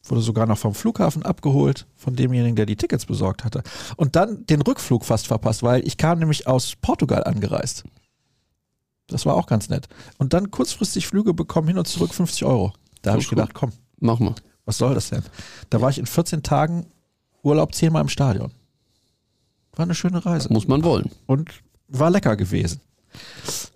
[0.05, 3.63] Wurde sogar noch vom Flughafen abgeholt, von demjenigen, der die Tickets besorgt hatte.
[3.95, 7.83] Und dann den Rückflug fast verpasst, weil ich kam nämlich aus Portugal angereist.
[9.07, 9.87] Das war auch ganz nett.
[10.17, 12.73] Und dann kurzfristig Flüge bekommen, hin und zurück 50 Euro.
[13.01, 14.35] Da habe ich gedacht, komm, Mach mal.
[14.65, 15.23] Was soll das denn?
[15.69, 16.85] Da war ich in 14 Tagen
[17.41, 18.51] Urlaub zehnmal im Stadion.
[19.75, 20.51] War eine schöne Reise.
[20.53, 21.09] Muss man wollen.
[21.25, 21.49] und
[21.87, 22.79] war lecker gewesen.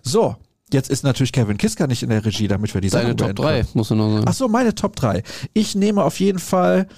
[0.02, 0.36] So,
[0.72, 3.26] jetzt ist natürlich Kevin Kiska nicht in der Regie, damit wir die Deine Sendung Top
[3.36, 3.68] beenden 3, können.
[3.74, 4.24] musst du noch sagen.
[4.28, 5.22] Ach so, meine Top 3.
[5.52, 6.88] Ich nehme auf jeden Fall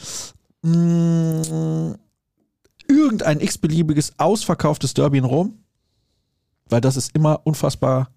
[0.62, 1.96] mh,
[2.88, 5.58] irgendein x-beliebiges ausverkauftes Derby in Rom,
[6.68, 8.10] weil das ist immer unfassbar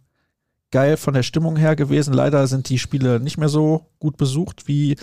[0.74, 2.14] geil von der Stimmung her gewesen.
[2.16, 4.98] Leider sind die Spiele nicht mehr so gut besucht wie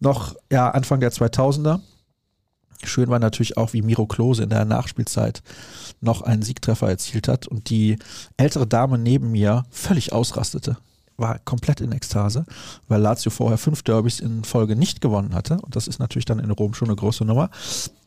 [0.00, 1.78] noch ja, Anfang der 2000er.
[2.82, 5.44] Schön war natürlich auch, wie Miro Klose in der Nachspielzeit
[6.00, 7.98] noch einen Siegtreffer erzielt hat und die
[8.36, 10.76] ältere Dame neben mir völlig ausrastete.
[11.16, 12.44] War komplett in Ekstase,
[12.88, 15.58] weil Lazio vorher fünf Derbys in Folge nicht gewonnen hatte.
[15.60, 17.50] Und das ist natürlich dann in Rom schon eine große Nummer.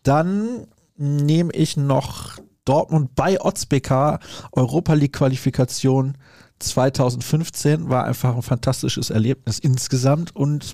[0.04, 0.68] Dann
[0.98, 4.20] nehme ich noch Dortmund bei Otzbk
[4.52, 6.18] Europa League Qualifikation
[6.60, 7.90] 2015.
[7.90, 10.74] War einfach ein fantastisches Erlebnis insgesamt und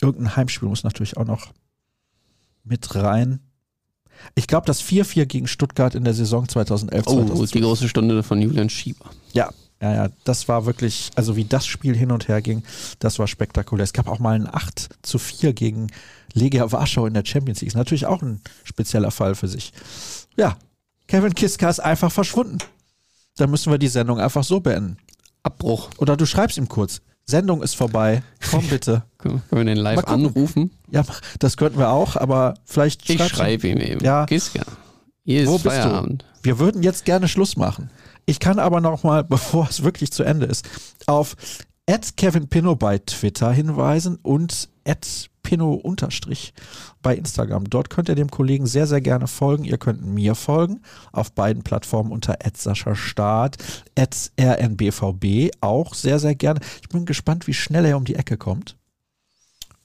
[0.00, 1.52] irgendein Heimspiel muss natürlich auch noch
[2.64, 3.40] mit rein.
[4.34, 7.06] Ich glaube, das 4-4 gegen Stuttgart in der Saison 2011.
[7.06, 7.50] Oh, 2012.
[7.52, 9.10] die große Stunde von Julian Schieber.
[9.32, 12.64] Ja, ja, ja, das war wirklich, also wie das Spiel hin und her ging,
[12.98, 13.84] das war spektakulär.
[13.84, 15.86] Es gab auch mal ein 8 zu 4 gegen
[16.32, 17.68] Legia Warschau in der Champions League.
[17.68, 19.72] Ist natürlich auch ein spezieller Fall für sich.
[20.36, 20.56] Ja,
[21.06, 22.58] Kevin Kiska ist einfach verschwunden.
[23.38, 24.98] Da müssen wir die Sendung einfach so beenden.
[25.42, 25.90] Abbruch.
[25.98, 27.00] Oder du schreibst ihm kurz.
[27.24, 28.22] Sendung ist vorbei.
[28.50, 29.04] Komm bitte.
[29.18, 30.70] Können wir den live anrufen?
[30.90, 31.04] Ja,
[31.38, 34.04] das könnten wir auch, aber vielleicht Ich schreibe ihm eben.
[34.04, 34.24] Ja.
[34.24, 34.62] Giska.
[35.24, 36.22] Hier ist Wo bist Feierabend.
[36.22, 36.44] du?
[36.44, 37.90] Wir würden jetzt gerne Schluss machen.
[38.26, 40.68] Ich kann aber noch mal, bevor es wirklich zu Ende ist,
[41.06, 41.36] auf
[42.16, 44.68] Kevin Pinno bei Twitter hinweisen und
[45.48, 46.52] Pinot unterstrich
[47.00, 47.70] bei Instagram.
[47.70, 49.64] Dort könnt ihr dem Kollegen sehr, sehr gerne folgen.
[49.64, 52.36] Ihr könnt mir folgen auf beiden Plattformen unter
[52.94, 53.56] Start,
[53.98, 56.60] rnbvb auch sehr, sehr gerne.
[56.82, 58.76] Ich bin gespannt, wie schnell er um die Ecke kommt.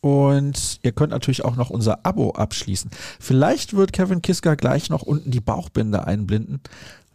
[0.01, 2.91] Und ihr könnt natürlich auch noch unser Abo abschließen.
[3.21, 6.59] Vielleicht wird Kevin Kiska gleich noch unten die Bauchbinde einblenden.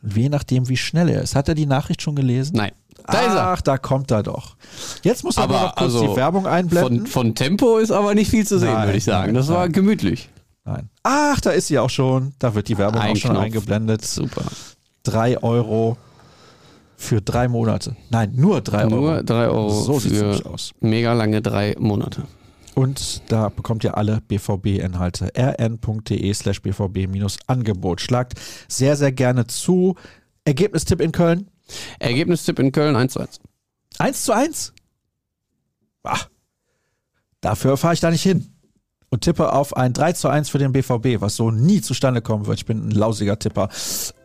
[0.02, 1.34] Je nachdem, wie schnell er ist.
[1.34, 2.56] Hat er die Nachricht schon gelesen?
[2.56, 2.72] Nein.
[3.06, 3.46] Da ist er.
[3.48, 4.56] Ach, da kommt er doch.
[5.02, 6.98] Jetzt muss er aber, aber noch kurz also die Werbung einblenden.
[6.98, 9.34] Von, von, Tempo ist aber nicht viel zu sehen, würde ich sagen.
[9.34, 9.72] das war nein.
[9.72, 10.28] gemütlich.
[10.64, 10.90] Nein.
[11.02, 12.34] Ach, da ist sie auch schon.
[12.38, 13.44] Da wird die Werbung Ein auch schon Knopf.
[13.44, 14.04] eingeblendet.
[14.04, 14.44] Super.
[15.02, 15.96] Drei Euro
[16.96, 17.96] für drei Monate.
[18.10, 18.96] Nein, nur drei Euro.
[18.96, 19.70] Nur drei Euro.
[19.70, 20.72] So sieht es aus.
[20.80, 22.24] Mega lange drei Monate.
[22.78, 25.32] Und da bekommt ihr alle BVB-Inhalte.
[25.36, 28.00] rn.de slash BVB-Angebot.
[28.00, 28.34] Schlagt
[28.68, 29.96] sehr, sehr gerne zu.
[30.44, 31.50] Ergebnistipp in Köln?
[31.98, 33.40] Ergebnistipp in Köln 1 zu 1.
[33.98, 34.72] 1 zu 1?
[36.04, 36.28] Ach,
[37.40, 38.46] dafür fahre ich da nicht hin.
[39.08, 42.46] Und tippe auf ein 3 zu 1 für den BVB, was so nie zustande kommen
[42.46, 42.58] wird.
[42.58, 43.70] Ich bin ein lausiger Tipper.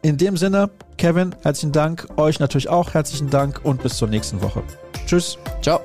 [0.04, 2.08] In dem Sinne, Kevin, herzlichen Dank.
[2.18, 4.62] Euch natürlich auch herzlichen Dank und bis zur nächsten Woche.
[5.08, 5.40] Tschüss.
[5.64, 5.82] Ciao.